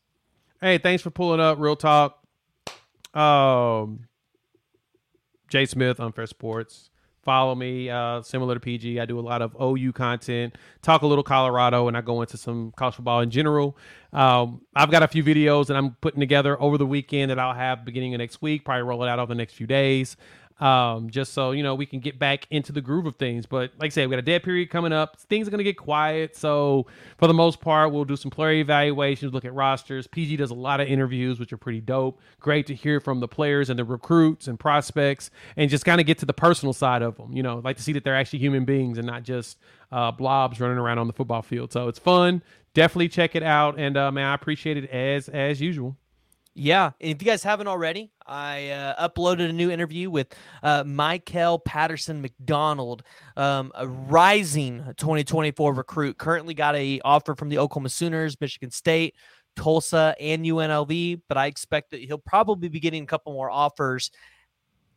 Hey, 0.62 0.78
thanks 0.78 1.02
for 1.02 1.10
pulling 1.10 1.40
up. 1.40 1.58
Real 1.60 1.76
talk. 1.76 2.24
Um, 3.16 4.08
Jay 5.50 5.66
Smith, 5.66 6.00
Unfair 6.00 6.28
Sports. 6.28 6.91
Follow 7.24 7.54
me. 7.54 7.88
Uh, 7.88 8.22
similar 8.24 8.56
to 8.56 8.60
PG, 8.60 9.00
I 9.00 9.06
do 9.06 9.20
a 9.20 9.22
lot 9.22 9.44
of 9.44 9.56
OU 9.62 9.94
content. 9.94 10.58
Talk 10.82 11.04
a 11.04 11.08
little 11.08 11.24
Colorado, 11.24 11.88
and 11.88 11.96
I 11.96 12.02
go 12.02 12.22
into 12.22 12.36
some 12.36 12.74
college 12.76 12.96
football 12.96 13.20
in 13.20 13.30
general. 13.30 13.78
Um, 14.12 14.62
I've 14.76 14.90
got 14.90 15.04
a 15.04 15.08
few 15.08 15.24
videos 15.24 15.68
that 15.68 15.78
I'm 15.78 15.92
putting 16.02 16.20
together 16.20 16.60
over 16.60 16.80
the 16.80 16.86
weekend 16.86 17.30
that 17.30 17.38
I'll 17.38 17.54
have 17.54 17.86
beginning 17.86 18.16
of 18.16 18.20
next 18.20 18.42
week. 18.42 18.66
Probably 18.66 18.82
roll 18.82 19.04
it 19.04 19.10
out 19.10 19.20
over 19.20 19.30
the 19.30 19.38
next 19.38 19.54
few 19.54 19.68
days. 19.68 20.18
Um, 20.62 21.10
just 21.10 21.34
so 21.34 21.52
you 21.52 21.64
know, 21.64 21.74
we 21.74 21.88
can 21.88 22.00
get 22.00 22.20
back 22.20 22.46
into 22.52 22.72
the 22.72 22.82
groove 22.82 23.08
of 23.08 23.16
things. 23.16 23.48
But 23.48 23.72
like 23.80 23.88
I 23.88 23.90
said, 23.90 24.08
we 24.08 24.12
got 24.12 24.20
a 24.20 24.22
dead 24.22 24.44
period 24.44 24.70
coming 24.70 24.94
up. 24.94 25.20
Things 25.22 25.48
are 25.48 25.52
gonna 25.52 25.64
get 25.64 25.78
quiet. 25.78 26.36
So 26.38 26.86
for 27.18 27.28
the 27.28 27.34
most 27.34 27.60
part, 27.60 27.92
we'll 27.92 28.06
do 28.06 28.16
some 28.16 28.30
player 28.30 28.54
evaluations, 28.54 29.34
look 29.34 29.44
at 29.44 29.54
rosters. 29.54 30.06
PG 30.06 30.38
does 30.38 30.52
a 30.52 30.56
lot 30.56 30.80
of 30.80 30.88
interviews, 30.88 31.40
which 31.40 31.52
are 31.52 31.58
pretty 31.58 31.82
dope. 31.82 32.20
Great 32.40 32.68
to 32.68 32.76
hear 32.76 33.00
from 33.00 33.20
the 33.20 33.28
players 33.28 33.70
and 33.72 33.80
the 33.80 33.84
recruits 33.84 34.48
and 34.48 34.60
prospects, 34.60 35.32
and 35.58 35.70
just 35.70 35.84
kind 35.84 36.00
of 36.00 36.06
get 36.06 36.20
to 36.20 36.26
the 36.26 36.34
personal 36.34 36.74
side 36.74 37.02
of 37.02 37.18
them. 37.18 37.34
You 37.34 37.42
know, 37.42 37.60
like 37.64 37.78
to 37.78 37.84
see 37.84 37.94
that 37.94 38.04
they're 38.04 38.16
actually 38.16 38.40
human 38.40 38.64
beings 38.64 39.00
and 39.00 39.08
not 39.08 39.24
just 39.24 39.58
uh, 39.92 40.12
blobs 40.12 40.60
running 40.60 40.78
around 40.78 41.00
on 41.00 41.08
the 41.08 41.14
football 41.14 41.42
field. 41.42 41.72
So 41.72 41.88
it's 41.88 42.00
fun. 42.00 42.44
Definitely 42.74 43.10
check 43.10 43.36
it 43.36 43.44
out, 43.44 43.80
and 43.80 43.98
uh, 43.98 44.12
man, 44.12 44.28
I 44.28 44.34
appreciate 44.36 44.78
it 44.78 44.90
as 44.92 45.28
as 45.28 45.60
usual. 45.60 45.98
Yeah, 46.54 46.92
and 47.00 47.12
if 47.12 47.22
you 47.22 47.26
guys 47.26 47.44
haven't 47.44 47.68
already, 47.68 48.12
I 48.28 48.70
uh, 48.72 49.08
uploaded 49.08 49.50
a 49.50 49.54
new 49.54 49.72
interview 49.72 50.10
with 50.10 50.36
uh, 50.64 50.84
Michael 50.84 51.60
Patterson 51.60 52.22
McDonald, 52.22 53.04
um, 53.38 53.72
a 53.74 53.88
rising 53.88 54.84
2024 54.98 55.74
recruit. 55.74 56.18
Currently 56.18 56.54
got 56.54 56.76
a 56.76 57.00
offer 57.06 57.36
from 57.36 57.48
the 57.48 57.58
Oklahoma 57.58 57.88
Sooners, 57.88 58.36
Michigan 58.42 58.70
State, 58.70 59.16
Tulsa, 59.56 60.14
and 60.20 60.44
UNLV. 60.44 61.22
But 61.30 61.38
I 61.38 61.46
expect 61.46 61.92
that 61.92 62.02
he'll 62.02 62.18
probably 62.18 62.68
be 62.68 62.82
getting 62.82 63.04
a 63.04 63.08
couple 63.08 63.32
more 63.32 63.50
offers 63.50 64.12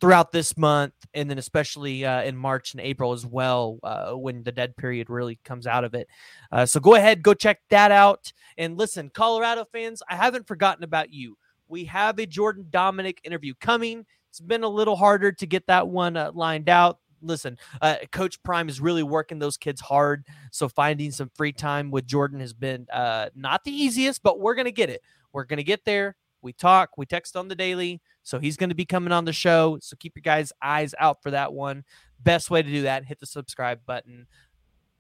throughout 0.00 0.32
this 0.32 0.56
month, 0.56 0.94
and 1.14 1.30
then 1.30 1.38
especially 1.38 2.04
uh, 2.04 2.22
in 2.22 2.36
March 2.36 2.74
and 2.74 2.80
April 2.80 3.12
as 3.12 3.24
well, 3.24 3.78
uh, 3.84 4.10
when 4.10 4.42
the 4.42 4.50
dead 4.50 4.76
period 4.76 5.08
really 5.08 5.38
comes 5.44 5.68
out 5.68 5.84
of 5.84 5.94
it. 5.94 6.08
Uh, 6.50 6.66
so 6.66 6.80
go 6.80 6.96
ahead, 6.96 7.22
go 7.22 7.32
check 7.32 7.60
that 7.70 7.92
out. 7.92 8.32
And 8.58 8.76
listen, 8.76 9.08
Colorado 9.08 9.64
fans, 9.72 10.02
I 10.10 10.16
haven't 10.16 10.48
forgotten 10.48 10.82
about 10.82 11.12
you. 11.12 11.36
We 11.68 11.84
have 11.86 12.18
a 12.18 12.26
Jordan 12.26 12.66
Domineck 12.70 13.18
interview 13.24 13.54
coming. 13.60 14.04
It's 14.30 14.40
been 14.40 14.64
a 14.64 14.68
little 14.68 14.96
harder 14.96 15.32
to 15.32 15.46
get 15.46 15.66
that 15.68 15.88
one 15.88 16.16
uh, 16.16 16.32
lined 16.34 16.68
out. 16.68 16.98
Listen, 17.22 17.56
uh, 17.80 17.96
Coach 18.12 18.42
Prime 18.42 18.68
is 18.68 18.80
really 18.80 19.02
working 19.02 19.38
those 19.38 19.56
kids 19.56 19.80
hard. 19.80 20.26
So 20.50 20.68
finding 20.68 21.10
some 21.10 21.30
free 21.34 21.52
time 21.52 21.90
with 21.90 22.06
Jordan 22.06 22.40
has 22.40 22.52
been 22.52 22.86
uh, 22.92 23.30
not 23.34 23.64
the 23.64 23.72
easiest, 23.72 24.22
but 24.22 24.40
we're 24.40 24.54
going 24.54 24.66
to 24.66 24.72
get 24.72 24.90
it. 24.90 25.00
We're 25.32 25.44
going 25.44 25.58
to 25.58 25.64
get 25.64 25.84
there. 25.84 26.16
We 26.42 26.52
talk, 26.52 26.98
we 26.98 27.06
text 27.06 27.36
on 27.36 27.48
the 27.48 27.54
daily. 27.54 28.02
So 28.22 28.38
he's 28.38 28.58
going 28.58 28.68
to 28.68 28.74
be 28.74 28.84
coming 28.84 29.12
on 29.12 29.24
the 29.24 29.32
show. 29.32 29.78
So 29.80 29.96
keep 29.98 30.14
your 30.14 30.22
guys' 30.22 30.52
eyes 30.60 30.94
out 30.98 31.22
for 31.22 31.30
that 31.30 31.54
one. 31.54 31.84
Best 32.20 32.50
way 32.50 32.62
to 32.62 32.70
do 32.70 32.82
that, 32.82 33.06
hit 33.06 33.20
the 33.20 33.26
subscribe 33.26 33.80
button, 33.86 34.26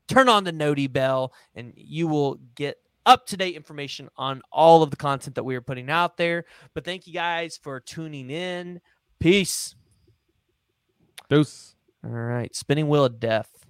turn 0.08 0.28
on 0.28 0.44
the 0.44 0.52
noti 0.52 0.86
bell, 0.86 1.32
and 1.54 1.72
you 1.76 2.08
will 2.08 2.38
get 2.54 2.76
up 3.06 3.26
to 3.26 3.36
date 3.36 3.54
information 3.54 4.08
on 4.16 4.42
all 4.50 4.82
of 4.82 4.90
the 4.90 4.96
content 4.96 5.34
that 5.36 5.44
we 5.44 5.56
are 5.56 5.60
putting 5.60 5.90
out 5.90 6.16
there. 6.16 6.44
But 6.74 6.84
thank 6.84 7.06
you 7.06 7.12
guys 7.12 7.58
for 7.60 7.80
tuning 7.80 8.30
in. 8.30 8.80
Peace. 9.18 9.74
Deuce. 11.28 11.74
All 12.04 12.10
right. 12.10 12.54
Spinning 12.54 12.88
wheel 12.88 13.04
of 13.04 13.20
death. 13.20 13.63